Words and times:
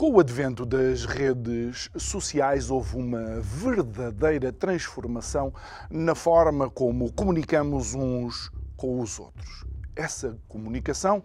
Com 0.00 0.12
o 0.12 0.20
advento 0.20 0.64
das 0.64 1.04
redes 1.04 1.90
sociais, 1.94 2.70
houve 2.70 2.96
uma 2.96 3.38
verdadeira 3.42 4.50
transformação 4.50 5.52
na 5.90 6.14
forma 6.14 6.70
como 6.70 7.12
comunicamos 7.12 7.92
uns 7.92 8.50
com 8.78 8.98
os 8.98 9.20
outros. 9.20 9.66
Essa 9.94 10.38
comunicação 10.48 11.22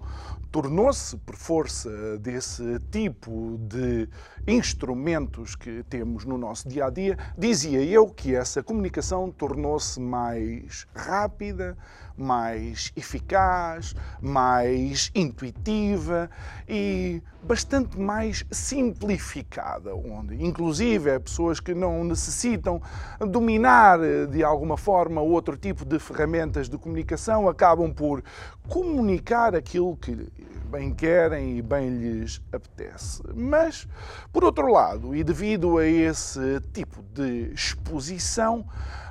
tornou-se, 0.51 1.15
por 1.19 1.37
força 1.37 2.17
desse 2.17 2.77
tipo 2.91 3.57
de 3.61 4.09
instrumentos 4.45 5.55
que 5.55 5.81
temos 5.83 6.25
no 6.25 6.37
nosso 6.37 6.67
dia 6.67 6.87
a 6.87 6.89
dia, 6.89 7.17
dizia 7.37 7.81
eu 7.81 8.09
que 8.09 8.35
essa 8.35 8.61
comunicação 8.61 9.31
tornou-se 9.31 10.01
mais 10.01 10.85
rápida, 10.93 11.77
mais 12.17 12.91
eficaz, 12.95 13.95
mais 14.21 15.11
intuitiva 15.13 16.29
e 16.67 17.21
bastante 17.43 17.99
mais 17.99 18.45
simplificada, 18.49 19.93
onde 19.93 20.43
inclusive 20.43 21.09
é 21.09 21.19
pessoas 21.19 21.59
que 21.59 21.73
não 21.73 22.03
necessitam 22.03 22.81
dominar 23.19 23.99
de 24.31 24.43
alguma 24.43 24.77
forma 24.77 25.21
outro 25.21 25.55
tipo 25.55 25.85
de 25.85 25.99
ferramentas 25.99 26.67
de 26.67 26.77
comunicação 26.77 27.47
acabam 27.47 27.93
por 27.93 28.23
comunicar 28.67 29.55
aquilo 29.55 29.95
que 29.97 30.31
bem 30.65 30.93
querem 30.93 31.57
e 31.57 31.61
bem 31.61 31.89
lhes 31.89 32.41
apetece. 32.51 33.21
Mas, 33.33 33.87
por 34.33 34.43
outro 34.43 34.71
lado, 34.71 35.15
e 35.15 35.23
devido 35.23 35.77
a 35.77 35.85
esse 35.85 36.59
tipo 36.73 37.01
de 37.13 37.51
exposição, 37.53 38.65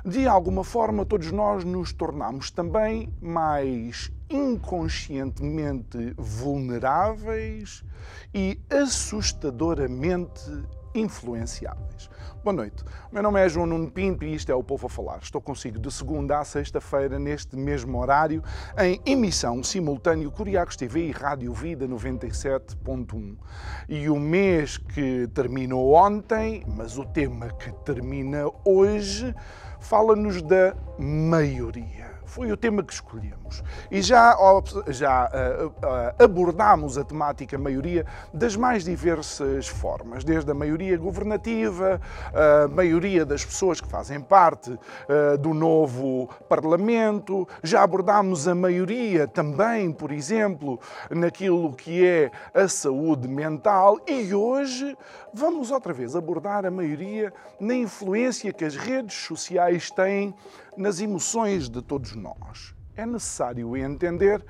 de 0.05 0.27
alguma 0.27 0.63
forma 0.63 1.03
todos 1.03 1.31
nós 1.31 1.63
nos 1.63 1.91
tornamos 1.91 2.51
também 2.51 3.09
mais 3.19 4.11
inconscientemente 4.29 6.13
vulneráveis 6.17 7.83
e 8.33 8.59
assustadoramente 8.69 10.41
influenciáveis. 10.93 12.09
Boa 12.43 12.53
noite. 12.53 12.83
O 13.11 13.13
meu 13.13 13.23
nome 13.23 13.43
é 13.43 13.49
João 13.49 13.65
Nuno 13.65 13.89
Pinto 13.89 14.23
e 14.23 14.33
isto 14.33 14.51
é 14.51 14.55
o 14.55 14.63
Povo 14.63 14.87
a 14.87 14.89
Falar. 14.89 15.19
Estou 15.21 15.41
consigo 15.41 15.79
de 15.79 15.91
segunda 15.91 16.39
a 16.39 16.45
sexta-feira, 16.45 17.19
neste 17.19 17.55
mesmo 17.55 17.99
horário, 17.99 18.43
em 18.77 19.01
emissão 19.05 19.63
simultâneo 19.63 20.31
Curiacos 20.31 20.75
TV 20.75 21.07
e 21.07 21.11
Rádio 21.11 21.51
Vida 21.53 21.87
97.1. 21.87 23.35
E 23.89 24.09
o 24.09 24.19
mês 24.19 24.77
que 24.77 25.27
terminou 25.33 25.93
ontem, 25.93 26.63
mas 26.67 26.97
o 26.97 27.03
tema 27.03 27.49
que 27.49 27.71
termina 27.83 28.45
hoje, 28.63 29.35
fala-nos 29.79 30.41
da 30.41 30.75
maioria 30.99 32.04
foi 32.25 32.51
o 32.51 32.57
tema 32.57 32.83
que 32.83 32.93
escolhemos. 32.93 33.63
E 33.89 34.01
já, 34.01 34.35
já 34.87 35.29
uh, 35.29 36.23
abordámos 36.23 36.97
a 36.97 37.03
temática 37.03 37.57
maioria 37.57 38.05
das 38.33 38.55
mais 38.55 38.83
diversas 38.83 39.67
formas, 39.67 40.23
desde 40.23 40.51
a 40.51 40.53
maioria 40.53 40.97
governativa, 40.97 41.99
a 42.33 42.67
maioria 42.67 43.25
das 43.25 43.43
pessoas 43.45 43.79
que 43.79 43.87
fazem 43.87 44.19
parte 44.19 44.71
uh, 44.71 45.37
do 45.37 45.53
novo 45.53 46.29
Parlamento, 46.49 47.47
já 47.63 47.83
abordámos 47.83 48.47
a 48.47 48.55
maioria 48.55 49.27
também, 49.27 49.91
por 49.91 50.11
exemplo, 50.11 50.79
naquilo 51.09 51.73
que 51.73 52.05
é 52.05 52.31
a 52.53 52.67
saúde 52.67 53.27
mental 53.27 53.99
e 54.07 54.33
hoje 54.33 54.97
vamos 55.35 55.69
outra 55.69 55.91
vez 55.91 56.15
abordar 56.15 56.65
a 56.65 56.71
maioria 56.71 57.33
na 57.59 57.75
influência 57.75 58.53
que 58.53 58.63
as 58.63 58.75
redes 58.77 59.15
sociais 59.15 59.91
têm 59.91 60.33
nas 60.77 61.01
emoções 61.01 61.69
de 61.69 61.81
todos 61.81 62.15
nós. 62.15 62.73
É 62.95 63.05
necessário 63.05 63.75
entender 63.75 64.43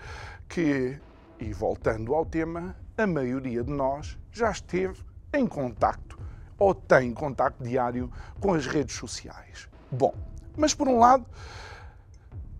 que, 0.47 0.99
e 1.39 1.51
voltando 1.51 2.13
ao 2.13 2.23
tema, 2.23 2.75
a 2.95 3.07
maioria 3.07 3.63
de 3.63 3.71
nós 3.71 4.15
já 4.31 4.51
esteve 4.51 5.03
em 5.33 5.47
contacto 5.47 6.19
ou 6.55 6.75
tem 6.75 7.11
contacto 7.13 7.63
diário 7.63 8.11
com 8.39 8.53
as 8.53 8.67
redes 8.67 8.95
sociais. 8.95 9.67
Bom, 9.91 10.13
mas 10.55 10.75
por 10.75 10.87
um 10.87 10.99
lado, 10.99 11.25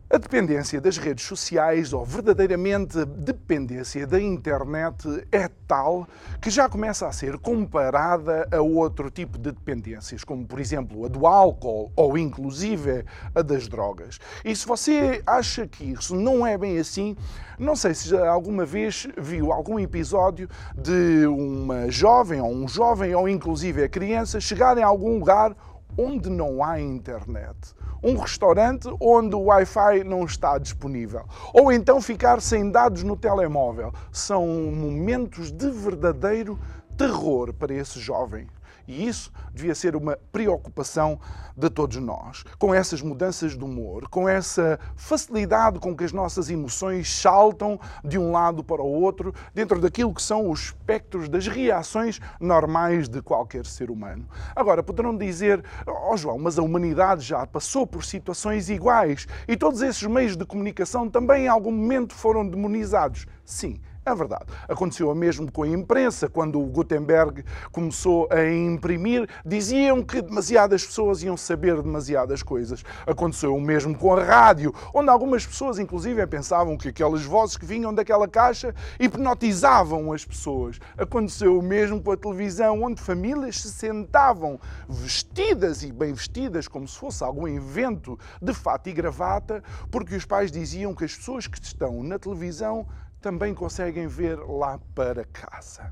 a 0.07 0.17
dependência 0.17 0.79
das 0.79 0.97
redes 0.97 1.25
sociais, 1.25 1.91
ou 1.91 2.05
verdadeiramente 2.05 3.03
dependência 3.05 4.05
da 4.05 4.21
internet, 4.21 5.07
é 5.31 5.49
tal 5.67 6.07
que 6.39 6.51
já 6.51 6.69
começa 6.69 7.07
a 7.07 7.11
ser 7.11 7.39
comparada 7.39 8.47
a 8.51 8.61
outro 8.61 9.09
tipo 9.09 9.37
de 9.39 9.51
dependências, 9.51 10.23
como 10.23 10.45
por 10.45 10.59
exemplo 10.59 11.05
a 11.05 11.07
do 11.07 11.25
álcool 11.25 11.91
ou 11.95 12.17
inclusive 12.17 13.03
a 13.33 13.41
das 13.41 13.67
drogas. 13.67 14.19
E 14.43 14.55
se 14.55 14.67
você 14.67 15.23
acha 15.25 15.65
que 15.65 15.83
isso 15.83 16.15
não 16.15 16.45
é 16.45 16.55
bem 16.55 16.77
assim, 16.77 17.15
não 17.57 17.75
sei 17.75 17.95
se 17.95 18.09
já 18.09 18.29
alguma 18.29 18.63
vez 18.63 19.07
viu 19.17 19.51
algum 19.51 19.79
episódio 19.79 20.47
de 20.77 21.25
uma 21.25 21.89
jovem 21.89 22.39
ou 22.39 22.53
um 22.53 22.67
jovem 22.67 23.15
ou 23.15 23.27
inclusive 23.27 23.83
a 23.83 23.89
criança 23.89 24.39
chegarem 24.39 24.83
a 24.83 24.87
algum 24.87 25.17
lugar 25.17 25.55
onde 25.97 26.29
não 26.29 26.63
há 26.63 26.79
internet 26.79 27.75
um 28.05 28.17
restaurante 28.17 28.87
onde 29.01 29.35
o 29.35 29.45
Wi-Fi 29.45 30.03
não 30.03 30.25
está 30.25 30.59
disponível, 30.59 31.25
ou 31.51 31.71
então 31.71 31.99
ficar 31.99 32.39
sem 32.39 32.69
dados 32.69 33.01
no 33.01 33.17
telemóvel. 33.17 33.91
São 34.11 34.45
momentos 34.45 35.51
de 35.51 35.71
verdadeiro 35.71 36.59
terror 36.95 37.51
para 37.51 37.73
esse 37.73 37.99
jovem. 37.99 38.47
E 38.87 39.07
isso 39.07 39.31
devia 39.53 39.73
ser 39.73 39.95
uma 39.95 40.17
preocupação 40.31 41.19
de 41.55 41.69
todos 41.69 41.97
nós. 41.97 42.43
Com 42.57 42.73
essas 42.73 43.01
mudanças 43.01 43.57
de 43.57 43.63
humor, 43.63 44.07
com 44.09 44.27
essa 44.27 44.79
facilidade 44.95 45.79
com 45.79 45.95
que 45.95 46.03
as 46.03 46.11
nossas 46.11 46.49
emoções 46.49 47.11
saltam 47.13 47.79
de 48.03 48.17
um 48.17 48.31
lado 48.31 48.63
para 48.63 48.81
o 48.81 48.87
outro, 48.87 49.33
dentro 49.53 49.79
daquilo 49.79 50.13
que 50.13 50.21
são 50.21 50.49
os 50.49 50.65
espectros 50.65 51.29
das 51.29 51.47
reações 51.47 52.19
normais 52.39 53.07
de 53.07 53.21
qualquer 53.21 53.65
ser 53.65 53.89
humano. 53.89 54.27
Agora, 54.55 54.83
poderão 54.83 55.15
dizer, 55.15 55.63
oh 55.87 56.17
João, 56.17 56.37
mas 56.37 56.59
a 56.59 56.63
humanidade 56.63 57.23
já 57.23 57.45
passou 57.45 57.87
por 57.87 58.03
situações 58.03 58.69
iguais 58.69 59.27
e 59.47 59.55
todos 59.55 59.81
esses 59.81 60.03
meios 60.03 60.35
de 60.35 60.45
comunicação 60.45 61.09
também 61.09 61.45
em 61.45 61.47
algum 61.47 61.71
momento 61.71 62.13
foram 62.13 62.47
demonizados. 62.47 63.25
Sim, 63.43 63.79
é 64.05 64.13
verdade. 64.13 64.45
Aconteceu 64.69 65.09
o 65.09 65.15
mesmo 65.15 65.51
com 65.51 65.63
a 65.63 65.67
imprensa, 65.67 66.29
quando 66.29 66.61
o 66.61 66.65
Gutenberg 66.67 67.43
começou 67.71 68.27
a 68.31 68.45
imprimir, 68.47 69.27
diziam 69.43 70.03
que 70.03 70.21
demasiadas 70.21 70.85
pessoas 70.85 71.23
iam 71.23 71.35
saber 71.35 71.81
demasiadas 71.81 72.43
coisas. 72.43 72.83
Aconteceu 73.07 73.55
o 73.55 73.61
mesmo 73.61 73.97
com 73.97 74.13
a 74.15 74.23
rádio, 74.23 74.73
onde 74.93 75.09
algumas 75.09 75.45
pessoas, 75.45 75.79
inclusive, 75.79 76.25
pensavam 76.27 76.77
que 76.77 76.89
aquelas 76.89 77.23
vozes 77.23 77.57
que 77.57 77.65
vinham 77.65 77.93
daquela 77.93 78.27
caixa 78.27 78.75
hipnotizavam 78.99 80.13
as 80.13 80.23
pessoas. 80.23 80.79
Aconteceu 80.97 81.57
o 81.57 81.63
mesmo 81.63 82.01
com 82.01 82.11
a 82.11 82.17
televisão, 82.17 82.83
onde 82.83 83.01
famílias 83.01 83.59
se 83.59 83.71
sentavam 83.71 84.59
vestidas 84.87 85.81
e 85.81 85.91
bem 85.91 86.13
vestidas, 86.13 86.67
como 86.67 86.87
se 86.87 86.97
fosse 86.97 87.23
algum 87.23 87.47
evento 87.47 88.19
de 88.39 88.53
fato 88.53 88.87
e 88.87 88.93
gravata, 88.93 89.63
porque 89.89 90.15
os 90.15 90.25
pais 90.25 90.51
diziam 90.51 90.93
que 90.93 91.05
as 91.05 91.15
pessoas 91.15 91.47
que 91.47 91.57
estão 91.59 92.03
na 92.03 92.19
televisão 92.19 92.85
também 93.25 93.55
conseguem 93.55 94.05
ver 94.05 94.37
lá 94.37 94.79
para 94.93 95.25
casa. 95.25 95.91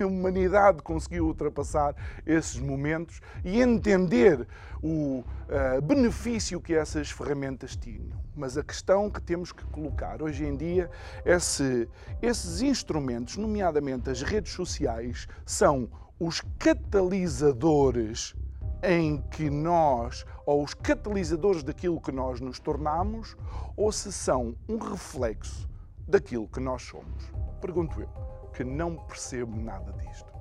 A 0.00 0.04
humanidade 0.04 0.82
conseguiu 0.82 1.26
ultrapassar 1.26 1.94
esses 2.26 2.58
momentos 2.58 3.20
e 3.44 3.62
entender 3.62 4.48
o 4.82 5.20
uh, 5.20 5.80
benefício 5.80 6.60
que 6.60 6.74
essas 6.74 7.12
ferramentas 7.12 7.76
tinham. 7.76 8.20
Mas 8.34 8.58
a 8.58 8.64
questão 8.64 9.08
que 9.08 9.22
temos 9.22 9.52
que 9.52 9.64
colocar 9.66 10.20
hoje 10.20 10.44
em 10.44 10.56
dia 10.56 10.90
é 11.24 11.38
se 11.38 11.88
esses 12.20 12.60
instrumentos, 12.60 13.36
nomeadamente 13.36 14.10
as 14.10 14.20
redes 14.20 14.52
sociais, 14.52 15.28
são 15.46 15.88
os 16.18 16.40
catalisadores 16.58 18.34
em 18.82 19.22
que 19.30 19.48
nós, 19.48 20.26
ou 20.44 20.64
os 20.64 20.74
catalisadores 20.74 21.62
daquilo 21.62 22.00
que 22.00 22.10
nós 22.10 22.40
nos 22.40 22.58
tornamos, 22.58 23.36
ou 23.76 23.92
se 23.92 24.12
são 24.12 24.56
um 24.68 24.78
reflexo 24.78 25.70
daquilo 26.06 26.48
que 26.48 26.60
nós 26.60 26.82
somos. 26.82 27.32
Pergunto 27.60 28.00
eu, 28.00 28.08
que 28.52 28.64
não 28.64 28.96
percebo 28.96 29.56
nada 29.56 29.92
disto. 29.92 30.31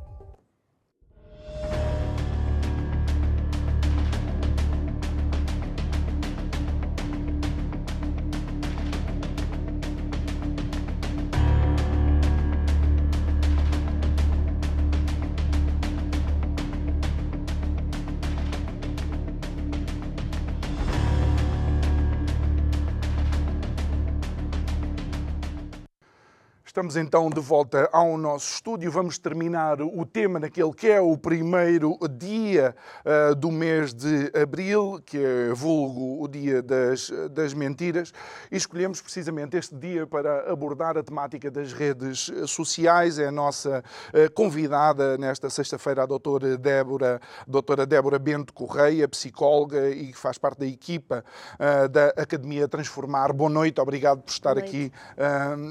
Estamos 26.82 26.96
então 26.96 27.30
de 27.30 27.40
volta 27.40 27.88
ao 27.94 28.18
nosso 28.18 28.56
estúdio. 28.56 28.92
Vamos 28.92 29.20
terminar 29.20 29.80
o 29.84 30.04
tema 30.04 30.40
naquele 30.40 30.74
que 30.74 30.88
é 30.88 31.00
o 31.00 31.16
primeiro 31.16 31.96
dia 32.18 32.76
uh, 33.06 33.36
do 33.36 33.52
mês 33.52 33.94
de 33.94 34.32
abril, 34.36 35.00
que 35.06 35.24
é 35.24 35.54
vulgo 35.54 36.24
o 36.24 36.28
dia 36.28 36.60
das, 36.60 37.12
das 37.30 37.54
mentiras, 37.54 38.12
e 38.52 38.58
escolhemos 38.58 39.00
precisamente 39.00 39.56
este 39.56 39.76
dia 39.76 40.08
para 40.08 40.52
abordar 40.52 40.98
a 40.98 41.04
temática 41.04 41.52
das 41.52 41.72
redes 41.72 42.32
sociais. 42.48 43.20
É 43.20 43.28
a 43.28 43.32
nossa 43.32 43.84
uh, 44.08 44.34
convidada 44.34 45.20
nesta 45.20 45.52
sexta-feira, 45.52 46.02
a 46.02 46.08
doutora 46.08 46.58
Débora, 46.58 47.22
doutora 47.46 47.86
Débora 47.86 48.18
Bento 48.18 48.56
Correia, 48.56 49.08
psicóloga 49.08 49.88
e 49.92 50.08
que 50.08 50.18
faz 50.18 50.40
parte 50.40 50.62
da 50.62 50.66
equipa 50.66 51.24
uh, 51.60 51.88
da 51.88 52.08
Academia 52.18 52.68
Transformar. 52.68 53.32
Boa 53.34 53.52
noite, 53.52 53.80
obrigado 53.80 54.24
por 54.24 54.32
estar 54.32 54.58
aqui, 54.58 54.92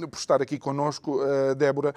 por 0.08 0.16
estar 0.16 0.40
aqui 0.40 0.56
connosco 0.56 0.99
uh, 1.08 1.54
Débora. 1.54 1.94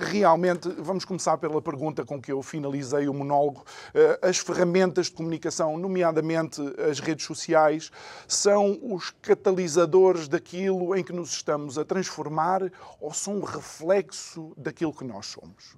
Realmente, 0.00 0.68
vamos 0.78 1.04
começar 1.04 1.36
pela 1.38 1.60
pergunta 1.60 2.04
com 2.04 2.20
que 2.20 2.32
eu 2.32 2.42
finalizei 2.42 3.08
o 3.08 3.14
monólogo. 3.14 3.64
Uh, 3.94 4.26
as 4.26 4.38
ferramentas 4.38 5.06
de 5.06 5.12
comunicação, 5.12 5.76
nomeadamente 5.76 6.60
as 6.90 7.00
redes 7.00 7.26
sociais, 7.26 7.90
são 8.26 8.78
os 8.82 9.10
catalisadores 9.10 10.28
daquilo 10.28 10.96
em 10.96 11.04
que 11.04 11.12
nos 11.12 11.30
estamos 11.30 11.78
a 11.78 11.84
transformar 11.84 12.70
ou 13.00 13.12
são 13.12 13.36
um 13.36 13.44
reflexo 13.44 14.52
daquilo 14.56 14.92
que 14.92 15.04
nós 15.04 15.26
somos? 15.26 15.76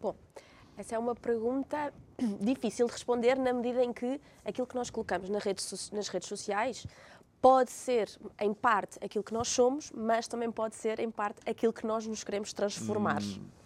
Bom, 0.00 0.14
essa 0.76 0.94
é 0.94 0.98
uma 0.98 1.14
pergunta 1.14 1.92
difícil 2.40 2.86
de 2.86 2.92
responder 2.92 3.36
na 3.36 3.52
medida 3.52 3.82
em 3.82 3.92
que 3.92 4.20
aquilo 4.44 4.66
que 4.66 4.74
nós 4.74 4.90
colocamos 4.90 5.28
nas 5.28 5.44
redes 5.44 6.28
sociais 6.28 6.86
pode 7.40 7.70
ser, 7.70 8.10
em 8.40 8.52
parte, 8.52 8.98
aquilo 9.04 9.22
que 9.22 9.32
nós 9.32 9.48
somos, 9.48 9.90
mas 9.92 10.26
também 10.26 10.50
pode 10.50 10.74
ser, 10.76 10.98
em 11.00 11.10
parte, 11.10 11.40
aquilo 11.48 11.72
que 11.72 11.86
nós 11.86 12.06
nos 12.06 12.24
queremos 12.24 12.52
transformar. 12.52 13.22
Hum. 13.22 13.56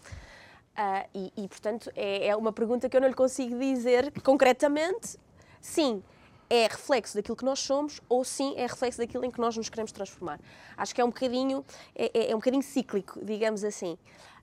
Uh, 0.76 1.08
e, 1.14 1.44
e, 1.44 1.48
portanto, 1.48 1.90
é, 1.94 2.28
é, 2.28 2.36
uma 2.36 2.52
pergunta 2.52 2.88
que 2.88 2.96
eu 2.96 3.00
não 3.00 3.08
lhe 3.08 3.14
consigo 3.14 3.58
dizer 3.58 4.12
concretamente. 4.22 5.18
Sim, 5.60 6.02
é 6.48 6.62
reflexo 6.62 7.14
daquilo 7.14 7.36
que 7.36 7.44
nós 7.44 7.60
somos 7.60 8.00
ou 8.08 8.24
sim 8.24 8.54
é 8.56 8.62
reflexo 8.62 8.98
daquilo 8.98 9.24
em 9.24 9.30
que 9.30 9.40
nós 9.40 9.56
nos 9.56 9.68
queremos 9.68 9.92
transformar. 9.92 10.40
Acho 10.76 10.94
que 10.94 11.00
é 11.00 11.04
um 11.04 11.08
bocadinho, 11.10 11.64
é, 11.94 12.10
é, 12.12 12.30
é 12.30 12.34
um 12.34 12.38
bocadinho 12.38 12.62
cíclico, 12.62 13.24
digamos 13.24 13.62
assim. 13.62 13.96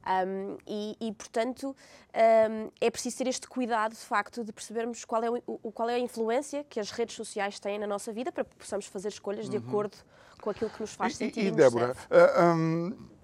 Um, 0.05 0.57
e, 0.65 0.95
e, 1.01 1.11
portanto, 1.13 1.75
um, 2.49 2.71
é 2.79 2.89
preciso 2.89 3.17
ter 3.17 3.27
este 3.27 3.47
cuidado, 3.47 3.91
de 3.91 3.99
facto, 3.99 4.43
de 4.43 4.53
percebermos 4.53 5.03
qual 5.03 5.23
é, 5.23 5.29
o, 5.29 5.71
qual 5.71 5.89
é 5.89 5.95
a 5.95 5.99
influência 5.99 6.63
que 6.63 6.79
as 6.79 6.91
redes 6.91 7.15
sociais 7.15 7.59
têm 7.59 7.77
na 7.77 7.87
nossa 7.87 8.11
vida 8.13 8.31
para 8.31 8.45
que 8.45 8.55
possamos 8.55 8.85
fazer 8.85 9.09
escolhas 9.09 9.45
uhum. 9.45 9.51
de 9.51 9.57
acordo 9.57 9.97
com 10.41 10.49
aquilo 10.49 10.69
que 10.69 10.79
nos 10.79 10.93
faz 10.93 11.15
sentir. 11.15 11.43
E, 11.43 11.47
e 11.47 11.51
Débora, 11.51 11.91
uh, 11.91 12.55
um 12.55 13.16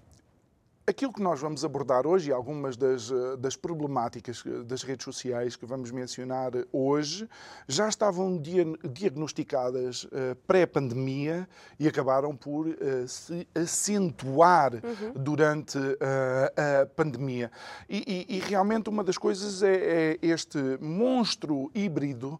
Aquilo 0.86 1.14
que 1.14 1.22
nós 1.22 1.40
vamos 1.40 1.64
abordar 1.64 2.06
hoje 2.06 2.28
e 2.28 2.32
algumas 2.32 2.76
das, 2.76 3.10
eh, 3.10 3.36
das 3.38 3.56
problemáticas 3.56 4.44
eh, 4.46 4.64
das 4.64 4.82
redes 4.82 5.02
sociais 5.02 5.56
que 5.56 5.64
vamos 5.64 5.90
mencionar 5.90 6.52
hoje 6.70 7.26
já 7.66 7.88
estavam 7.88 8.36
diagnosticadas 8.36 10.04
uh, 10.04 10.36
pré-pandemia 10.46 11.48
e 11.80 11.88
acabaram 11.88 12.36
por 12.36 12.66
se 13.06 13.48
acentuar 13.54 14.74
uhum. 14.74 15.12
durante 15.14 15.78
a 16.56 16.86
pandemia. 16.86 17.50
E, 17.88 18.26
e, 18.28 18.36
e, 18.36 18.40
realmente 18.40 18.90
uma 18.90 19.02
das 19.02 19.16
coisas 19.16 19.62
é, 19.62 19.74
é 19.74 20.18
este 20.20 20.58
monstro 20.80 21.70
híbrido 21.74 22.38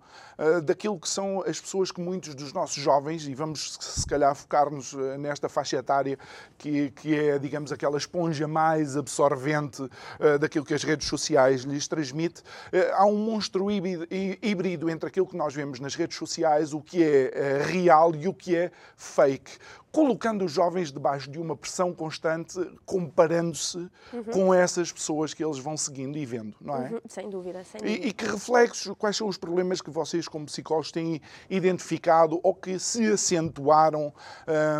daquilo 0.65 0.99
que 0.99 1.09
são 1.09 1.43
as 1.43 1.61
pessoas 1.61 1.91
que 1.91 2.01
muitos 2.01 2.35
dos 2.35 2.53
nossos 2.53 2.83
jovens, 2.83 3.27
e 3.27 3.35
vamos 3.35 3.79
se 3.81 4.07
calhar 4.07 4.35
focar-nos 4.35 4.95
nesta 5.19 5.49
faixa 5.49 5.77
etária 5.77 6.19
que, 6.59 6.91
que 6.91 7.15
é, 7.15 7.39
digamos, 7.39 7.73
aquela 7.73 7.97
esponja 7.97 8.34
esponja 8.35 8.49
mais 8.49 8.97
absorvente 8.97 9.83
uh, 9.83 10.39
daquilo 10.39 10.65
que 10.65 10.75
as 10.75 10.83
redes 10.83 11.07
sociais 11.07 11.63
lhes 11.63 11.87
transmite. 11.87 12.41
Uh, 12.41 12.93
há 12.95 13.07
um 13.07 13.17
monstro 13.17 13.71
híbrido, 13.71 14.91
entre 14.91 15.09
aquilo 15.09 15.27
que 15.27 15.37
nós 15.37 15.55
vemos 15.55 15.79
nas 15.79 15.95
redes 15.95 16.17
sociais, 16.17 16.73
o 16.75 16.81
que 16.81 17.03
é 17.03 17.63
uh, 17.63 17.69
real 17.69 18.15
e 18.15 18.27
o 18.27 18.35
que 18.35 18.57
é 18.57 18.71
fake 18.97 19.53
colocando 19.95 20.45
os 20.45 20.51
jovens 20.51 20.91
debaixo 20.91 21.31
de 21.31 21.39
uma 21.39 21.57
pressão 21.57 21.95
constante, 21.95 22.59
comparando-se 22.85 23.79
uhum. 24.13 24.25
com 24.33 24.53
essas 24.53 24.91
pessoas 24.91 25.33
que 25.33 25.45
eles 25.45 25.57
vão 25.57 25.77
seguindo 25.77 26.19
e 26.19 26.27
vendo, 26.27 26.53
não 26.61 26.75
é? 26.75 26.91
Uhum. 26.91 27.01
Sem 27.09 27.31
dúvida, 27.31 27.63
sem 27.63 27.81
dúvida. 27.81 28.05
E, 28.05 28.09
e, 28.09 28.13
que 28.13 28.27
reflexos, 28.27 28.93
quais 28.99 29.17
são 29.17 29.29
os 29.29 29.39
problemas 29.39 29.81
que 29.81 29.91
vocês, 29.91 30.27
como 30.27 30.47
psicólogos, 30.47 30.91
têm 30.91 31.23
identificado 31.49 32.41
ou 32.43 32.53
que 32.53 32.77
se 32.77 33.07
acentuaram 33.07 34.13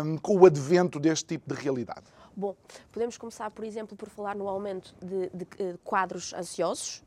um, 0.03 0.17
com 0.17 0.35
o 0.35 0.45
advento 0.45 0.99
deste 0.99 1.27
tipo 1.27 1.55
de 1.55 1.61
realidade? 1.61 2.14
Bom, 2.35 2.53
podemos 2.91 3.17
começar, 3.17 3.49
por 3.51 3.63
exemplo, 3.63 3.95
por 3.95 4.09
falar 4.09 4.35
no 4.35 4.49
aumento 4.49 4.93
de, 4.99 5.29
de, 5.29 5.45
de 5.45 5.47
eh, 5.59 5.77
quadros 5.85 6.33
ansiosos, 6.33 7.01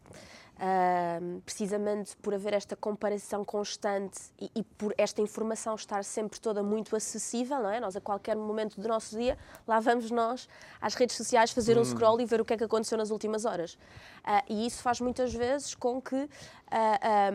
uh, 0.54 1.40
precisamente 1.42 2.16
por 2.16 2.32
haver 2.32 2.54
esta 2.54 2.75
comparação 2.75 3.44
constante 3.44 4.19
e, 4.40 4.50
e, 4.56 4.62
por 4.62 4.94
esta 4.96 5.20
informação 5.20 5.75
estar 5.75 6.02
sempre 6.02 6.40
toda 6.40 6.62
muito 6.62 6.96
acessível, 6.96 7.58
não 7.58 7.70
é? 7.70 7.78
Nós, 7.78 7.94
a 7.94 8.00
qualquer 8.00 8.36
momento 8.36 8.80
do 8.80 8.88
nosso 8.88 9.19
dia, 9.19 9.36
lá 9.66 9.80
vamos 9.80 10.10
nós 10.10 10.48
às 10.80 10.94
redes 10.94 11.14
sociais 11.14 11.50
fazer 11.50 11.76
um 11.76 11.82
hum. 11.82 11.84
scroll 11.84 12.20
e 12.22 12.25
ver 12.25 12.40
o 12.40 12.44
que 12.44 12.54
é 12.54 12.56
que 12.56 12.64
aconteceu 12.64 12.96
nas 12.96 13.10
últimas 13.10 13.44
horas. 13.44 13.75
Uh, 13.75 14.42
e 14.48 14.66
isso 14.66 14.82
faz 14.82 14.98
muitas 14.98 15.34
vezes 15.34 15.75
com 15.75 16.00
que 16.00 16.16
uh, 16.16 16.28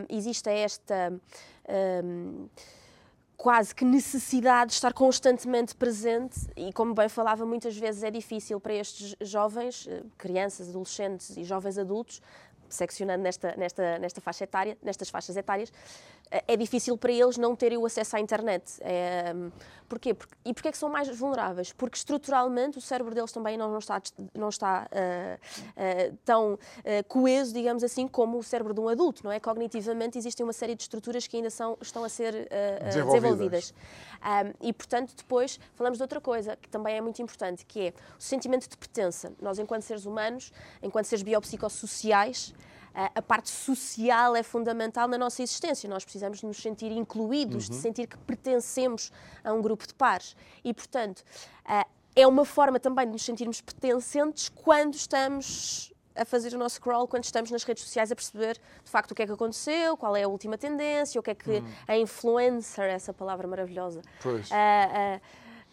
exista 0.10 0.50
esta 0.50 1.14
quase 3.44 3.76
que 3.76 3.84
necessidade 3.84 4.70
de 4.70 4.76
estar 4.76 4.94
constantemente 4.94 5.76
presente 5.76 6.48
e, 6.56 6.72
como 6.72 6.94
bem 6.94 7.10
falava, 7.10 7.46
muitas 7.46 7.78
vezes 7.78 8.02
é 8.02 8.10
difícil 8.10 8.58
para 8.58 8.74
estes 8.74 9.18
jovens, 9.20 9.86
eh, 9.86 10.02
crianças, 10.18 10.70
adolescentes 10.70 11.36
e 11.36 11.44
jovens 11.44 11.78
adultos, 11.78 12.22
seccionando 12.70 13.22
nesta, 13.22 13.54
nesta, 13.58 14.00
nesta 14.00 14.22
faixa 14.22 14.46
etária, 14.46 14.78
nestas 14.82 15.10
faixas 15.10 15.36
etárias, 15.36 15.74
é 16.48 16.58
difícil 16.58 16.98
para 16.98 17.12
eles 17.12 17.38
não 17.38 17.56
terem 17.56 17.78
o 17.78 17.86
acesso 17.86 18.16
à 18.16 18.20
internet. 18.20 18.78
É, 18.82 19.34
porquê? 19.88 20.14
Porque, 20.14 20.34
e 20.44 20.54
porquê 20.54 20.70
é 20.70 20.72
que 20.72 20.78
são 20.78 20.90
mais 20.90 21.08
vulneráveis? 21.16 21.72
Porque 21.72 21.96
estruturalmente 21.96 22.78
o 22.78 22.82
cérebro 22.82 23.14
deles 23.14 23.32
também 23.32 23.56
não, 23.58 23.72
não 23.72 23.78
está, 23.78 24.02
não 24.34 24.50
está 24.50 24.88
uh, 24.92 26.12
uh, 26.12 26.18
tão 26.26 26.54
uh, 26.54 26.60
coeso, 27.08 27.54
digamos 27.54 27.84
assim, 27.84 28.08
como 28.08 28.40
o 28.40 28.44
cérebro 28.44 28.74
de 28.74 28.80
um 28.80 28.90
adulto, 28.90 29.24
não 29.24 29.32
é? 29.32 29.40
Cognitivamente 29.40 30.18
existem 30.18 30.44
uma 30.44 30.54
série 30.54 30.74
de 30.76 30.82
estruturas 30.82 31.28
que 31.28 31.38
ainda 31.38 31.50
são, 31.50 31.78
estão 31.80 32.04
a 32.04 32.10
ser 32.10 32.34
desenvolvidas. 32.84 33.22
desenvolvidas. 33.22 33.74
Um, 34.24 34.68
e, 34.68 34.74
portanto, 34.74 35.14
depois 35.16 35.60
falamos 35.76 35.98
de 36.00 36.04
outra 36.04 36.20
coisa 36.20 36.56
que 36.56 36.70
também 36.70 36.96
é 36.96 37.02
muito 37.02 37.22
importante, 37.22 37.66
que 37.66 37.88
é 37.88 37.94
o 38.18 38.22
sentimento 38.22 38.68
de 38.68 38.78
pertença. 38.78 39.34
Nós, 39.42 39.60
enquanto 39.60 39.84
seres 39.84 40.06
humanos, 40.06 40.52
enquanto 40.82 41.06
seres 41.06 41.22
biopsicossociais, 41.22 42.54
a 42.94 43.22
parte 43.22 43.50
social 43.50 44.36
é 44.36 44.44
fundamental 44.44 45.08
na 45.08 45.18
nossa 45.18 45.42
existência. 45.42 45.90
Nós 45.90 46.04
precisamos 46.04 46.44
nos 46.44 46.58
sentir 46.58 46.92
incluídos, 46.92 47.66
uhum. 47.66 47.72
de 47.72 47.76
sentir 47.78 48.08
que 48.08 48.18
pertencemos 48.18 49.12
a 49.44 49.52
um 49.52 49.62
grupo 49.62 49.88
de 49.88 49.94
pares. 49.94 50.36
E, 50.64 50.74
portanto, 50.74 51.24
é 52.16 52.28
uma 52.28 52.46
forma 52.46 52.80
também 52.80 53.06
de 53.06 53.14
nos 53.14 53.24
sentirmos 53.24 53.62
pertencentes 53.62 54.50
quando 54.50 54.94
estamos 54.94 55.92
a 56.16 56.26
fazer 56.26 56.54
o 56.54 56.58
nosso 56.58 56.80
crawl 56.80 57.08
quando 57.08 57.24
estamos 57.24 57.50
nas 57.50 57.64
redes 57.64 57.84
sociais 57.84 58.12
a 58.12 58.16
perceber 58.16 58.60
de 58.84 58.92
facto 58.92 59.12
o 59.12 59.16
que 59.16 59.24
é 59.24 59.26
que 59.26 59.32
aconteceu, 59.32 59.98
qual 59.98 60.16
é 60.16 60.24
a 60.24 60.28
última 60.28 60.58
tendência, 60.58 61.20
o 61.20 61.24
que 61.24 61.32
é 61.32 61.36
que 61.36 61.60
hum. 61.60 61.74
a 61.88 61.98
influencer, 61.98 62.86
essa 62.86 63.14
palavra 63.14 63.48
maravilhosa. 63.48 64.02
Uh, 64.24 65.18
uh, 65.18 65.22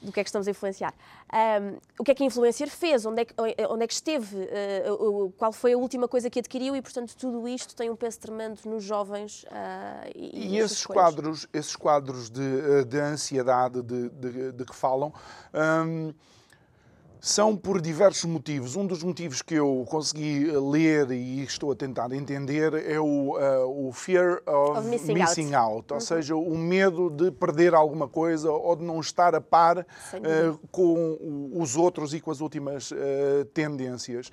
do 0.02 0.10
que 0.12 0.20
é 0.20 0.24
que 0.24 0.28
estamos 0.28 0.48
a 0.48 0.50
influenciar. 0.50 0.94
Um, 1.32 1.78
o 1.99 2.04
que 2.04 2.10
é 2.10 2.14
que 2.14 2.22
a 2.25 2.26
influencer 2.26 2.68
fez? 2.68 3.06
Onde 3.06 3.22
é 3.22 3.25
que, 3.25 3.34
onde 3.68 3.84
é 3.84 3.87
que 3.87 3.94
esteve? 3.94 4.37
Uh, 4.37 5.32
qual 5.38 5.52
foi 5.52 5.72
a 5.72 5.78
última 5.78 6.08
coisa 6.08 6.28
que 6.28 6.40
adquiriu? 6.40 6.75
E, 6.75 6.82
portanto, 6.82 7.14
tudo 7.16 7.46
isto 7.46 7.75
tem 7.76 7.88
um 7.88 7.96
peso 7.96 8.18
tremendo 8.18 8.58
nos 8.64 8.82
jovens. 8.82 9.44
Uh, 9.44 10.10
e, 10.14 10.54
e 10.54 10.58
esses, 10.58 10.84
quadros, 10.84 11.46
esses 11.52 11.76
quadros 11.76 12.28
de, 12.30 12.84
de 12.84 12.99
ansiedade 12.99 13.80
de, 13.82 14.08
de, 14.08 14.52
de 14.52 14.64
que 14.64 14.75
falam. 14.75 15.12
Um, 15.54 16.12
são 17.20 17.54
por 17.54 17.80
diversos 17.80 18.24
motivos. 18.24 18.76
Um 18.76 18.86
dos 18.86 19.02
motivos 19.02 19.42
que 19.42 19.54
eu 19.54 19.84
consegui 19.88 20.50
ler 20.50 21.10
e 21.10 21.42
estou 21.42 21.70
a 21.70 21.76
tentar 21.76 22.10
entender 22.12 22.72
é 22.90 22.98
o, 22.98 23.36
uh, 23.36 23.88
o 23.88 23.92
fear 23.92 24.42
of, 24.46 24.78
of 24.80 24.88
missing, 24.88 25.14
missing, 25.14 25.54
out, 25.54 25.74
out. 25.74 25.92
ou 25.92 25.96
uhum. 25.96 26.00
seja, 26.00 26.34
o 26.34 26.56
medo 26.56 27.10
de 27.10 27.30
perder 27.30 27.74
alguma 27.74 28.08
coisa 28.08 28.50
ou 28.50 28.74
de 28.74 28.82
não 28.82 29.00
estar 29.00 29.34
a 29.34 29.40
par 29.40 29.78
uh, 29.78 30.58
com 30.70 31.50
os 31.52 31.76
outros 31.76 32.14
e 32.14 32.20
com 32.20 32.30
as 32.30 32.40
últimas 32.40 32.90
uh, 32.90 33.44
tendências. 33.52 34.30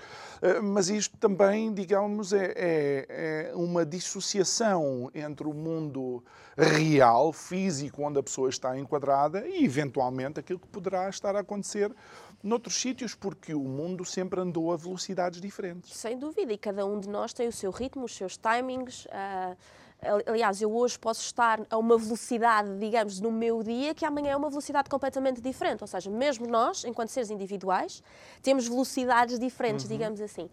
mas 0.63 0.89
isto 0.89 1.17
também, 1.17 1.73
digamos, 1.73 2.31
é, 2.31 2.53
é, 2.55 3.49
é 3.49 3.55
uma 3.55 3.85
dissociação 3.85 5.11
entre 5.13 5.47
o 5.47 5.53
mundo 5.53 6.23
real, 6.57 7.31
físico, 7.33 8.03
onde 8.03 8.19
a 8.19 8.23
pessoa 8.23 8.49
está 8.49 8.77
enquadrada 8.77 9.47
e, 9.47 9.63
eventualmente, 9.63 10.39
aquilo 10.39 10.59
que 10.59 10.67
poderá 10.67 11.09
estar 11.09 11.35
a 11.35 11.39
acontecer 11.41 11.91
noutros 12.43 12.75
sítios, 12.75 13.15
porque 13.15 13.53
o 13.53 13.59
mundo 13.59 14.05
sempre 14.05 14.39
andou 14.39 14.71
a 14.71 14.77
velocidades 14.77 15.41
diferentes. 15.41 15.95
Sem 15.95 16.17
dúvida, 16.17 16.53
e 16.53 16.57
cada 16.57 16.85
um 16.85 16.99
de 16.99 17.09
nós 17.09 17.33
tem 17.33 17.47
o 17.47 17.51
seu 17.51 17.71
ritmo, 17.71 18.05
os 18.05 18.15
seus 18.15 18.37
timings. 18.37 19.05
Uh, 19.05 19.57
Aliás, 20.27 20.61
eu 20.61 20.71
hoje 20.75 20.97
posso 20.97 21.21
estar 21.21 21.59
a 21.71 21.77
uma 21.77 21.97
velocidade, 21.97 22.77
digamos, 22.77 23.19
no 23.19 23.31
meu 23.31 23.63
dia, 23.63 23.95
que 23.95 24.05
amanhã 24.05 24.33
é 24.33 24.35
uma 24.35 24.49
velocidade 24.49 24.87
completamente 24.89 25.41
diferente. 25.41 25.81
Ou 25.81 25.87
seja, 25.87 26.09
mesmo 26.09 26.45
nós, 26.45 26.85
enquanto 26.85 27.09
seres 27.09 27.31
individuais, 27.31 28.03
temos 28.43 28.67
velocidades 28.67 29.39
diferentes, 29.39 29.85
uhum. 29.85 29.91
digamos 29.91 30.21
assim. 30.21 30.49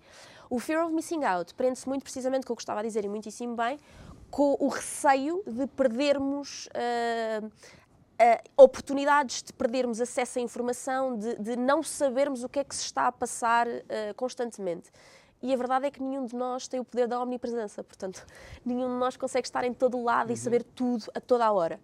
O 0.48 0.58
fear 0.58 0.84
of 0.84 0.94
missing 0.94 1.24
out 1.24 1.52
prende-se 1.54 1.86
muito 1.86 2.02
precisamente 2.02 2.46
com 2.46 2.52
o 2.54 2.56
que 2.56 2.62
eu 2.62 2.64
gostava 2.64 2.80
de 2.80 2.88
dizer, 2.88 3.04
e 3.04 3.08
muitíssimo 3.08 3.54
bem, 3.54 3.78
com 4.30 4.56
o 4.58 4.68
receio 4.68 5.42
de 5.46 5.66
perdermos. 5.66 6.66
Uh, 6.68 7.50
Uh, 8.14 8.62
oportunidades 8.62 9.42
de 9.42 9.52
perdermos 9.52 10.00
acesso 10.00 10.38
à 10.38 10.42
informação, 10.42 11.18
de, 11.18 11.34
de, 11.34 11.56
não 11.56 11.82
sabermos 11.82 12.44
o 12.44 12.48
que 12.48 12.60
é 12.60 12.64
que 12.64 12.72
se 12.72 12.84
está 12.84 13.08
a 13.08 13.12
passar 13.12 13.66
uh, 13.66 14.14
constantemente. 14.14 14.88
E 15.42 15.52
a 15.52 15.56
verdade 15.56 15.86
é 15.86 15.90
que 15.90 16.00
nenhum 16.00 16.24
de 16.24 16.36
nós 16.36 16.68
tem 16.68 16.78
o 16.78 16.84
poder 16.84 17.08
da 17.08 17.20
omnipresença, 17.20 17.82
portanto, 17.82 18.24
nenhum 18.64 18.88
de 18.88 19.00
nós 19.00 19.16
consegue 19.16 19.48
estar 19.48 19.64
em 19.64 19.74
todo 19.74 19.98
o 19.98 20.04
lado 20.04 20.28
uhum. 20.28 20.34
e 20.34 20.36
saber 20.36 20.62
tudo 20.62 21.06
a 21.12 21.20
toda 21.20 21.44
a 21.44 21.50
hora. 21.50 21.80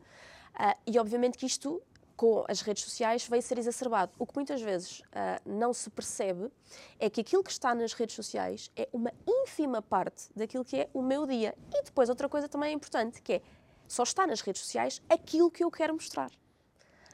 Uh, 0.55 0.79
e 0.87 1.01
obviamente 1.01 1.37
que 1.37 1.47
isto, 1.47 1.83
com 2.17 2.45
as 2.47 2.61
redes 2.61 2.85
sociais, 2.85 3.27
veio 3.27 3.43
ser 3.43 3.59
exacerbado. 3.59 4.13
O 4.17 4.25
que 4.25 4.37
muitas 4.37 4.63
vezes 4.63 5.03
não 5.45 5.73
se 5.73 5.89
percebe 5.91 6.53
é 6.99 7.09
que 7.09 7.23
aquilo 7.23 7.43
que 7.43 7.51
está 7.51 7.75
nas 7.75 7.95
redes 7.95 8.15
sociais 8.15 8.71
é 8.77 8.89
uma 8.93 9.11
ínfima 9.27 9.81
parte 9.81 10.29
daquilo 10.37 10.63
que 10.63 10.77
é 10.77 10.91
o 10.93 11.01
meu 11.01 11.27
dia. 11.27 11.57
E 11.75 11.83
depois, 11.83 12.11
outra 12.11 12.29
coisa 12.29 12.47
também 12.47 12.71
é 12.71 12.73
importante, 12.75 13.23
que 13.23 13.33
é 13.33 13.43
só 13.91 14.05
está 14.05 14.25
nas 14.25 14.41
redes 14.41 14.63
sociais 14.63 15.03
aquilo 15.09 15.51
que 15.51 15.65
eu 15.65 15.71
quero 15.71 15.93
mostrar. 15.93 16.31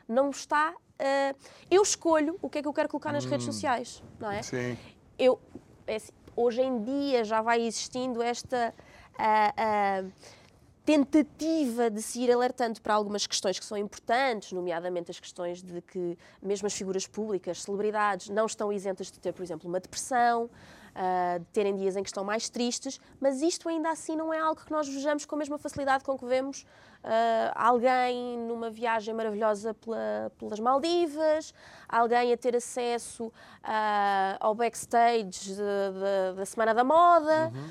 Não 0.06 0.28
está. 0.28 0.72
Uh, 0.72 1.36
eu 1.70 1.82
escolho 1.82 2.38
o 2.42 2.50
que 2.50 2.58
é 2.58 2.62
que 2.62 2.68
eu 2.68 2.72
quero 2.72 2.88
colocar 2.88 3.12
nas 3.12 3.24
hum, 3.24 3.30
redes 3.30 3.46
sociais, 3.46 4.02
não 4.20 4.30
é? 4.30 4.42
Sim. 4.42 4.76
Eu, 5.18 5.40
é 5.86 5.96
assim, 5.96 6.12
hoje 6.36 6.60
em 6.60 6.84
dia 6.84 7.24
já 7.24 7.40
vai 7.40 7.62
existindo 7.62 8.22
esta. 8.22 8.74
Uh, 9.18 10.06
uh, 10.06 10.12
tentativa 10.84 11.90
de 11.90 12.00
se 12.00 12.20
ir 12.20 12.30
alertando 12.30 12.80
para 12.80 12.94
algumas 12.94 13.26
questões 13.26 13.58
que 13.58 13.64
são 13.64 13.76
importantes, 13.76 14.52
nomeadamente 14.52 15.10
as 15.10 15.18
questões 15.18 15.60
de 15.60 15.82
que 15.82 16.16
mesmo 16.40 16.66
as 16.66 16.74
figuras 16.74 17.08
públicas, 17.08 17.62
celebridades, 17.62 18.28
não 18.28 18.46
estão 18.46 18.72
isentas 18.72 19.10
de 19.10 19.18
ter, 19.18 19.32
por 19.32 19.42
exemplo, 19.42 19.68
uma 19.68 19.80
depressão, 19.80 20.48
uh, 20.96 21.38
de 21.38 21.46
terem 21.46 21.76
dias 21.76 21.96
em 21.96 22.02
que 22.02 22.08
estão 22.08 22.24
mais 22.24 22.48
tristes, 22.48 22.98
mas 23.20 23.42
isto 23.42 23.68
ainda 23.68 23.90
assim 23.90 24.16
não 24.16 24.32
é 24.32 24.38
algo 24.38 24.60
que 24.64 24.72
nós 24.72 24.88
vejamos 24.88 25.24
com 25.24 25.34
a 25.34 25.38
mesma 25.38 25.58
facilidade 25.58 26.02
com 26.02 26.18
que 26.18 26.24
vemos 26.24 26.62
uh, 27.04 27.52
alguém 27.54 28.38
numa 28.38 28.70
viagem 28.70 29.14
maravilhosa 29.14 29.74
pela, 29.74 30.32
pelas 30.38 30.58
Maldivas, 30.58 31.52
alguém 31.88 32.32
a 32.32 32.36
ter 32.36 32.56
acesso 32.56 33.26
uh, 33.26 33.32
ao 34.40 34.54
backstage 34.54 35.54
da 36.36 36.44
Semana 36.46 36.74
da 36.74 36.82
Moda, 36.82 37.52
uhum. 37.54 37.70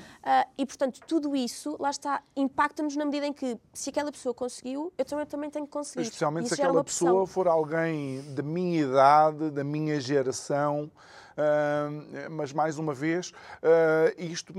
e 0.56 0.64
portanto 0.64 1.00
tudo 1.06 1.34
isso, 1.34 1.76
lá 1.80 1.90
está, 1.90 2.22
impacta-nos 2.36 2.96
na 2.96 3.04
medida 3.04 3.26
em 3.26 3.32
que 3.32 3.58
se 3.72 3.90
aquela 3.90 4.12
pessoa 4.12 4.34
conseguiu, 4.34 4.92
eu 4.96 5.04
também, 5.04 5.26
também 5.26 5.50
tenho 5.50 5.66
que 5.66 5.72
conseguir. 5.72 6.02
Especialmente 6.02 6.48
se 6.48 6.54
aquela 6.54 6.84
pessoa 6.84 7.26
for 7.26 7.48
alguém 7.48 8.22
da 8.34 8.42
minha 8.42 8.82
idade, 8.82 9.50
da 9.50 9.64
minha 9.64 10.00
geração, 10.00 10.90
mas 12.30 12.52
mais 12.52 12.78
uma 12.78 12.94
vez, 12.94 13.32
ah, 13.62 14.12
isto 14.16 14.52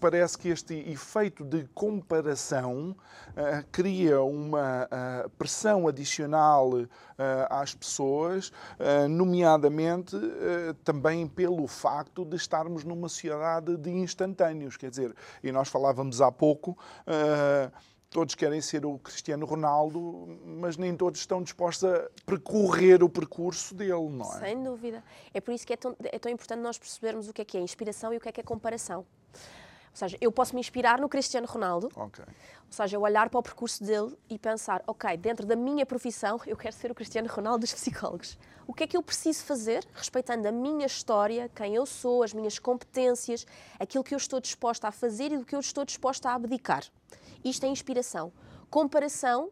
parece 0.00 0.36
que 0.36 0.48
este 0.50 0.74
efeito 0.90 1.42
de 1.42 1.66
comparação 1.74 2.90
uh, 2.90 3.66
cria 3.72 4.20
uma 4.20 4.84
uh, 4.84 5.30
pressão 5.30 5.88
adicional 5.88 6.72
às 7.48 7.74
pessoas, 7.74 8.52
nomeadamente 9.08 10.16
também 10.82 11.28
pelo 11.28 11.66
facto 11.68 12.24
de 12.24 12.34
estarmos 12.34 12.82
numa 12.82 13.08
sociedade 13.08 13.76
de 13.76 13.88
instantâneos. 13.88 14.76
Quer 14.76 14.90
dizer, 14.90 15.14
e 15.42 15.52
nós 15.52 15.68
falávamos 15.68 16.20
há 16.20 16.32
pouco 16.32 16.76
todos 18.14 18.36
querem 18.36 18.60
ser 18.60 18.86
o 18.86 18.96
Cristiano 18.96 19.44
Ronaldo, 19.44 20.38
mas 20.46 20.76
nem 20.76 20.96
todos 20.96 21.18
estão 21.18 21.42
dispostos 21.42 21.82
a 21.82 22.08
percorrer 22.24 23.02
o 23.02 23.08
percurso 23.08 23.74
dele, 23.74 24.08
não 24.08 24.32
é? 24.36 24.38
Sem 24.38 24.62
dúvida. 24.62 25.02
É 25.34 25.40
por 25.40 25.52
isso 25.52 25.66
que 25.66 25.72
é 25.72 25.76
tão, 25.76 25.96
é 26.00 26.16
tão 26.16 26.30
importante 26.30 26.60
nós 26.60 26.78
percebermos 26.78 27.28
o 27.28 27.32
que 27.32 27.42
é 27.42 27.44
que 27.44 27.58
é 27.58 27.60
inspiração 27.60 28.14
e 28.14 28.16
o 28.16 28.20
que 28.20 28.28
é 28.28 28.32
que 28.32 28.40
é 28.40 28.44
comparação. 28.44 29.00
Ou 29.00 29.96
seja, 29.96 30.16
eu 30.20 30.30
posso 30.30 30.54
me 30.54 30.60
inspirar 30.60 31.00
no 31.00 31.08
Cristiano 31.08 31.46
Ronaldo, 31.48 31.88
okay. 31.88 32.24
ou 32.24 32.72
seja, 32.72 32.96
eu 32.96 33.02
olhar 33.02 33.28
para 33.28 33.38
o 33.40 33.42
percurso 33.42 33.82
dele 33.82 34.16
e 34.30 34.38
pensar, 34.38 34.80
ok, 34.86 35.16
dentro 35.16 35.44
da 35.44 35.56
minha 35.56 35.84
profissão, 35.84 36.40
eu 36.46 36.56
quero 36.56 36.74
ser 36.76 36.92
o 36.92 36.94
Cristiano 36.94 37.28
Ronaldo 37.28 37.60
dos 37.60 37.74
psicólogos. 37.74 38.38
O 38.64 38.72
que 38.72 38.84
é 38.84 38.86
que 38.86 38.96
eu 38.96 39.02
preciso 39.02 39.42
fazer, 39.42 39.84
respeitando 39.92 40.46
a 40.46 40.52
minha 40.52 40.86
história, 40.86 41.50
quem 41.52 41.74
eu 41.74 41.84
sou, 41.84 42.22
as 42.22 42.32
minhas 42.32 42.60
competências, 42.60 43.44
aquilo 43.78 44.04
que 44.04 44.14
eu 44.14 44.18
estou 44.18 44.38
disposta 44.38 44.86
a 44.86 44.92
fazer 44.92 45.32
e 45.32 45.38
do 45.38 45.44
que 45.44 45.54
eu 45.56 45.60
estou 45.60 45.84
disposta 45.84 46.30
a 46.30 46.34
abdicar. 46.34 46.84
Isto 47.44 47.66
é 47.66 47.68
inspiração. 47.68 48.32
Comparação 48.70 49.50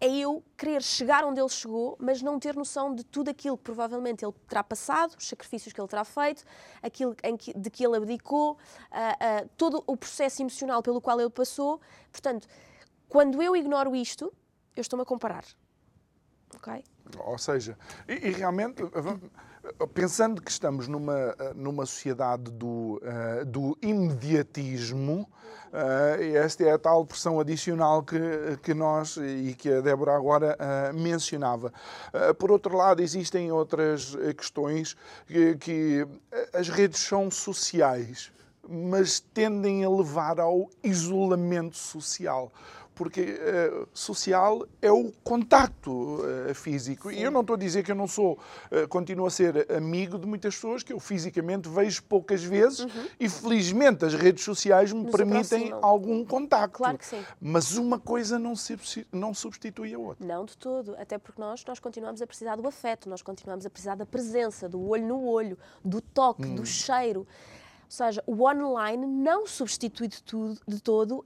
é 0.00 0.08
eu 0.08 0.42
querer 0.56 0.82
chegar 0.82 1.24
onde 1.24 1.40
ele 1.40 1.48
chegou, 1.48 1.96
mas 2.00 2.22
não 2.22 2.38
ter 2.38 2.54
noção 2.56 2.94
de 2.94 3.04
tudo 3.04 3.30
aquilo 3.30 3.56
que 3.56 3.64
provavelmente 3.64 4.24
ele 4.24 4.32
terá 4.48 4.64
passado, 4.64 5.14
os 5.18 5.28
sacrifícios 5.28 5.74
que 5.74 5.80
ele 5.80 5.88
terá 5.88 6.04
feito, 6.04 6.42
aquilo 6.82 7.14
que, 7.38 7.52
de 7.52 7.70
que 7.70 7.84
ele 7.84 7.96
abdicou, 7.96 8.52
uh, 8.52 8.54
uh, 9.44 9.50
todo 9.58 9.84
o 9.86 9.96
processo 9.96 10.42
emocional 10.42 10.82
pelo 10.82 11.00
qual 11.00 11.20
ele 11.20 11.30
passou. 11.30 11.80
Portanto, 12.10 12.48
quando 13.08 13.42
eu 13.42 13.54
ignoro 13.54 13.94
isto, 13.94 14.32
eu 14.74 14.80
estou-me 14.80 15.02
a 15.02 15.06
comparar. 15.06 15.44
Ok? 16.54 16.82
Ou 17.18 17.38
seja, 17.38 17.78
e, 18.08 18.28
e 18.28 18.30
realmente 18.30 18.82
pensando 19.94 20.40
que 20.40 20.50
estamos 20.50 20.88
numa, 20.88 21.34
eh, 21.38 21.52
numa 21.54 21.84
sociedade 21.86 22.50
do, 22.50 23.00
uh, 23.02 23.44
do 23.44 23.76
imediatismo, 23.82 25.28
uh, 25.72 26.36
esta 26.36 26.64
é 26.64 26.72
a 26.72 26.78
tal 26.78 27.04
pressão 27.04 27.38
adicional 27.38 28.02
que, 28.02 28.18
que 28.62 28.72
nós 28.72 29.16
e 29.16 29.54
que 29.54 29.70
a 29.70 29.80
Débora 29.80 30.16
agora 30.16 30.56
uh, 30.58 30.94
mencionava. 30.94 31.72
por 32.38 32.50
outro 32.50 32.76
lado, 32.76 33.02
existem 33.02 33.52
outras 33.52 34.16
questões 34.36 34.96
que, 35.26 35.56
que 35.56 36.06
as 36.52 36.68
redes 36.68 37.00
são 37.00 37.30
sociais, 37.30 38.32
mas 38.68 39.20
tendem 39.20 39.84
a 39.84 39.90
levar 39.90 40.38
ao 40.40 40.70
isolamento 40.82 41.76
social 41.76 42.52
porque 43.00 43.22
uh, 43.22 43.88
social 43.94 44.66
é 44.82 44.92
o 44.92 45.10
contacto 45.24 45.90
uh, 45.90 46.54
físico. 46.54 47.08
Sim. 47.08 47.16
E 47.16 47.22
eu 47.22 47.30
não 47.30 47.40
estou 47.40 47.56
a 47.56 47.58
dizer 47.58 47.82
que 47.82 47.90
eu 47.90 47.94
não 47.94 48.06
sou, 48.06 48.38
uh, 48.70 48.86
continuo 48.88 49.24
a 49.24 49.30
ser 49.30 49.72
amigo 49.72 50.18
de 50.18 50.26
muitas 50.26 50.54
pessoas 50.54 50.82
que 50.82 50.92
eu 50.92 51.00
fisicamente 51.00 51.66
vejo 51.66 52.02
poucas 52.02 52.44
vezes 52.44 52.80
uhum. 52.80 53.06
e 53.18 53.26
felizmente 53.26 54.04
as 54.04 54.12
redes 54.12 54.44
sociais 54.44 54.92
me 54.92 55.04
Nos 55.04 55.12
permitem 55.12 55.68
aproximam. 55.68 55.80
algum 55.82 56.22
contacto. 56.26 56.76
Claro 56.76 56.98
que 56.98 57.06
sim. 57.06 57.24
Mas 57.40 57.74
uma 57.78 57.98
coisa 57.98 58.38
não, 58.38 58.54
se, 58.54 58.76
não 59.10 59.32
substitui 59.32 59.94
a 59.94 59.98
outra. 59.98 60.26
Não 60.26 60.44
de 60.44 60.58
todo, 60.58 60.94
até 60.98 61.16
porque 61.16 61.40
nós, 61.40 61.64
nós 61.64 61.78
continuamos 61.78 62.20
a 62.20 62.26
precisar 62.26 62.56
do 62.56 62.68
afeto, 62.68 63.08
nós 63.08 63.22
continuamos 63.22 63.64
a 63.64 63.70
precisar 63.70 63.94
da 63.94 64.04
presença, 64.04 64.68
do 64.68 64.78
olho 64.86 65.06
no 65.06 65.24
olho, 65.24 65.56
do 65.82 66.02
toque, 66.02 66.44
hum. 66.44 66.54
do 66.54 66.66
cheiro. 66.66 67.20
Ou 67.20 67.26
seja, 67.88 68.22
o 68.26 68.44
online 68.44 69.06
não 69.06 69.46
substitui 69.46 70.06
de, 70.06 70.22
tudo, 70.22 70.60
de 70.68 70.82
todo 70.82 71.24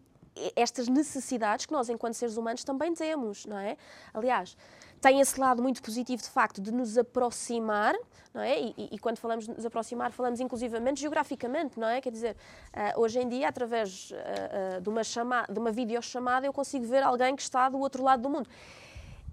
estas 0.56 0.88
necessidades 0.88 1.66
que 1.66 1.72
nós, 1.72 1.88
enquanto 1.88 2.14
seres 2.14 2.36
humanos, 2.36 2.64
também 2.64 2.94
temos, 2.94 3.46
não 3.46 3.58
é? 3.58 3.76
Aliás, 4.12 4.56
tem 5.00 5.20
esse 5.20 5.38
lado 5.38 5.62
muito 5.62 5.82
positivo, 5.82 6.22
de 6.22 6.28
facto, 6.28 6.60
de 6.60 6.72
nos 6.72 6.96
aproximar, 6.96 7.94
não 8.32 8.40
é? 8.40 8.58
E, 8.58 8.74
e, 8.76 8.88
e 8.92 8.98
quando 8.98 9.18
falamos 9.18 9.44
de 9.44 9.52
nos 9.52 9.66
aproximar, 9.66 10.10
falamos 10.12 10.40
inclusivamente 10.40 11.00
geograficamente, 11.00 11.78
não 11.78 11.86
é? 11.86 12.00
Quer 12.00 12.10
dizer, 12.10 12.36
uh, 12.74 13.00
hoje 13.00 13.20
em 13.20 13.28
dia, 13.28 13.48
através 13.48 14.10
uh, 14.10 14.14
uh, 14.14 14.80
de, 14.80 14.88
uma 14.88 15.04
chamada, 15.04 15.52
de 15.52 15.58
uma 15.58 15.70
videochamada, 15.70 16.46
eu 16.46 16.52
consigo 16.52 16.86
ver 16.86 17.02
alguém 17.02 17.36
que 17.36 17.42
está 17.42 17.68
do 17.68 17.78
outro 17.78 18.02
lado 18.02 18.22
do 18.22 18.30
mundo. 18.30 18.48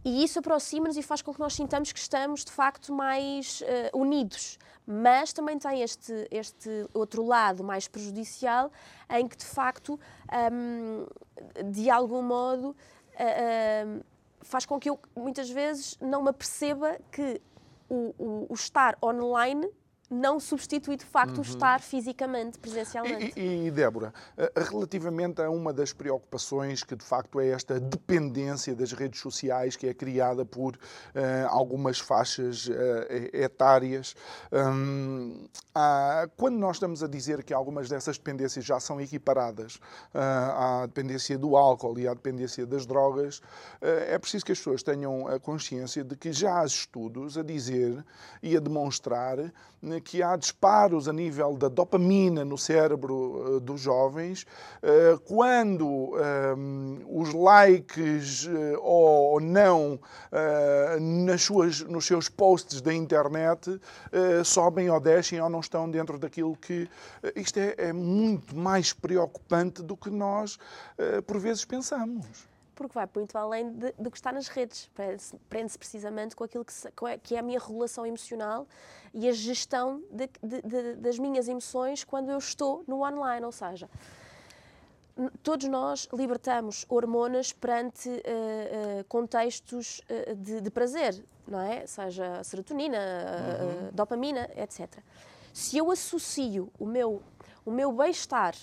E 0.03 0.23
isso 0.23 0.39
aproxima-nos 0.39 0.97
e 0.97 1.03
faz 1.03 1.21
com 1.21 1.33
que 1.33 1.39
nós 1.39 1.53
sintamos 1.53 1.91
que 1.91 1.99
estamos, 1.99 2.43
de 2.43 2.51
facto, 2.51 2.91
mais 2.93 3.61
unidos. 3.93 4.57
Mas 4.85 5.31
também 5.31 5.59
tem 5.59 5.81
este, 5.81 6.27
este 6.31 6.87
outro 6.93 7.23
lado 7.23 7.63
mais 7.63 7.87
prejudicial, 7.87 8.71
em 9.09 9.27
que 9.27 9.37
de 9.37 9.45
facto, 9.45 9.99
um, 10.51 11.05
de 11.71 11.89
algum 11.89 12.21
modo, 12.21 12.75
um, 12.75 14.01
faz 14.41 14.65
com 14.65 14.79
que 14.79 14.89
eu 14.89 14.99
muitas 15.15 15.49
vezes 15.49 15.97
não 16.01 16.23
me 16.23 16.29
aperceba 16.29 16.97
que 17.11 17.39
o, 17.87 18.15
o, 18.17 18.47
o 18.49 18.53
estar 18.53 18.97
online 19.03 19.69
não 20.11 20.41
substitui 20.41 20.97
de 20.97 21.05
facto 21.05 21.35
uhum. 21.35 21.39
o 21.39 21.41
estar 21.41 21.79
fisicamente, 21.79 22.59
presencialmente. 22.59 23.39
E, 23.39 23.67
e, 23.67 23.71
Débora, 23.71 24.13
eh, 24.37 24.51
relativamente 24.57 25.41
a 25.41 25.49
uma 25.49 25.71
das 25.71 25.93
preocupações 25.93 26.83
que 26.83 26.97
de 26.97 27.03
facto 27.03 27.39
é 27.39 27.47
esta 27.47 27.79
dependência 27.79 28.75
das 28.75 28.91
redes 28.91 29.21
sociais 29.21 29.77
que 29.77 29.87
é 29.87 29.93
criada 29.93 30.43
por 30.43 30.75
uh, 30.75 30.79
algumas 31.47 31.99
faixas 31.99 32.67
uh, 32.67 32.71
etárias, 33.31 34.13
um, 34.51 35.47
há, 35.73 36.27
quando 36.35 36.57
nós 36.57 36.75
estamos 36.75 37.01
a 37.01 37.07
dizer 37.07 37.41
que 37.43 37.53
algumas 37.53 37.87
dessas 37.87 38.17
dependências 38.17 38.65
já 38.65 38.81
são 38.81 38.99
equiparadas 38.99 39.75
uh, 39.75 40.17
à 40.17 40.85
dependência 40.87 41.37
do 41.37 41.55
álcool 41.55 41.97
e 41.97 42.07
à 42.07 42.13
dependência 42.13 42.65
das 42.65 42.85
drogas, 42.85 43.41
é 43.81 44.17
preciso 44.17 44.45
que 44.45 44.51
as 44.51 44.57
pessoas 44.57 44.83
tenham 44.83 45.27
a 45.27 45.39
consciência 45.39 46.03
de 46.03 46.15
que 46.15 46.33
já 46.33 46.61
há 46.61 46.65
estudos 46.65 47.37
a 47.37 47.43
dizer 47.43 48.03
e 48.43 48.57
a 48.57 48.59
demonstrar 48.59 49.37
que 50.01 50.21
há 50.23 50.35
disparos 50.35 51.07
a 51.07 51.13
nível 51.13 51.55
da 51.55 51.67
dopamina 51.67 52.43
no 52.43 52.57
cérebro 52.57 53.59
dos 53.61 53.79
jovens, 53.79 54.45
quando 55.25 56.13
os 57.07 57.33
likes 57.33 58.49
ou 58.81 59.39
não 59.39 59.99
nas 60.99 61.43
suas, 61.43 61.81
nos 61.81 62.05
seus 62.05 62.27
posts 62.27 62.81
da 62.81 62.93
internet 62.93 63.79
sobem 64.43 64.89
ou 64.89 64.99
descem 64.99 65.39
ou 65.39 65.49
não 65.49 65.59
estão 65.59 65.89
dentro 65.89 66.17
daquilo 66.17 66.55
que. 66.55 66.89
Isto 67.35 67.59
é, 67.59 67.75
é 67.77 67.93
muito 67.93 68.55
mais 68.55 68.93
preocupante 68.93 69.81
do 69.81 69.95
que 69.95 70.09
nós, 70.09 70.57
por 71.25 71.39
vezes, 71.39 71.65
pensamos 71.65 72.50
porque 72.87 72.99
vai 72.99 73.09
muito 73.15 73.37
além 73.37 73.71
de, 73.71 73.91
do 73.93 74.09
que 74.09 74.17
está 74.17 74.31
nas 74.31 74.47
redes. 74.47 74.89
Prende-se 75.49 75.77
precisamente 75.77 76.35
com 76.35 76.43
aquilo 76.43 76.65
que, 76.65 76.73
se, 76.73 76.87
é, 76.87 77.17
que, 77.17 77.35
é 77.35 77.39
a 77.39 77.41
minha 77.41 77.59
regulação 77.59 78.05
emocional 78.05 78.67
e 79.13 79.27
a 79.27 79.31
gestão 79.31 80.01
de, 80.11 80.29
de, 80.43 80.95
das 80.95 81.17
minhas 81.19 81.47
emoções 81.47 82.03
quando 82.03 82.29
eu 82.29 82.37
estou 82.37 82.83
no 82.87 83.03
online. 83.03 83.45
Ou 83.45 83.51
seja, 83.51 83.89
todos 85.43 85.67
nós 85.67 86.07
libertamos 86.13 86.85
hormonas 86.89 87.51
perante 87.51 88.09
uh, 88.09 88.13
uh, 88.13 89.03
contextos 89.07 89.99
uh, 89.99 90.35
de, 90.35 90.61
de, 90.61 90.69
prazer, 90.69 91.23
não 91.47 91.59
é? 91.59 91.85
Seja 91.85 92.43
serotonina, 92.43 92.97
uhum. 92.97 93.89
dopamina, 93.93 94.49
etc. 94.55 94.99
Se 95.53 95.77
eu 95.77 95.91
associo 95.91 96.71
o 96.79 96.85
meu, 96.85 97.21
o 97.65 97.71
meu 97.71 97.91
bem-estar 97.91 98.55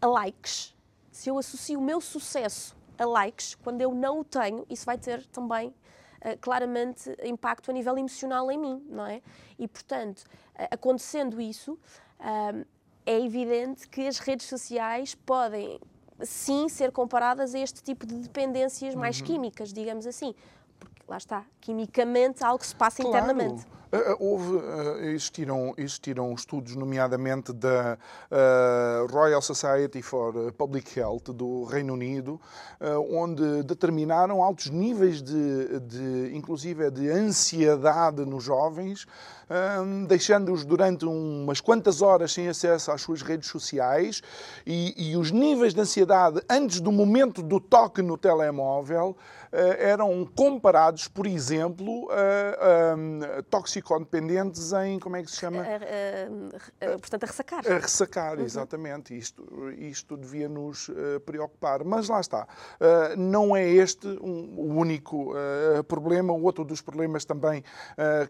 a 0.00 0.06
likes, 0.06 0.74
se 1.10 1.28
eu 1.28 1.38
associo 1.38 1.78
o 1.78 1.82
meu 1.82 2.00
sucesso 2.00 2.75
a 2.98 3.04
likes, 3.04 3.54
quando 3.56 3.80
eu 3.80 3.94
não 3.94 4.20
o 4.20 4.24
tenho, 4.24 4.66
isso 4.68 4.84
vai 4.84 4.98
ter 4.98 5.24
também 5.26 5.68
uh, 5.68 6.38
claramente 6.40 7.14
impacto 7.24 7.70
a 7.70 7.74
nível 7.74 7.96
emocional 7.98 8.50
em 8.50 8.58
mim, 8.58 8.86
não 8.88 9.06
é? 9.06 9.22
E, 9.58 9.66
portanto, 9.68 10.20
uh, 10.20 10.68
acontecendo 10.70 11.40
isso, 11.40 11.72
uh, 12.20 12.66
é 13.04 13.20
evidente 13.20 13.88
que 13.88 14.06
as 14.06 14.18
redes 14.18 14.46
sociais 14.46 15.14
podem 15.14 15.80
sim 16.22 16.68
ser 16.68 16.90
comparadas 16.92 17.54
a 17.54 17.58
este 17.58 17.82
tipo 17.82 18.06
de 18.06 18.14
dependências 18.14 18.94
mais 18.94 19.20
uhum. 19.20 19.26
químicas, 19.26 19.72
digamos 19.72 20.06
assim. 20.06 20.34
Lá 21.08 21.18
está, 21.18 21.44
quimicamente 21.60 22.42
algo 22.42 22.64
se 22.64 22.74
passa 22.74 23.02
claro. 23.02 23.16
internamente. 23.16 23.66
Eh, 23.92 23.96
eh, 23.96 24.16
houve, 24.18 24.58
eh, 24.58 25.12
existiram, 25.12 25.72
existiram 25.76 26.34
estudos, 26.34 26.74
nomeadamente 26.74 27.52
da 27.52 27.96
Royal 29.10 29.40
Society 29.40 30.02
for 30.02 30.52
Public 30.52 30.98
Health 30.98 31.32
do 31.32 31.64
Reino 31.64 31.92
Unido, 31.92 32.40
onde 33.10 33.62
determinaram 33.62 34.42
altos 34.42 34.70
níveis 34.70 35.22
de, 35.22 35.80
de 35.80 36.36
inclusive, 36.36 36.90
de 36.90 37.08
ansiedade 37.08 38.24
nos 38.24 38.44
jovens, 38.44 39.06
deixando-os 40.08 40.64
durante 40.64 41.04
umas 41.04 41.60
quantas 41.60 42.02
horas 42.02 42.32
sem 42.32 42.48
acesso 42.48 42.90
às 42.90 43.00
suas 43.00 43.22
redes 43.22 43.48
sociais 43.48 44.20
e, 44.66 45.10
e 45.10 45.16
os 45.16 45.30
níveis 45.30 45.72
de 45.72 45.80
ansiedade 45.80 46.42
antes 46.50 46.80
do 46.80 46.90
momento 46.90 47.42
do 47.42 47.60
toque 47.60 48.02
no 48.02 48.18
telemóvel 48.18 49.16
eram 49.78 50.24
comparados, 50.24 51.08
por 51.08 51.26
exemplo, 51.26 52.08
a, 52.10 53.38
a 53.38 53.42
toxicodependentes 53.44 54.72
em, 54.72 54.98
como 54.98 55.16
é 55.16 55.22
que 55.22 55.30
se 55.30 55.38
chama? 55.38 55.64
portanto, 57.00 57.24
a 57.24 57.26
ressacar. 57.26 57.66
A 57.66 57.78
ressacar, 57.78 58.38
uhum. 58.38 58.44
exatamente. 58.44 59.16
Isto, 59.16 59.44
isto 59.78 60.16
devia 60.16 60.48
nos 60.48 60.90
preocupar. 61.24 61.84
Mas 61.84 62.08
lá 62.08 62.20
está. 62.20 62.46
não 63.16 63.56
é 63.56 63.66
este 63.66 64.06
um, 64.06 64.54
o 64.58 64.74
único 64.74 65.32
problema. 65.88 66.32
Outro 66.32 66.64
dos 66.64 66.80
problemas 66.80 67.24
também 67.24 67.64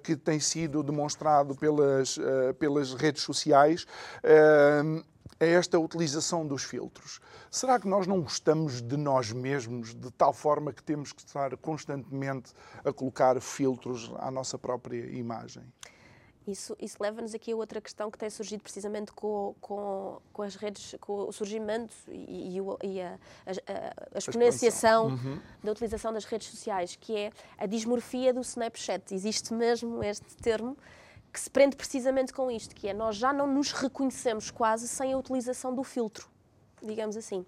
que 0.02 0.16
tem 0.16 0.38
sido 0.38 0.82
demonstrado 0.82 1.54
pelas, 1.54 2.18
pelas 2.58 2.94
redes 2.94 3.22
sociais 3.22 3.86
é 5.38 5.50
esta 5.52 5.78
utilização 5.78 6.46
dos 6.46 6.62
filtros. 6.62 7.20
Será 7.50 7.78
que 7.78 7.88
nós 7.88 8.06
não 8.06 8.20
gostamos 8.20 8.80
de 8.80 8.96
nós 8.96 9.32
mesmos 9.32 9.94
de 9.94 10.10
tal 10.10 10.32
forma 10.32 10.72
que 10.72 10.82
temos 10.82 11.12
que 11.12 11.20
estar 11.20 11.56
constantemente 11.56 12.52
a 12.84 12.92
colocar 12.92 13.40
filtros 13.40 14.12
à 14.18 14.30
nossa 14.30 14.58
própria 14.58 15.04
imagem? 15.16 15.64
Isso, 16.46 16.76
isso 16.80 16.96
leva-nos 17.00 17.34
aqui 17.34 17.50
a 17.50 17.56
outra 17.56 17.80
questão 17.80 18.08
que 18.08 18.16
tem 18.16 18.30
surgido 18.30 18.62
precisamente 18.62 19.10
com, 19.10 19.56
com, 19.60 20.20
com 20.32 20.42
as 20.42 20.54
redes, 20.54 20.94
com 21.00 21.26
o 21.26 21.32
surgimento 21.32 21.92
e, 22.08 22.56
e 22.84 23.00
a, 23.00 23.18
a, 23.44 24.14
a, 24.14 24.18
exponenciação 24.18 25.08
uhum. 25.08 25.40
da 25.62 25.72
utilização 25.72 26.12
das 26.12 26.24
redes 26.24 26.46
sociais, 26.48 26.94
que 26.94 27.16
é 27.16 27.32
a 27.58 27.66
dismorfia 27.66 28.32
do 28.32 28.40
Snapchat. 28.42 29.12
Existe 29.12 29.52
mesmo 29.52 30.04
este 30.04 30.36
termo 30.36 30.76
que 31.36 31.40
se 31.40 31.50
prende 31.50 31.76
precisamente 31.76 32.32
com 32.32 32.50
isto, 32.50 32.74
que 32.74 32.88
é 32.88 32.94
nós 32.94 33.14
já 33.14 33.30
não 33.30 33.46
nos 33.46 33.70
reconhecemos 33.70 34.50
quase 34.50 34.88
sem 34.88 35.12
a 35.12 35.18
utilização 35.18 35.74
do 35.74 35.84
filtro 35.84 36.30
digamos 36.82 37.16
assim. 37.16 37.44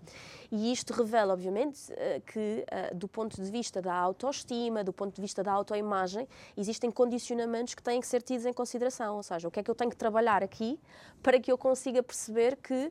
E 0.51 0.72
isto 0.72 0.92
revela, 0.92 1.35
obviamente, 1.35 1.92
eh, 1.92 2.20
que 2.27 2.64
eh, 2.66 2.94
do 2.94 3.07
ponto 3.07 3.40
de 3.40 3.51
vista 3.51 3.81
da 3.81 3.94
autoestima, 3.94 4.83
do 4.83 4.92
ponto 4.92 5.14
de 5.14 5.20
vista 5.20 5.42
da 5.42 5.53
autoimagem, 5.53 6.27
existem 6.57 6.90
condicionamentos 6.90 7.74
que 7.74 7.83
têm 7.83 8.01
que 8.01 8.07
ser 8.07 8.22
tidos 8.22 8.46
em 8.46 8.53
consideração. 8.53 9.16
Ou 9.16 9.22
seja, 9.22 9.46
o 9.46 9.51
que 9.51 9.61
é 9.61 9.62
que 9.62 9.70
eu 9.70 9.74
tenho 9.74 9.90
que 9.90 9.96
trabalhar 9.96 10.42
aqui 10.42 10.81
para 11.22 11.38
que 11.38 11.53
eu 11.53 11.59
consiga 11.59 12.03
perceber 12.03 12.57
que 12.57 12.90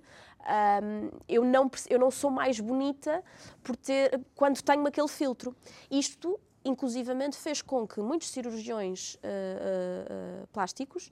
um, 0.84 1.10
eu, 1.28 1.44
não, 1.44 1.70
eu 1.90 2.00
não 2.00 2.12
sou 2.12 2.30
mais 2.30 2.60
bonita 2.60 3.24
por 3.64 3.76
ter, 3.76 4.22
quando 4.36 4.62
tenho 4.62 4.86
aquele 4.86 5.08
filtro. 5.08 5.56
Isto 5.90 6.40
inclusivamente 6.68 7.38
fez 7.38 7.62
com 7.62 7.88
que 7.88 8.00
muitos 8.00 8.30
cirurgiões 8.30 9.16
uh, 9.16 10.44
uh, 10.44 10.48
plásticos 10.48 11.12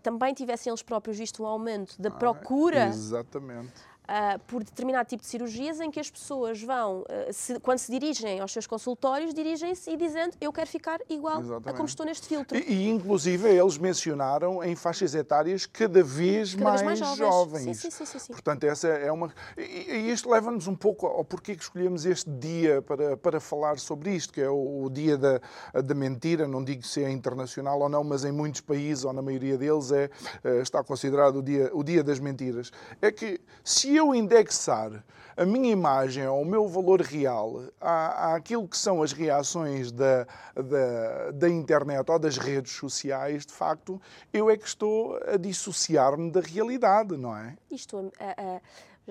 também 0.00 0.32
tivessem 0.32 0.70
eles 0.70 0.80
próprios 0.80 1.18
visto 1.18 1.42
um 1.42 1.46
aumento 1.46 2.00
da 2.00 2.08
ah, 2.08 2.12
procura 2.12 2.86
exatamente 2.86 3.72
uh, 4.12 4.38
por 4.46 4.62
determinado 4.62 5.08
tipo 5.08 5.22
de 5.22 5.28
cirurgias 5.28 5.80
em 5.80 5.90
que 5.90 5.98
as 5.98 6.10
pessoas 6.10 6.62
vão, 6.62 7.00
uh, 7.00 7.32
se, 7.32 7.58
quando 7.60 7.78
se 7.78 7.90
dirigem 7.90 8.40
aos 8.40 8.52
seus 8.52 8.66
consultórios, 8.66 9.32
dirigem-se 9.32 9.90
e 9.90 9.96
dizendo 9.96 10.36
eu 10.40 10.52
quero 10.52 10.68
ficar 10.68 11.00
igual 11.08 11.40
Exatamente. 11.40 11.68
a 11.70 11.72
como 11.72 11.88
estou 11.88 12.04
neste 12.04 12.26
filtro. 12.26 12.56
E, 12.58 12.60
e, 12.60 12.88
inclusive 12.88 13.48
eles 13.48 13.78
mencionaram 13.78 14.62
em 14.62 14.76
faixas 14.76 15.14
etárias 15.14 15.64
cada 15.64 16.02
vez, 16.02 16.54
cada 16.54 16.64
mais, 16.64 16.82
mais, 16.82 16.98
jovens. 16.98 17.18
jovens. 17.18 17.78
Sim, 17.78 17.90
sim, 17.90 18.04
sim, 18.04 18.18
sim, 18.18 18.32
Portanto, 18.32 18.64
essa 18.64 18.88
é 18.88 19.10
uma. 19.10 19.32
E, 19.56 19.62
e 19.62 20.12
isto 20.12 20.28
leva-nos 20.30 20.66
um 20.66 20.74
pouco 20.74 21.06
ao 21.06 21.24
porquê 21.24 21.56
que 21.56 21.62
escolhemos 21.62 22.04
este 22.04 22.30
dia 22.30 22.82
para, 22.82 23.16
para 23.16 23.40
falar 23.40 23.78
sobre 23.78 24.14
isto, 24.14 24.32
que 24.32 24.40
é 24.40 24.48
o, 24.48 24.84
o 24.84 24.90
dia 24.90 25.16
da, 25.16 25.40
da 25.82 25.94
mentira. 25.94 26.46
Não 26.46 26.62
digo 26.62 26.82
se 26.82 27.02
é 27.02 27.10
internacional 27.10 27.80
ou 27.80 27.88
não, 27.88 28.04
mas 28.04 28.24
em 28.24 28.32
muitos 28.32 28.60
países, 28.60 29.04
ou 29.04 29.12
na 29.12 29.22
maioria 29.22 29.56
deles, 29.56 29.90
é, 29.92 30.10
eh, 30.44 30.60
está 30.60 30.82
considerado 30.82 31.36
o 31.36 31.42
dia, 31.42 31.70
o 31.72 31.82
dia 31.82 32.02
das 32.02 32.18
mentiras. 32.18 32.70
É 33.00 33.10
que 33.10 33.40
se 33.64 33.94
eu 33.94 34.01
eu 34.02 34.14
indexar 34.14 35.02
a 35.36 35.46
minha 35.46 35.70
imagem 35.70 36.26
ou 36.26 36.42
o 36.42 36.44
meu 36.44 36.66
valor 36.68 37.00
real 37.00 37.62
à, 37.80 38.34
àquilo 38.34 38.68
que 38.68 38.76
são 38.76 39.02
as 39.02 39.12
reações 39.12 39.90
da, 39.90 40.26
da, 40.54 41.30
da, 41.32 41.48
internet 41.48 42.10
ou 42.10 42.18
das 42.18 42.36
redes 42.36 42.72
sociais, 42.72 43.46
de 43.46 43.52
facto, 43.52 44.00
eu 44.32 44.50
é 44.50 44.56
que 44.56 44.66
estou 44.66 45.16
a 45.26 45.36
dissociar-me 45.36 46.30
da 46.30 46.40
realidade, 46.40 47.16
não 47.16 47.34
é? 47.34 47.56
Estou 47.70 48.12
a, 48.18 48.58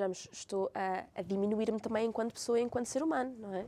a, 0.05 0.09
estou 0.31 0.69
a, 0.75 1.03
a 1.15 1.21
diminuir-me 1.21 1.79
também 1.79 2.07
enquanto 2.07 2.33
pessoa 2.33 2.59
e 2.59 2.63
enquanto 2.63 2.85
ser 2.85 3.01
humano, 3.01 3.33
não 3.39 3.55
é? 3.55 3.65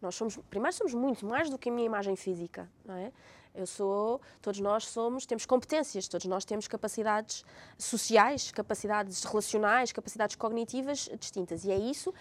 Nós 0.00 0.14
somos, 0.14 0.36
primeiro 0.48 0.74
somos 0.76 0.94
muito 0.94 1.26
mais 1.26 1.50
do 1.50 1.58
que 1.58 1.68
a 1.68 1.72
minha 1.72 1.86
imagem 1.86 2.16
física, 2.16 2.70
não 2.84 2.94
é? 2.94 3.12
Eu 3.54 3.66
sou, 3.66 4.20
todos 4.40 4.60
nós 4.60 4.86
somos, 4.86 5.26
temos 5.26 5.44
competências, 5.44 6.06
todos 6.06 6.26
nós 6.26 6.44
temos 6.44 6.68
capacidades 6.68 7.44
sociais, 7.76 8.50
capacidades 8.52 9.24
relacionais, 9.24 9.92
capacidades 9.92 10.36
cognitivas 10.36 11.08
distintas. 11.18 11.64
E 11.64 11.70
é 11.70 11.78
isso, 11.78 12.14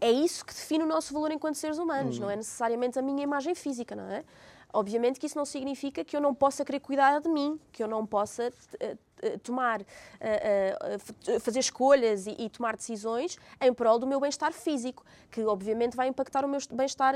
é 0.00 0.10
isso 0.10 0.44
que 0.44 0.54
define 0.54 0.84
o 0.84 0.86
nosso 0.86 1.12
valor 1.12 1.32
enquanto 1.32 1.56
seres 1.56 1.78
humanos, 1.78 2.16
uhum. 2.16 2.22
não 2.22 2.30
é 2.30 2.36
necessariamente 2.36 2.98
a 2.98 3.02
minha 3.02 3.22
imagem 3.22 3.54
física, 3.54 3.96
não 3.96 4.08
é? 4.08 4.24
Obviamente 4.72 5.20
que 5.20 5.26
isso 5.26 5.36
não 5.36 5.44
significa 5.44 6.02
que 6.02 6.16
eu 6.16 6.20
não 6.20 6.34
possa 6.34 6.64
querer 6.64 6.80
cuidar 6.80 7.20
de 7.20 7.28
mim, 7.28 7.60
que 7.70 7.82
eu 7.82 7.88
não 7.88 8.06
possa 8.06 8.50
eh, 8.80 8.96
eh, 9.20 9.38
tomar, 9.38 9.82
eh, 10.18 10.98
fazer 11.40 11.58
escolhas 11.58 12.26
e, 12.26 12.48
tomar 12.48 12.74
decisões 12.74 13.36
em 13.60 13.72
prol 13.74 13.98
do 13.98 14.06
meu 14.06 14.18
bem-estar 14.18 14.50
físico, 14.52 15.04
que 15.30 15.42
obviamente 15.44 15.94
vai 15.94 16.08
impactar 16.08 16.42
o 16.42 16.48
meu 16.48 16.58
bem-estar 16.72 17.14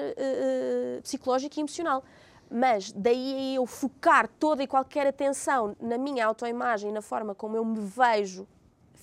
psicológico 1.03 1.59
e 1.59 1.61
emocional. 1.61 2.05
Mas 2.51 2.93
daí 2.93 3.55
eu 3.55 3.67
focar 3.67 4.29
toda 4.29 4.63
e 4.63 4.67
qualquer 4.67 5.07
atenção 5.07 5.77
na 5.81 5.99
minha 5.99 6.25
autoimagem, 6.27 6.93
na 6.93 7.03
forma 7.03 7.35
como 7.35 7.57
eu 7.57 7.65
me 7.65 7.81
vejo 7.81 8.47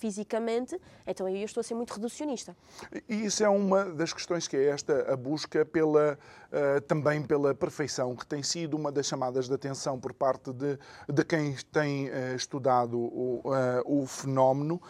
fisicamente, 0.04 0.78
então 1.08 1.26
aí 1.26 1.40
eu 1.40 1.46
estou 1.46 1.62
a 1.62 1.64
ser 1.64 1.76
muito 1.76 1.94
reducionista. 1.94 2.54
E 3.08 3.24
isso 3.24 3.42
é 3.42 3.48
uma 3.48 3.86
das 3.86 4.12
questões 4.12 4.50
que 4.50 4.58
é 4.58 4.66
esta, 4.66 5.14
a 5.14 5.16
busca 5.16 5.64
pela, 5.64 6.20
uh, 6.52 6.82
também 6.82 7.24
pela 7.24 7.56
perfeição, 7.56 8.14
que 8.14 8.26
tem 8.26 8.44
sido 8.44 8.76
uma 8.76 8.92
das 8.92 9.06
chamadas 9.06 9.48
de 9.48 9.54
atenção 9.54 9.98
por 9.98 10.14
parte 10.14 10.52
de, 10.52 10.78
de 11.08 11.24
quem 11.24 11.56
tem 11.72 12.10
uh, 12.10 12.36
estudado 12.36 13.00
o, 13.00 13.44
uh, 13.46 14.02
o 14.02 14.06
fenómeno, 14.06 14.82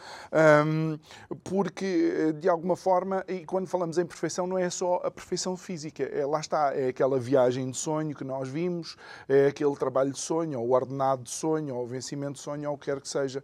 um, 0.65 0.97
porque 1.43 2.33
de 2.39 2.49
alguma 2.49 2.75
forma, 2.75 3.23
e 3.27 3.45
quando 3.45 3.67
falamos 3.67 3.99
em 3.99 4.05
perfeição, 4.07 4.47
não 4.47 4.57
é 4.57 4.67
só 4.71 4.95
a 5.03 5.11
perfeição 5.11 5.55
física, 5.55 6.03
é, 6.05 6.25
lá 6.25 6.39
está, 6.39 6.73
é 6.73 6.87
aquela 6.87 7.19
viagem 7.19 7.69
de 7.69 7.77
sonho 7.77 8.15
que 8.15 8.23
nós 8.23 8.49
vimos, 8.49 8.97
é 9.29 9.45
aquele 9.45 9.75
trabalho 9.75 10.11
de 10.11 10.19
sonho, 10.19 10.59
ou 10.59 10.69
o 10.69 10.71
ordenado 10.71 11.21
de 11.21 11.29
sonho, 11.29 11.75
ou 11.75 11.83
o 11.83 11.87
vencimento 11.87 12.33
de 12.33 12.39
sonho, 12.39 12.67
ou 12.67 12.75
o 12.75 12.79
que 12.79 12.85
quer 12.85 12.99
que 12.99 13.07
seja. 13.07 13.43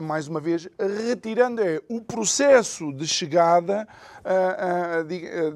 mais 0.00 0.28
uma 0.28 0.40
vez, 0.40 0.68
retirando 1.00 1.62
é 1.62 1.80
o 1.88 2.00
processo 2.00 2.92
de 2.92 3.06
chegada 3.06 3.86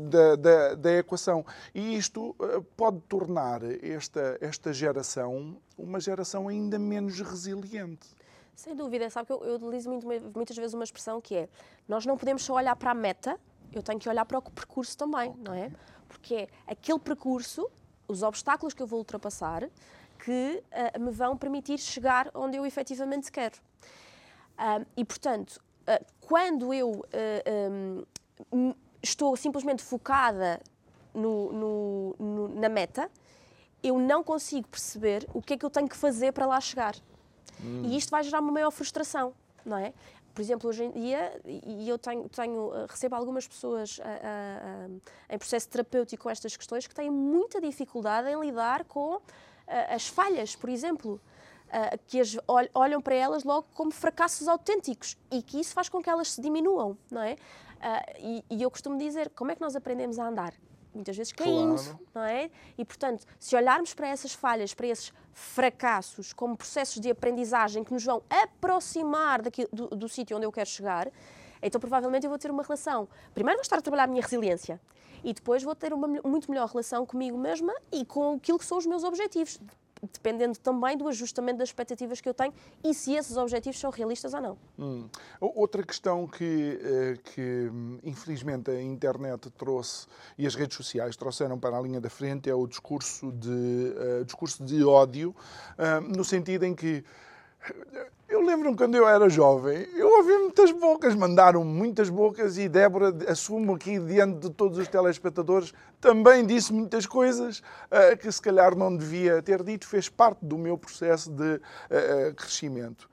da, 0.08 0.36
da, 0.36 0.74
da 0.74 0.92
equação. 0.92 1.44
E 1.74 1.96
isto 1.96 2.34
eh, 2.40 2.60
pode 2.76 3.00
tornar 3.02 3.62
esta, 3.82 4.38
esta 4.40 4.72
geração 4.72 5.56
uma 5.76 6.00
geração 6.00 6.48
ainda 6.48 6.78
menos 6.78 7.20
resiliente. 7.20 8.08
Sem 8.54 8.74
dúvida, 8.74 9.10
sabe 9.10 9.26
que 9.26 9.32
eu, 9.32 9.44
eu 9.44 9.56
utilizo 9.56 9.90
muito, 9.90 10.06
muitas 10.34 10.56
vezes 10.56 10.74
uma 10.74 10.84
expressão 10.84 11.20
que 11.20 11.34
é 11.34 11.48
nós 11.88 12.06
não 12.06 12.16
podemos 12.16 12.44
só 12.44 12.54
olhar 12.54 12.76
para 12.76 12.92
a 12.92 12.94
meta, 12.94 13.38
eu 13.72 13.82
tenho 13.82 13.98
que 13.98 14.08
olhar 14.08 14.24
para 14.24 14.38
o 14.38 14.42
percurso 14.42 14.96
também, 14.96 15.30
okay. 15.30 15.42
não 15.42 15.54
é? 15.54 15.70
Porque 16.08 16.34
é 16.34 16.48
aquele 16.66 16.98
percurso, 17.00 17.68
os 18.06 18.22
obstáculos 18.22 18.72
que 18.72 18.82
eu 18.82 18.86
vou 18.86 19.00
ultrapassar, 19.00 19.68
que 20.24 20.62
uh, 20.96 21.00
me 21.00 21.10
vão 21.10 21.36
permitir 21.36 21.78
chegar 21.78 22.30
onde 22.34 22.56
eu 22.56 22.64
efetivamente 22.64 23.30
quero. 23.32 23.56
E, 24.96 25.04
portanto, 25.04 25.60
uh, 25.82 26.04
quando 26.20 26.72
eu 26.72 27.04
um, 28.52 28.74
estou 29.02 29.36
simplesmente 29.36 29.82
focada 29.82 30.60
no, 31.12 31.52
no, 31.52 32.16
no, 32.18 32.48
na 32.60 32.68
meta, 32.68 33.10
eu 33.82 33.98
não 33.98 34.24
consigo 34.24 34.66
perceber 34.68 35.28
o 35.34 35.42
que 35.42 35.54
é 35.54 35.56
que 35.58 35.64
eu 35.64 35.70
tenho 35.70 35.88
que 35.88 35.96
fazer 35.96 36.32
para 36.32 36.46
lá 36.46 36.60
chegar. 36.60 36.96
Hum. 37.62 37.82
E 37.84 37.96
isto 37.96 38.10
vai 38.10 38.22
gerar 38.22 38.40
uma 38.40 38.50
maior 38.50 38.70
frustração, 38.70 39.34
não 39.64 39.76
é? 39.76 39.92
Por 40.34 40.40
exemplo, 40.40 40.68
hoje 40.68 40.84
em 40.84 40.90
dia, 40.90 41.40
e 41.44 41.88
eu 41.88 41.96
tenho, 41.96 42.28
tenho 42.28 42.74
eh, 42.74 42.86
recebo 42.88 43.14
algumas 43.14 43.46
pessoas 43.46 44.00
a, 44.02 44.08
a, 44.08 45.30
a, 45.30 45.34
em 45.34 45.38
processo 45.38 45.68
terapêutico 45.68 46.24
com 46.24 46.30
estas 46.30 46.56
questões 46.56 46.88
que 46.88 46.94
têm 46.94 47.08
muita 47.08 47.60
dificuldade 47.60 48.28
em 48.28 48.40
lidar 48.40 48.84
com 48.84 49.20
as 49.88 50.08
falhas, 50.08 50.56
por 50.56 50.68
exemplo. 50.68 51.20
Uh, 51.74 51.98
que 52.06 52.20
as, 52.20 52.38
olham 52.72 53.02
para 53.02 53.16
elas 53.16 53.42
logo 53.42 53.66
como 53.74 53.90
fracassos 53.90 54.46
autênticos 54.46 55.16
e 55.28 55.42
que 55.42 55.58
isso 55.58 55.74
faz 55.74 55.88
com 55.88 56.00
que 56.00 56.08
elas 56.08 56.30
se 56.30 56.40
diminuam, 56.40 56.96
não 57.10 57.20
é? 57.20 57.32
Uh, 57.32 57.36
e, 58.20 58.44
e, 58.48 58.62
eu 58.62 58.70
costumo 58.70 58.96
dizer, 58.96 59.28
como 59.30 59.50
é 59.50 59.56
que 59.56 59.60
nós 59.60 59.74
aprendemos 59.74 60.20
a 60.20 60.28
andar? 60.28 60.54
muitas 60.94 61.16
vezes 61.16 61.32
caindo, 61.32 61.82
claro. 61.82 61.98
não 62.14 62.22
é? 62.22 62.50
E, 62.78 62.84
portanto, 62.84 63.26
se 63.38 63.56
olharmos 63.56 63.92
para 63.92 64.06
essas 64.06 64.32
falhas, 64.32 64.72
para 64.72 64.86
esses 64.86 65.12
fracassos, 65.32 66.32
como 66.32 66.56
processos 66.56 67.00
de 67.00 67.10
aprendizagem 67.10 67.82
que 67.82 67.92
nos 67.92 68.04
vão 68.04 68.22
aproximar 68.30 69.42
daqui, 69.42 69.66
do, 69.72 69.88
do 69.88 70.08
sítio 70.08 70.36
onde 70.36 70.46
eu 70.46 70.52
quero 70.52 70.68
chegar, 70.68 71.10
então 71.60 71.80
provavelmente 71.80 72.24
eu 72.24 72.30
vou 72.30 72.38
ter 72.38 72.50
uma 72.50 72.62
relação. 72.62 73.08
Primeiro 73.34 73.58
vou 73.58 73.62
estar 73.62 73.78
a 73.78 73.82
trabalhar 73.82 74.04
a 74.04 74.06
minha 74.06 74.22
resiliência 74.22 74.80
e 75.24 75.32
depois 75.32 75.62
vou 75.62 75.74
ter 75.74 75.92
uma 75.92 76.06
muito 76.06 76.50
melhor 76.50 76.68
relação 76.68 77.04
comigo 77.04 77.36
mesma 77.36 77.74
e 77.90 78.04
com 78.04 78.34
aquilo 78.34 78.58
que 78.58 78.64
são 78.64 78.78
os 78.78 78.86
meus 78.86 79.02
objetivos 79.02 79.58
dependendo 80.12 80.58
também 80.58 80.96
do 80.96 81.08
ajustamento 81.08 81.58
das 81.58 81.68
expectativas 81.68 82.20
que 82.20 82.28
eu 82.28 82.34
tenho 82.34 82.52
e 82.82 82.94
se 82.94 83.14
esses 83.14 83.36
objetivos 83.36 83.78
são 83.78 83.90
realistas 83.90 84.34
ou 84.34 84.40
não. 84.40 84.58
Hum. 84.78 85.08
Outra 85.40 85.82
questão 85.82 86.26
que, 86.26 86.78
eh, 86.82 87.18
que, 87.22 87.70
infelizmente, 88.02 88.70
a 88.70 88.82
internet 88.82 89.50
trouxe 89.50 90.06
e 90.38 90.46
as 90.46 90.54
redes 90.54 90.76
sociais 90.76 91.16
trouxeram 91.16 91.58
para 91.58 91.76
a 91.76 91.80
linha 91.80 92.00
da 92.00 92.10
frente 92.10 92.48
é 92.48 92.54
o 92.54 92.66
discurso 92.66 93.32
de, 93.32 93.48
uh, 93.48 94.24
discurso 94.24 94.64
de 94.64 94.84
ódio, 94.84 95.34
uh, 95.78 96.00
no 96.00 96.24
sentido 96.24 96.64
em 96.64 96.74
que 96.74 97.04
eu 98.28 98.42
lembro-me 98.42 98.76
quando 98.76 98.94
eu 98.96 99.08
era 99.08 99.28
jovem, 99.28 99.86
eu 99.94 100.08
ouvi 100.08 100.32
muitas 100.38 100.72
bocas, 100.72 101.14
mandaram 101.14 101.64
muitas 101.64 102.10
bocas 102.10 102.58
e 102.58 102.68
Débora, 102.68 103.14
assumo 103.28 103.74
aqui 103.74 103.98
diante 103.98 104.40
de 104.40 104.50
todos 104.50 104.78
os 104.78 104.88
telespectadores, 104.88 105.72
também 106.00 106.44
disse 106.44 106.72
muitas 106.72 107.06
coisas 107.06 107.60
uh, 107.60 108.16
que 108.18 108.30
se 108.30 108.42
calhar 108.42 108.76
não 108.76 108.96
devia 108.96 109.40
ter 109.42 109.62
dito, 109.62 109.86
fez 109.86 110.08
parte 110.08 110.44
do 110.44 110.58
meu 110.58 110.76
processo 110.76 111.30
de 111.30 111.54
uh, 111.54 112.34
crescimento. 112.36 113.08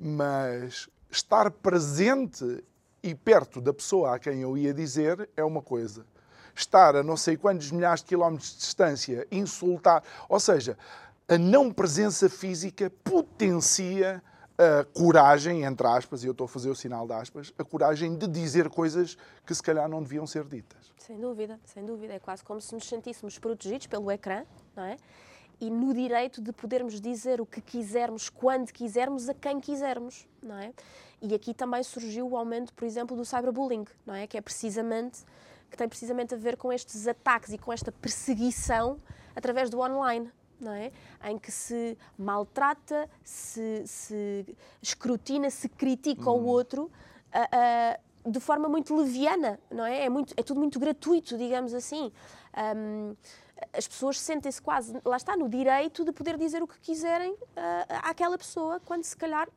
Mas 0.00 0.88
estar 1.10 1.50
presente 1.50 2.64
e 3.02 3.14
perto 3.14 3.60
da 3.60 3.72
pessoa 3.72 4.14
a 4.14 4.18
quem 4.18 4.40
eu 4.40 4.56
ia 4.56 4.74
dizer 4.74 5.28
é 5.36 5.44
uma 5.44 5.62
coisa. 5.62 6.04
Estar 6.54 6.96
a 6.96 7.02
não 7.02 7.16
sei 7.16 7.36
quantos 7.36 7.70
milhares 7.70 8.00
de 8.00 8.06
quilómetros 8.06 8.52
de 8.52 8.58
distância, 8.58 9.26
insultar, 9.30 10.02
ou 10.28 10.38
seja, 10.38 10.78
a 11.28 11.38
não 11.38 11.72
presença 11.72 12.28
física 12.28 12.90
potencia 13.02 14.22
a 14.56 14.84
coragem, 14.84 15.64
entre 15.64 15.86
aspas, 15.86 16.22
e 16.22 16.26
eu 16.26 16.32
estou 16.32 16.44
a 16.44 16.48
fazer 16.48 16.70
o 16.70 16.76
sinal 16.76 17.06
de 17.06 17.12
aspas, 17.12 17.52
a 17.58 17.64
coragem 17.64 18.16
de 18.16 18.28
dizer 18.28 18.68
coisas 18.68 19.16
que 19.44 19.54
se 19.54 19.62
calhar 19.62 19.88
não 19.88 20.02
deviam 20.02 20.26
ser 20.26 20.44
ditas. 20.44 20.92
Sem 20.98 21.18
dúvida, 21.18 21.58
sem 21.64 21.84
dúvida. 21.84 22.14
É 22.14 22.18
quase 22.18 22.44
como 22.44 22.60
se 22.60 22.72
nos 22.72 22.86
sentíssemos 22.86 23.38
protegidos 23.38 23.86
pelo 23.86 24.10
ecrã, 24.12 24.44
não 24.76 24.84
é? 24.84 24.96
E 25.60 25.70
no 25.70 25.92
direito 25.92 26.40
de 26.40 26.52
podermos 26.52 27.00
dizer 27.00 27.40
o 27.40 27.46
que 27.46 27.60
quisermos, 27.60 28.28
quando 28.28 28.72
quisermos, 28.72 29.28
a 29.28 29.34
quem 29.34 29.60
quisermos, 29.60 30.26
não 30.42 30.58
é? 30.58 30.72
E 31.20 31.34
aqui 31.34 31.54
também 31.54 31.82
surgiu 31.82 32.28
o 32.28 32.36
aumento, 32.36 32.72
por 32.74 32.84
exemplo, 32.84 33.16
do 33.16 33.24
cyberbullying, 33.24 33.86
não 34.06 34.14
é? 34.14 34.26
Que 34.26 34.36
é 34.36 34.40
precisamente, 34.40 35.24
que 35.70 35.76
tem 35.76 35.88
precisamente 35.88 36.34
a 36.34 36.36
ver 36.36 36.56
com 36.56 36.72
estes 36.72 37.08
ataques 37.08 37.52
e 37.52 37.58
com 37.58 37.72
esta 37.72 37.90
perseguição 37.90 39.00
através 39.34 39.68
do 39.68 39.80
online, 39.80 40.30
é? 40.72 40.92
Em 41.24 41.38
que 41.38 41.50
se 41.50 41.96
maltrata, 42.18 43.08
se, 43.22 43.82
se 43.86 44.56
escrutina, 44.80 45.50
se 45.50 45.68
critica 45.68 46.30
hum. 46.30 46.42
o 46.42 46.46
outro 46.46 46.84
uh, 46.84 48.28
uh, 48.28 48.30
de 48.30 48.40
forma 48.40 48.68
muito 48.68 48.94
leviana, 48.96 49.60
não 49.70 49.84
é? 49.84 50.04
É, 50.04 50.08
muito, 50.08 50.32
é 50.36 50.42
tudo 50.42 50.60
muito 50.60 50.78
gratuito, 50.78 51.36
digamos 51.36 51.74
assim. 51.74 52.10
Um, 52.76 53.14
as 53.72 53.86
pessoas 53.86 54.18
sentem-se 54.20 54.60
quase, 54.60 54.94
lá 55.04 55.16
está, 55.16 55.36
no 55.36 55.48
direito 55.48 56.04
de 56.04 56.12
poder 56.12 56.36
dizer 56.36 56.62
o 56.62 56.66
que 56.66 56.78
quiserem 56.80 57.32
uh, 57.32 57.38
àquela 58.02 58.36
pessoa, 58.38 58.80
quando 58.80 59.04
se 59.04 59.16
calhar 59.16 59.48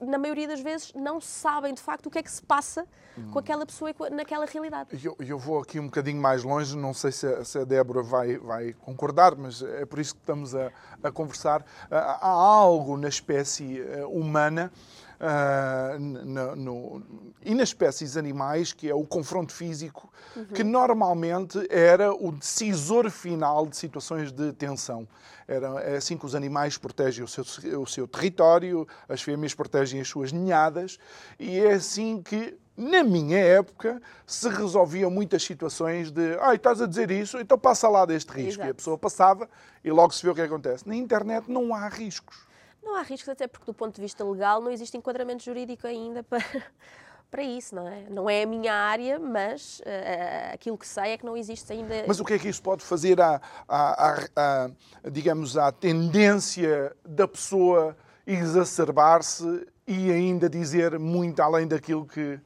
na 0.00 0.18
maioria 0.18 0.48
das 0.48 0.60
vezes, 0.60 0.92
não 0.94 1.20
sabem 1.20 1.74
de 1.74 1.80
facto 1.80 2.06
o 2.06 2.10
que 2.10 2.18
é 2.18 2.22
que 2.22 2.30
se 2.30 2.42
passa 2.42 2.86
hum. 3.16 3.30
com 3.30 3.38
aquela 3.38 3.64
pessoa 3.64 3.92
naquela 4.10 4.46
realidade. 4.46 4.90
Eu, 5.04 5.16
eu, 5.18 5.38
vou 5.38 5.60
aqui 5.60 5.78
um 5.78 5.86
bocadinho 5.86 6.20
mais 6.20 6.42
longe, 6.42 6.76
não 6.76 6.94
sei 6.94 7.12
se 7.12 7.26
a, 7.26 7.44
se 7.44 7.58
a 7.58 7.64
Débora 7.64 8.02
vai, 8.02 8.38
vai, 8.38 8.72
concordar, 8.72 9.34
mas 9.36 9.62
é 9.62 9.84
por 9.84 9.98
isso 9.98 10.14
que 10.14 10.20
estamos 10.20 10.54
a, 10.54 10.70
a 11.02 11.10
conversar. 11.10 11.64
Há 11.90 12.28
algo 12.28 12.96
na 12.96 13.08
espécie 13.08 13.80
eh, 13.80 14.04
humana 14.06 14.72
uh, 15.20 15.98
no, 15.98 16.56
no, 16.56 17.02
e 17.44 17.54
nas 17.54 17.68
espécies 17.68 18.16
animais, 18.16 18.72
que 18.72 18.88
é 18.88 18.94
o 18.94 19.04
confronto 19.04 19.52
físico, 19.52 20.10
uhum. 20.34 20.46
que 20.46 20.64
normalmente 20.64 21.58
era 21.70 22.12
o 22.12 22.32
decisor 22.32 23.10
final 23.10 23.66
de 23.66 23.76
situações 23.76 24.32
de 24.32 24.52
tensão. 24.52 25.06
Era, 25.46 25.80
é 25.80 25.96
assim 25.96 26.16
que 26.16 26.24
os 26.24 26.34
animais 26.34 26.78
protegem 26.78 27.24
o 27.24 27.28
seu, 27.28 27.44
o 27.78 27.86
seu 27.86 28.08
território, 28.08 28.86
as 29.08 29.20
fêmeas 29.22 29.54
protegem 29.54 30.00
as 30.00 30.08
suas 30.08 30.32
ninhadas, 30.32 30.98
e 31.38 31.58
é 31.58 31.72
assim 31.72 32.22
que 32.22 32.56
na 32.76 33.04
minha 33.04 33.38
época, 33.38 34.00
se 34.26 34.48
resolviam 34.48 35.10
muitas 35.10 35.42
situações 35.42 36.10
de 36.10 36.38
ah, 36.40 36.54
estás 36.54 36.80
a 36.80 36.86
dizer 36.86 37.10
isso, 37.10 37.38
então 37.38 37.58
passa 37.58 37.86
lá 37.90 38.06
deste 38.06 38.30
risco. 38.32 38.62
Exato. 38.62 38.68
E 38.68 38.70
a 38.70 38.74
pessoa 38.74 38.96
passava 38.96 39.50
e 39.84 39.90
logo 39.90 40.14
se 40.14 40.22
vê 40.22 40.30
o 40.30 40.34
que 40.34 40.40
acontece. 40.40 40.88
Na 40.88 40.96
internet 40.96 41.50
não 41.50 41.74
há 41.74 41.88
riscos. 41.88 42.48
Não 42.82 42.96
há 42.96 43.02
riscos, 43.02 43.28
até 43.28 43.46
porque 43.46 43.66
do 43.66 43.74
ponto 43.74 43.94
de 43.94 44.00
vista 44.00 44.24
legal 44.24 44.60
não 44.60 44.70
existe 44.70 44.96
enquadramento 44.96 45.44
jurídico 45.44 45.86
ainda 45.86 46.22
para, 46.22 46.44
para 47.30 47.42
isso, 47.42 47.74
não 47.74 47.86
é? 47.86 48.06
Não 48.08 48.28
é 48.28 48.42
a 48.42 48.46
minha 48.46 48.72
área, 48.72 49.18
mas 49.18 49.80
uh, 49.80 50.54
aquilo 50.54 50.76
que 50.76 50.86
sei 50.86 51.12
é 51.12 51.18
que 51.18 51.24
não 51.24 51.36
existe 51.36 51.72
ainda. 51.72 52.04
Mas 52.06 52.20
o 52.20 52.24
que 52.24 52.34
é 52.34 52.38
que 52.38 52.48
isso 52.48 52.62
pode 52.62 52.82
fazer 52.82 53.20
à, 53.20 53.40
à, 53.68 54.10
à, 54.10 54.26
à 54.36 54.70
digamos, 55.10 55.56
à 55.56 55.70
tendência 55.70 56.96
da 57.04 57.28
pessoa 57.28 57.96
exacerbar-se 58.26 59.66
e 59.86 60.10
ainda 60.10 60.48
dizer 60.48 60.98
muito 60.98 61.40
além 61.40 61.66
daquilo 61.66 62.06
que. 62.06 62.38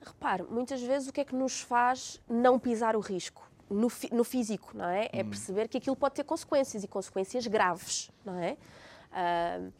Repare, 0.00 0.42
muitas 0.44 0.82
vezes 0.82 1.08
o 1.08 1.12
que 1.12 1.20
é 1.20 1.24
que 1.24 1.34
nos 1.34 1.60
faz 1.60 2.20
não 2.28 2.58
pisar 2.58 2.96
o 2.96 3.00
risco? 3.00 3.48
No, 3.70 3.88
no 4.10 4.24
físico, 4.24 4.72
não 4.74 4.84
é? 4.84 5.08
É 5.12 5.22
hum. 5.22 5.30
perceber 5.30 5.68
que 5.68 5.78
aquilo 5.78 5.96
pode 5.96 6.14
ter 6.14 6.24
consequências 6.24 6.84
e 6.84 6.88
consequências 6.88 7.46
graves, 7.46 8.10
não 8.24 8.38
é? 8.38 8.56
Uh, 9.12 9.72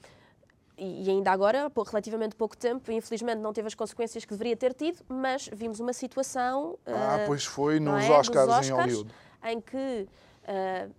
e 0.76 1.08
ainda 1.10 1.30
agora, 1.30 1.70
por 1.70 1.86
relativamente 1.86 2.34
pouco 2.34 2.56
tempo, 2.56 2.90
infelizmente 2.90 3.38
não 3.38 3.52
teve 3.52 3.68
as 3.68 3.74
consequências 3.74 4.24
que 4.24 4.32
deveria 4.32 4.56
ter 4.56 4.74
tido, 4.74 4.98
mas 5.08 5.48
vimos 5.52 5.80
uma 5.80 5.92
situação. 5.92 6.78
Ah, 6.86 7.20
uh, 7.22 7.26
pois 7.26 7.44
foi 7.44 7.78
nos, 7.78 8.04
é? 8.04 8.10
Oscars, 8.10 8.48
Oscars, 8.48 8.68
em 8.68 8.72
Hollywood. 8.72 9.10
Em 9.44 9.60
que 9.60 10.08
uh, 10.42 10.92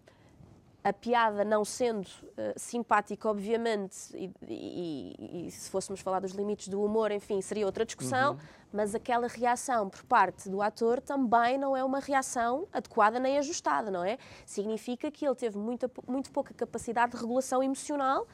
a 0.84 0.92
piada 0.92 1.46
não 1.46 1.64
sendo 1.64 2.06
uh, 2.06 2.54
simpática, 2.58 3.30
obviamente, 3.30 3.96
e, 4.14 4.30
e, 4.48 5.48
e, 5.48 5.52
se 5.52 5.70
fôssemos 5.70 6.02
falar 6.02 6.20
dos 6.20 6.32
limites 6.32 6.68
do 6.68 6.84
humor, 6.84 7.10
enfim, 7.12 7.42
seria 7.42 7.66
outra 7.66 7.86
discussão, 7.86 8.34
uhum. 8.34 8.40
mas 8.74 8.94
aquela 8.94 9.28
reação 9.28 9.90
por 9.90 10.04
parte 10.04 10.50
do 10.50 10.62
ator 10.62 11.00
também 11.00 11.58
não 11.58 11.76
é 11.76 11.84
uma 11.84 12.00
reação 12.00 12.68
adequada 12.74 13.18
nem 13.18 13.38
ajustada, 13.38 13.90
não 13.90 14.04
é? 14.04 14.18
Significa 14.46 15.10
que 15.10 15.26
ele 15.26 15.36
teve 15.36 15.58
muita, 15.58 15.90
muito 16.06 16.30
pouca 16.32 16.54
capacidade 16.54 17.14
de 17.14 17.18
regulação 17.18 17.64
emocional. 17.64 18.28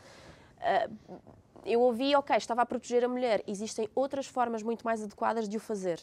Uh, 0.57 1.19
eu 1.65 1.81
ouvi, 1.81 2.15
ok, 2.15 2.35
estava 2.35 2.63
a 2.63 2.65
proteger 2.65 3.03
a 3.03 3.07
mulher, 3.07 3.43
existem 3.45 3.87
outras 3.93 4.25
formas 4.25 4.63
muito 4.63 4.83
mais 4.83 5.03
adequadas 5.03 5.47
de 5.47 5.57
o 5.57 5.59
fazer. 5.59 5.99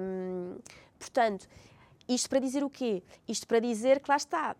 Um, 0.00 0.58
portanto, 0.98 1.48
isto 2.08 2.28
para 2.28 2.38
dizer 2.38 2.62
o 2.62 2.70
quê? 2.70 3.02
Isto 3.26 3.46
para 3.46 3.60
dizer 3.60 4.00
que 4.00 4.10
lá 4.10 4.16
está, 4.16 4.56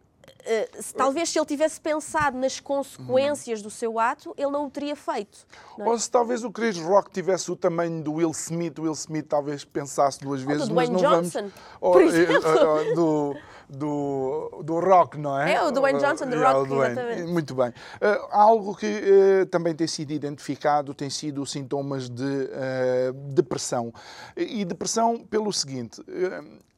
talvez 0.97 1.31
se 1.31 1.39
ele 1.39 1.47
tivesse 1.47 1.81
pensado 1.81 2.37
nas 2.39 2.61
consequências 2.61 3.63
do 3.63 3.71
seu 3.71 3.99
ato, 3.99 4.35
ele 4.37 4.51
não 4.51 4.67
o 4.67 4.71
teria 4.71 4.97
feito. 4.97 5.47
É? 5.79 5.85
Ou 5.85 5.99
se 5.99 6.11
talvez 6.11 6.45
o 6.45 6.51
Chris 6.51 6.79
Rock 6.79 7.11
tivesse 7.11 7.51
o 7.51 7.57
tamanho 7.57 8.03
do 8.03 8.15
Will 8.15 8.31
Smith, 8.31 8.79
o 8.79 8.83
Will 8.83 8.93
Smith 8.93 9.27
talvez 9.29 9.65
pensasse 9.65 10.21
duas 10.21 10.43
vezes, 10.43 10.63
Ou 10.63 10.69
do 10.69 10.75
mas 10.75 10.89
Dwayne 10.89 11.03
não 11.03 11.23
Johnson, 11.23 11.39
vamos. 11.39 11.55
Ou, 11.81 11.97
uh, 11.97 12.95
do, 12.95 13.37
do, 13.69 14.63
do 14.63 14.81
Rock, 14.81 15.19
não 15.19 15.39
é? 15.39 15.55
É, 15.55 15.63
o 15.63 15.71
Dwayne 15.71 16.01
Johnson, 16.01 16.27
do 16.27 16.39
Rock, 16.39 16.73
exatamente. 16.73 17.23
Muito 17.23 17.55
bem. 17.55 17.69
Uh, 17.69 18.27
algo 18.31 18.75
que 18.75 18.87
uh, 18.87 19.47
também 19.47 19.75
tem 19.75 19.87
sido 19.87 20.13
identificado 20.13 20.95
tem 20.95 21.11
sido 21.11 21.45
sintomas 21.47 22.09
de 22.09 22.23
uh, 22.23 23.13
depressão. 23.33 23.93
E 24.37 24.65
depressão 24.65 25.19
pelo 25.19 25.53
seguinte 25.53 26.03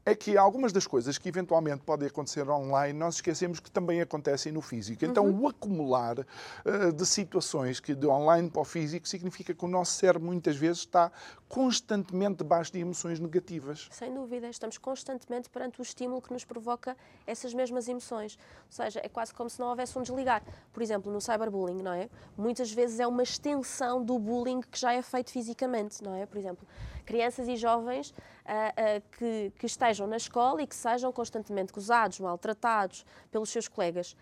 é 0.04 0.14
que 0.14 0.36
algumas 0.36 0.72
das 0.72 0.86
coisas 0.86 1.18
que 1.18 1.28
eventualmente 1.28 1.82
podem 1.82 2.08
acontecer 2.08 2.48
online, 2.48 2.98
nós 2.98 3.16
esquecemos 3.16 3.60
que 3.60 3.70
também 3.70 4.00
acontecem 4.00 4.52
no 4.52 4.60
físico. 4.60 5.04
Então, 5.04 5.26
uhum. 5.26 5.42
o 5.42 5.48
acumular 5.48 6.18
uh, 6.18 6.92
de 6.92 7.06
situações 7.06 7.80
que 7.80 7.94
de 7.94 8.06
online 8.06 8.50
para 8.50 8.62
o 8.62 8.64
físico 8.64 9.06
significa 9.08 9.54
que 9.54 9.64
o 9.64 9.68
nosso 9.68 9.92
cérebro 9.92 10.26
muitas 10.26 10.56
vezes 10.56 10.78
está 10.78 11.12
constantemente 11.48 12.38
debaixo 12.38 12.72
de 12.72 12.78
emoções 12.78 13.18
negativas. 13.18 13.88
Sem 13.90 14.14
dúvida, 14.14 14.48
estamos 14.48 14.78
constantemente 14.78 15.50
perante 15.50 15.80
o 15.80 15.82
estímulo 15.82 16.22
que 16.22 16.32
nos 16.32 16.44
provoca 16.44 16.96
essas 17.26 17.52
mesmas 17.52 17.88
emoções. 17.88 18.38
Ou 18.66 18.72
seja, 18.72 19.00
é 19.02 19.08
quase 19.08 19.34
como 19.34 19.50
se 19.50 19.58
não 19.58 19.68
houvesse 19.68 19.98
um 19.98 20.02
desligar. 20.02 20.42
Por 20.72 20.82
exemplo, 20.82 21.12
no 21.12 21.20
cyberbullying, 21.20 21.82
não 21.82 21.92
é? 21.92 22.08
Muitas 22.36 22.72
vezes 22.72 23.00
é 23.00 23.06
uma 23.06 23.22
extensão 23.22 24.02
do 24.02 24.18
bullying 24.18 24.60
que 24.60 24.78
já 24.78 24.92
é 24.92 25.02
feito 25.02 25.30
fisicamente, 25.30 26.02
não 26.02 26.14
é? 26.14 26.24
Por 26.24 26.38
exemplo, 26.38 26.66
crianças 27.02 27.48
e 27.48 27.56
jovens 27.56 28.10
uh, 28.10 28.12
uh, 28.12 29.02
que, 29.18 29.52
que 29.58 29.66
estejam 29.66 30.06
na 30.06 30.16
escola 30.16 30.62
e 30.62 30.66
que 30.66 30.74
sejam 30.74 31.12
constantemente 31.12 31.72
gozados, 31.72 32.20
maltratados 32.20 33.04
pelos 33.30 33.50
seus 33.50 33.68
colegas. 33.68 34.16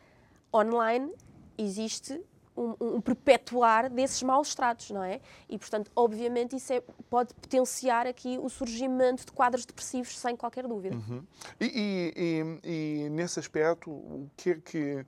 Online 0.53 1.13
existe 1.57 2.21
um, 2.59 2.75
um, 2.81 3.01
perpetuar 3.01 3.89
desses 3.89 4.23
maus 4.23 4.55
tratos, 4.55 4.91
não 4.91 5.03
é? 5.03 5.21
E, 5.49 5.57
portanto, 5.57 5.91
obviamente, 5.95 6.57
isso 6.57 6.73
é, 6.73 6.83
pode 7.09 7.33
potenciar 7.35 8.07
aqui 8.07 8.39
o 8.41 8.49
surgimento 8.49 9.25
de 9.25 9.33
quadros 9.33 9.65
depressivos, 9.65 10.19
sem 10.19 10.37
qualquer 10.37 10.67
dúvida. 10.67 10.97
Uhum. 10.97 11.23
E, 11.61 11.67
e, 11.67 12.13
e, 12.17 13.05
e, 13.05 13.11
nesse 13.11 13.39
aspecto, 13.39 13.91
o 13.91 14.29
que 14.37 14.51
é 14.51 14.55
que 14.57 15.07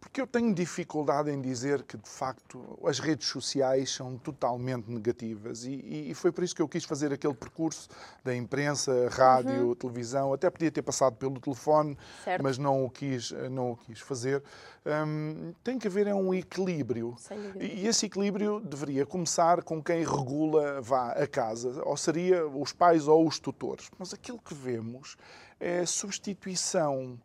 porque 0.00 0.20
eu 0.20 0.26
tenho 0.26 0.54
dificuldade 0.54 1.30
em 1.30 1.40
dizer 1.40 1.82
que, 1.82 1.96
de 1.96 2.08
facto, 2.08 2.78
as 2.84 3.00
redes 3.00 3.26
sociais 3.26 3.90
são 3.90 4.16
totalmente 4.16 4.88
negativas 4.90 5.64
e, 5.64 6.10
e 6.10 6.14
foi 6.14 6.30
por 6.30 6.44
isso 6.44 6.54
que 6.54 6.62
eu 6.62 6.68
quis 6.68 6.84
fazer 6.84 7.12
aquele 7.12 7.34
percurso 7.34 7.88
da 8.22 8.34
imprensa, 8.34 9.08
rádio, 9.10 9.68
uhum. 9.68 9.74
televisão, 9.74 10.32
até 10.32 10.48
podia 10.48 10.70
ter 10.70 10.82
passado 10.82 11.16
pelo 11.16 11.40
telefone, 11.40 11.98
certo. 12.24 12.42
mas 12.42 12.58
não 12.58 12.84
o 12.84 12.90
quis, 12.90 13.32
não 13.50 13.72
o 13.72 13.76
quis 13.76 14.00
fazer. 14.00 14.42
Um, 14.86 15.52
tem 15.64 15.78
que 15.78 15.88
haver 15.88 16.06
é 16.06 16.14
um 16.14 16.32
equilíbrio. 16.32 17.16
E 17.60 17.86
esse 17.86 18.06
equilíbrio 18.06 18.60
deveria 18.60 19.04
começar 19.04 19.62
com 19.62 19.82
quem 19.82 20.04
regula 20.04 20.80
vá 20.80 21.10
a 21.10 21.26
casa, 21.26 21.82
ou 21.84 21.96
seria 21.96 22.46
os 22.46 22.72
pais 22.72 23.08
ou 23.08 23.26
os 23.26 23.38
tutores. 23.38 23.90
Mas 23.98 24.14
aquilo 24.14 24.38
que 24.38 24.54
vemos 24.54 25.16
é 25.58 25.84
substituição 25.84 27.18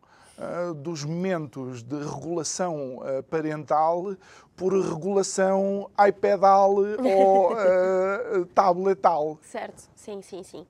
dos 0.82 1.04
momentos 1.04 1.82
de 1.82 1.96
regulação 1.96 2.98
uh, 2.98 3.22
parental 3.24 4.16
por 4.56 4.72
regulação 4.72 5.90
iPadal 6.08 6.74
ou 6.98 7.52
uh, 7.52 8.46
tabletal. 8.54 9.38
Certo, 9.42 9.88
sim, 9.94 10.22
sim, 10.22 10.42
sim. 10.42 10.66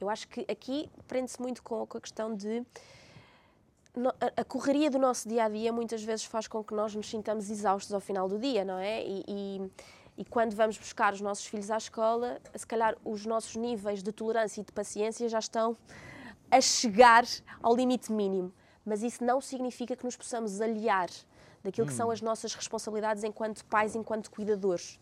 Eu 0.00 0.08
acho 0.08 0.28
que 0.28 0.46
aqui 0.48 0.88
prende-se 1.06 1.40
muito 1.40 1.62
com, 1.62 1.84
com 1.86 1.98
a 1.98 2.00
questão 2.00 2.34
de 2.34 2.64
a 4.36 4.44
correria 4.44 4.88
do 4.88 4.98
nosso 4.98 5.28
dia 5.28 5.44
a 5.44 5.48
dia 5.48 5.72
muitas 5.72 6.04
vezes 6.04 6.24
faz 6.24 6.46
com 6.46 6.62
que 6.62 6.72
nós 6.72 6.94
nos 6.94 7.10
sintamos 7.10 7.50
exaustos 7.50 7.92
ao 7.92 8.00
final 8.00 8.28
do 8.28 8.38
dia, 8.38 8.64
não 8.64 8.78
é? 8.78 9.02
E, 9.02 9.24
e, 9.26 9.70
e, 10.18 10.24
quando 10.24 10.54
vamos 10.54 10.78
buscar 10.78 11.12
os 11.12 11.20
nossos 11.20 11.46
filhos 11.46 11.68
à 11.68 11.78
escola, 11.78 12.40
se 12.54 12.64
calhar 12.64 12.96
os 13.04 13.26
nossos 13.26 13.56
níveis 13.56 14.00
de 14.00 14.12
tolerância 14.12 14.60
e 14.60 14.64
de 14.64 14.70
paciência 14.70 15.28
já 15.28 15.40
estão 15.40 15.76
a 16.48 16.60
chegar 16.60 17.24
ao 17.60 17.74
limite 17.74 18.12
mínimo 18.12 18.52
mas 18.88 19.02
isso 19.02 19.22
não 19.22 19.40
significa 19.40 19.94
que 19.94 20.04
nos 20.04 20.16
possamos 20.16 20.60
aliar 20.60 21.08
daquilo 21.62 21.86
hum. 21.86 21.90
que 21.90 21.96
são 21.96 22.08
hum. 22.08 22.12
as 22.12 22.20
nossas 22.20 22.54
responsabilidades 22.54 23.22
enquanto 23.22 23.64
pais, 23.66 23.94
enquanto 23.94 24.30
cuidadores. 24.30 24.98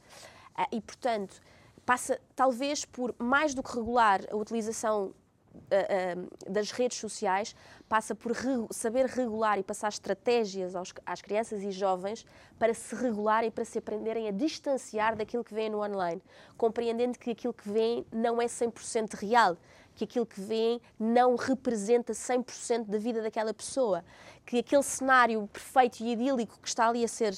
Ah, 0.55 0.66
e, 0.72 0.81
portanto, 0.81 1.40
passa 1.85 2.20
talvez 2.35 2.85
por 2.85 3.14
mais 3.18 3.55
do 3.55 3.62
que 3.62 3.72
regular 3.75 4.20
a 4.31 4.37
utilização 4.37 5.14
uh, 5.55 5.59
uh, 5.59 6.51
das 6.53 6.70
redes 6.70 6.99
sociais, 6.99 7.55
passa 7.88 8.14
por 8.14 8.33
saber 8.70 9.07
regular 9.07 9.59
e 9.59 9.62
passar 9.62 9.88
estratégias 9.88 10.75
aos, 10.75 10.92
às 11.05 11.22
crianças 11.22 11.62
e 11.62 11.70
jovens 11.70 12.27
para 12.59 12.75
se 12.75 12.94
regular 12.94 13.44
e 13.44 13.51
para 13.51 13.64
se 13.64 13.79
aprenderem 13.79 14.29
a 14.29 14.33
distanciar 14.33 15.14
daquilo 15.14 15.44
que 15.44 15.55
vêem 15.55 15.70
no 15.70 15.85
online, 15.85 16.22
compreendendo 16.57 17.18
que 17.18 17.31
aquilo 17.31 17.53
que 17.53 17.68
vêem 17.68 18.05
não 18.11 18.40
é 18.42 18.46
100% 18.46 19.14
real 19.14 19.57
que 19.96 20.04
aquilo 20.04 20.26
que 20.26 20.40
vêem 20.40 20.80
não 21.00 21.35
representa 21.35 22.12
100% 22.12 22.85
da 22.85 22.98
vida 22.98 23.22
daquela 23.22 23.52
pessoa, 23.52 24.04
que 24.44 24.59
aquele 24.59 24.82
cenário 24.82 25.48
perfeito 25.52 26.00
e 26.00 26.12
idílico 26.12 26.59
que 26.61 26.68
está 26.68 26.88
ali 26.88 27.02
a 27.02 27.09
ser 27.09 27.37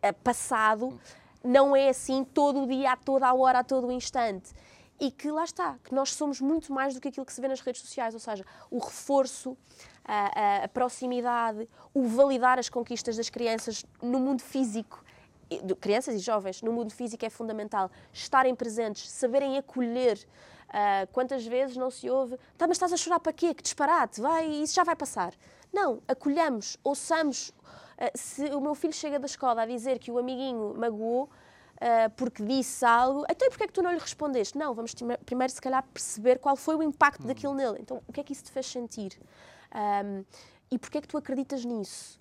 eh, 0.00 0.12
passado 0.12 0.98
não 1.44 1.76
é 1.76 1.90
assim 1.90 2.24
todo 2.24 2.62
o 2.62 2.66
dia, 2.66 2.92
a 2.92 2.96
toda 2.96 3.28
a 3.28 3.34
hora, 3.34 3.60
a 3.60 3.64
todo 3.64 3.86
o 3.86 3.92
instante. 3.92 4.52
E 4.98 5.10
que 5.10 5.30
lá 5.30 5.44
está, 5.44 5.78
que 5.84 5.94
nós 5.94 6.14
somos 6.14 6.40
muito 6.40 6.72
mais 6.72 6.94
do 6.94 7.00
que 7.00 7.08
aquilo 7.08 7.26
que 7.26 7.32
se 7.32 7.40
vê 7.40 7.48
nas 7.48 7.60
redes 7.60 7.82
sociais, 7.82 8.14
ou 8.14 8.20
seja, 8.20 8.44
o 8.70 8.78
reforço, 8.78 9.56
a, 10.04 10.64
a 10.64 10.68
proximidade, 10.68 11.68
o 11.92 12.04
validar 12.04 12.58
as 12.58 12.68
conquistas 12.68 13.16
das 13.16 13.28
crianças 13.28 13.84
no 14.00 14.18
mundo 14.18 14.40
físico 14.40 15.04
crianças 15.80 16.14
e 16.14 16.18
jovens 16.18 16.62
no 16.62 16.72
mundo 16.72 16.92
físico 16.92 17.24
é 17.24 17.30
fundamental. 17.30 17.90
Estarem 18.12 18.54
presentes, 18.54 19.10
saberem 19.10 19.58
acolher 19.58 20.18
Uh, 20.72 21.06
quantas 21.12 21.46
vezes 21.46 21.76
não 21.76 21.90
se 21.90 22.08
ouve, 22.08 22.38
tá, 22.56 22.66
mas 22.66 22.76
estás 22.76 22.94
a 22.94 22.96
chorar 22.96 23.20
para 23.20 23.32
quê? 23.32 23.52
Que 23.52 23.62
disparate, 23.62 24.22
vai, 24.22 24.46
isso 24.46 24.74
já 24.74 24.82
vai 24.82 24.96
passar. 24.96 25.34
Não, 25.70 26.02
acolhamos, 26.08 26.78
ouçamos. 26.82 27.50
Uh, 27.50 28.10
se 28.14 28.46
o 28.46 28.60
meu 28.60 28.74
filho 28.74 28.94
chega 28.94 29.18
da 29.18 29.26
escola 29.26 29.62
a 29.62 29.66
dizer 29.66 29.98
que 29.98 30.10
o 30.10 30.18
amiguinho 30.18 30.74
magoou 30.74 31.24
uh, 31.24 32.10
porque 32.16 32.42
disse 32.42 32.86
algo, 32.86 33.22
então 33.28 33.50
porquê 33.50 33.64
é 33.64 33.66
que 33.66 33.72
tu 33.74 33.82
não 33.82 33.92
lhe 33.92 33.98
respondeste? 33.98 34.56
Não, 34.56 34.72
vamos 34.72 34.94
primeiro 35.26 35.52
se 35.52 35.60
calhar 35.60 35.84
perceber 35.92 36.38
qual 36.38 36.56
foi 36.56 36.74
o 36.74 36.82
impacto 36.82 37.24
hum. 37.24 37.26
daquilo 37.26 37.54
nele. 37.54 37.76
Então, 37.78 38.02
o 38.08 38.12
que 38.12 38.20
é 38.20 38.24
que 38.24 38.32
isso 38.32 38.44
te 38.44 38.50
fez 38.50 38.66
sentir? 38.66 39.20
Um, 39.74 40.24
e 40.70 40.78
porquê 40.78 40.98
é 40.98 41.00
que 41.02 41.08
tu 41.08 41.18
acreditas 41.18 41.66
nisso? 41.66 42.18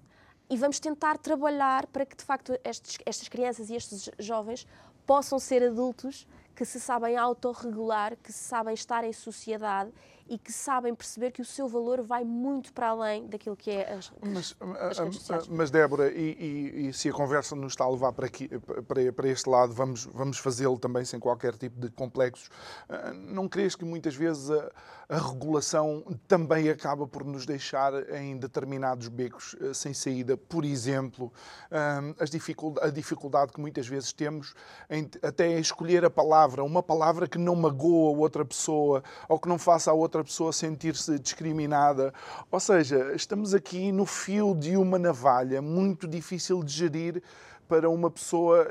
E 0.50 0.58
vamos 0.58 0.78
tentar 0.78 1.18
trabalhar 1.18 1.88
para 1.88 2.06
que, 2.06 2.18
de 2.18 2.24
facto, 2.26 2.52
estes, 2.66 2.98
estas 3.06 3.30
crianças 3.30 3.70
e 3.70 3.76
estes 3.76 4.10
jovens 4.20 4.68
possam 5.06 5.40
ser 5.40 5.64
adultos 5.64 6.28
que 6.56 6.66
se 6.66 6.80
sabem 6.80 7.18
autorregular, 7.18 8.16
que 8.18 8.32
se 8.32 8.44
sabem 8.44 8.74
estar 8.74 9.04
em 9.04 9.14
sociedade 9.14 9.92
e 10.28 10.38
que 10.38 10.52
sabem 10.52 10.94
perceber 10.94 11.32
que 11.32 11.42
o 11.42 11.46
seu 11.46 11.68
valor 11.68 12.02
vai 12.02 12.24
muito 12.24 12.74
para 12.74 12.90
além 12.90 13.28
daquilo 13.28 13.56
que 13.56 13.72
é 13.72 13.94
as, 13.94 14.12
mas, 14.22 14.56
as 14.80 15.00
redes 15.00 15.18
sociais. 15.18 15.48
Mas, 15.48 15.72
Débora, 15.72 16.12
e, 16.12 16.32
e, 16.40 16.88
e, 16.88 16.94
se 16.94 17.10
a 17.10 17.14
conversa 17.14 17.56
nos 17.56 17.74
está 17.74 17.84
a 17.84 17.90
levar 17.90 18.12
para, 18.14 18.26
aqui, 18.26 18.48
para, 18.88 19.12
para 19.12 19.28
este 19.28 19.50
lado, 19.50 19.74
vamos, 19.74 20.06
vamos 20.06 20.38
fazê-lo 20.38 20.78
também 20.78 21.06
sem 21.06 21.20
qualquer 21.20 21.56
tipo 21.58 21.80
de 21.80 21.90
complexos. 21.90 22.50
Ah, 22.90 23.12
não 23.14 23.48
crees 23.48 23.76
que 23.76 23.86
muitas 23.86 24.16
vezes 24.16 24.50
a, 24.50 24.72
a 25.10 25.18
regulação 25.18 26.04
também 26.28 26.70
acaba 26.70 27.08
por 27.08 27.26
nos 27.26 27.46
deixar 27.46 27.94
em 28.14 28.38
determinados 28.38 29.08
becos 29.08 29.56
ah, 29.62 29.74
sem 29.74 29.94
saída? 29.94 30.38
Por 30.38 30.66
exemplo, 30.66 31.32
ah, 31.70 32.02
as 32.20 32.30
dificuldade, 32.30 32.88
a 32.88 32.92
dificuldade 32.92 33.52
que 33.52 33.60
muitas 33.60 33.88
vezes 33.88 34.14
temos 34.14 34.54
em 34.90 35.10
até 35.22 35.60
escolher 35.60 36.06
a 36.06 36.10
palavra, 36.10 36.64
uma 36.64 36.84
palavra 36.84 37.28
que 37.28 37.38
não 37.38 37.56
magoa 37.56 38.18
outra 38.18 38.46
pessoa 38.46 39.04
ou 39.28 39.40
que 39.40 39.48
não 39.48 39.58
faça 39.58 39.92
a 39.92 39.94
outra 39.94 40.21
outra 40.22 40.24
pessoa 40.24 40.54
sentir-se 40.54 41.20
discriminada. 41.20 42.14
Ou 42.50 42.60
seja, 42.60 43.14
estamos 43.16 43.54
aqui 43.54 43.92
no 43.92 44.06
fio 44.06 44.56
de 44.56 44.78
uma 44.78 44.98
navalha 44.98 45.62
muito 45.62 46.08
difícil 46.08 46.64
de 46.64 46.72
gerir 46.72 47.24
para 47.68 47.90
uma 47.90 48.12
pessoa, 48.12 48.70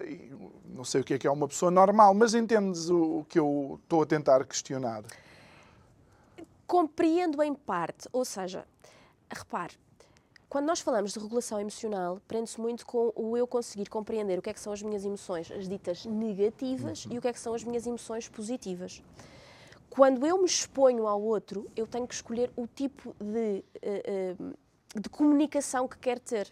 não 0.66 0.84
sei 0.84 1.00
o 1.00 1.04
que 1.04 1.14
é 1.14 1.18
que 1.18 1.26
é 1.26 1.30
uma 1.30 1.48
pessoa 1.48 1.70
normal, 1.70 2.14
mas 2.14 2.34
entendes 2.34 2.90
o 2.90 3.24
que 3.28 3.38
eu 3.38 3.80
estou 3.82 4.02
a 4.02 4.06
tentar 4.06 4.44
questionar? 4.44 5.02
Compreendo 6.66 7.42
em 7.42 7.54
parte, 7.54 8.08
ou 8.12 8.24
seja, 8.24 8.64
repare, 9.30 9.74
Quando 10.48 10.66
nós 10.66 10.80
falamos 10.80 11.12
de 11.12 11.20
regulação 11.20 11.60
emocional, 11.60 12.20
prende-se 12.26 12.60
muito 12.60 12.84
com 12.84 13.12
o 13.14 13.36
eu 13.36 13.46
conseguir 13.46 13.88
compreender 13.88 14.36
o 14.38 14.42
que 14.42 14.50
é 14.50 14.52
que 14.52 14.58
são 14.58 14.72
as 14.72 14.82
minhas 14.82 15.04
emoções, 15.04 15.50
as 15.50 15.68
ditas 15.68 16.04
negativas, 16.04 17.04
uhum. 17.04 17.12
e 17.12 17.18
o 17.18 17.20
que 17.22 17.28
é 17.28 17.32
que 17.32 17.38
são 17.38 17.54
as 17.54 17.62
minhas 17.62 17.86
emoções 17.86 18.28
positivas. 18.28 19.00
Quando 19.90 20.24
eu 20.24 20.38
me 20.38 20.44
exponho 20.44 21.08
ao 21.08 21.20
outro, 21.20 21.68
eu 21.74 21.84
tenho 21.84 22.06
que 22.06 22.14
escolher 22.14 22.50
o 22.56 22.64
tipo 22.66 23.14
de, 23.18 23.64
uh, 23.82 24.44
uh, 24.44 25.00
de 25.00 25.08
comunicação 25.08 25.88
que 25.88 25.98
quero 25.98 26.20
ter. 26.20 26.50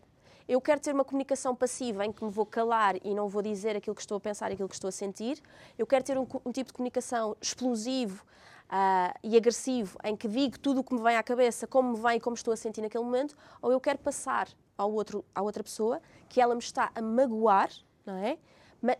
Eu 0.48 0.60
quero 0.60 0.80
ter 0.80 0.92
uma 0.92 1.04
comunicação 1.04 1.54
passiva 1.54 2.04
em 2.04 2.10
que 2.10 2.24
me 2.24 2.30
vou 2.30 2.44
calar 2.44 2.96
e 3.04 3.14
não 3.14 3.28
vou 3.28 3.40
dizer 3.40 3.76
aquilo 3.76 3.94
que 3.94 4.02
estou 4.02 4.16
a 4.16 4.20
pensar 4.20 4.50
e 4.50 4.54
aquilo 4.54 4.68
que 4.68 4.74
estou 4.74 4.88
a 4.88 4.92
sentir. 4.92 5.40
Eu 5.78 5.86
quero 5.86 6.04
ter 6.04 6.18
um, 6.18 6.26
um 6.44 6.50
tipo 6.50 6.66
de 6.68 6.72
comunicação 6.72 7.36
explosivo 7.40 8.24
uh, 8.68 9.16
e 9.22 9.36
agressivo, 9.36 9.96
em 10.02 10.16
que 10.16 10.26
digo 10.26 10.58
tudo 10.58 10.80
o 10.80 10.84
que 10.84 10.92
me 10.92 11.00
vem 11.00 11.16
à 11.16 11.22
cabeça, 11.22 11.66
como 11.66 11.92
me 11.92 12.02
vem 12.02 12.16
e 12.16 12.20
como 12.20 12.34
estou 12.34 12.52
a 12.52 12.56
sentir 12.56 12.80
naquele 12.80 13.04
momento, 13.04 13.36
ou 13.62 13.70
eu 13.70 13.80
quero 13.80 13.98
passar 13.98 14.48
ao 14.76 14.92
outro, 14.92 15.24
à 15.32 15.42
outra 15.42 15.62
pessoa 15.62 16.00
que 16.28 16.40
ela 16.40 16.54
me 16.54 16.62
está 16.62 16.90
a 16.92 17.00
magoar, 17.00 17.70
não 18.04 18.16
é? 18.16 18.36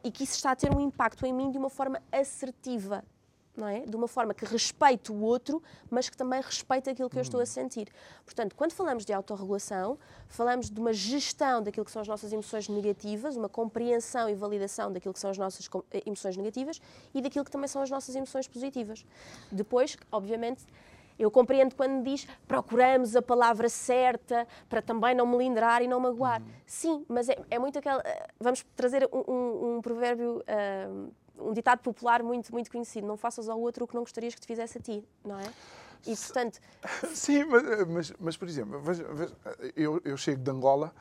E 0.04 0.10
que 0.10 0.24
isso 0.24 0.34
está 0.34 0.52
a 0.52 0.56
ter 0.56 0.74
um 0.74 0.80
impacto 0.80 1.24
em 1.26 1.32
mim 1.32 1.50
de 1.50 1.58
uma 1.58 1.70
forma 1.70 2.02
assertiva, 2.12 3.04
não 3.58 3.66
é? 3.66 3.80
De 3.80 3.96
uma 3.96 4.06
forma 4.06 4.32
que 4.32 4.44
respeite 4.44 5.10
o 5.10 5.20
outro, 5.20 5.60
mas 5.90 6.08
que 6.08 6.16
também 6.16 6.40
respeite 6.40 6.88
aquilo 6.88 7.10
que 7.10 7.18
eu 7.18 7.22
estou 7.22 7.40
a 7.40 7.46
sentir. 7.46 7.88
Portanto, 8.24 8.54
quando 8.54 8.72
falamos 8.72 9.04
de 9.04 9.12
autorregulação, 9.12 9.98
falamos 10.28 10.70
de 10.70 10.80
uma 10.80 10.92
gestão 10.92 11.60
daquilo 11.60 11.84
que 11.84 11.90
são 11.90 12.00
as 12.00 12.08
nossas 12.08 12.32
emoções 12.32 12.68
negativas, 12.68 13.36
uma 13.36 13.48
compreensão 13.48 14.28
e 14.28 14.34
validação 14.34 14.92
daquilo 14.92 15.12
que 15.12 15.20
são 15.20 15.30
as 15.30 15.36
nossas 15.36 15.68
eh, 15.90 16.02
emoções 16.06 16.36
negativas 16.36 16.80
e 17.12 17.20
daquilo 17.20 17.44
que 17.44 17.50
também 17.50 17.68
são 17.68 17.82
as 17.82 17.90
nossas 17.90 18.14
emoções 18.14 18.46
positivas. 18.46 19.04
Depois, 19.50 19.96
obviamente, 20.12 20.64
eu 21.18 21.30
compreendo 21.32 21.74
quando 21.74 22.04
diz 22.04 22.28
procuramos 22.46 23.16
a 23.16 23.22
palavra 23.22 23.68
certa 23.68 24.46
para 24.68 24.80
também 24.80 25.16
não 25.16 25.26
melindrar 25.26 25.82
e 25.82 25.88
não 25.88 25.98
magoar. 25.98 26.40
Uhum. 26.40 26.48
Sim, 26.64 27.04
mas 27.08 27.28
é, 27.28 27.36
é, 27.50 27.58
muito 27.58 27.76
aquela. 27.76 28.00
Eh, 28.04 28.28
vamos 28.38 28.64
trazer 28.76 29.08
um, 29.12 29.32
um, 29.32 29.76
um 29.76 29.82
provérbio. 29.82 30.44
Uh, 30.46 31.10
um 31.40 31.52
ditado 31.52 31.80
popular 31.80 32.22
muito, 32.22 32.52
muito 32.52 32.70
conhecido: 32.70 33.06
não 33.06 33.16
faças 33.16 33.48
ao 33.48 33.60
outro 33.60 33.84
o 33.84 33.88
que 33.88 33.94
não 33.94 34.02
gostarias 34.02 34.34
que 34.34 34.40
te 34.40 34.46
fizesse 34.46 34.78
a 34.78 34.80
ti, 34.80 35.04
não 35.24 35.38
é? 35.38 35.52
E 36.06 36.16
portanto. 36.16 36.60
Sim, 37.14 37.44
mas, 37.44 37.62
mas, 37.88 38.12
mas 38.18 38.36
por 38.36 38.48
exemplo, 38.48 38.80
veja, 38.80 39.04
veja, 39.12 39.36
eu, 39.76 40.00
eu 40.04 40.16
chego 40.16 40.42
de 40.42 40.50
Angola 40.50 40.92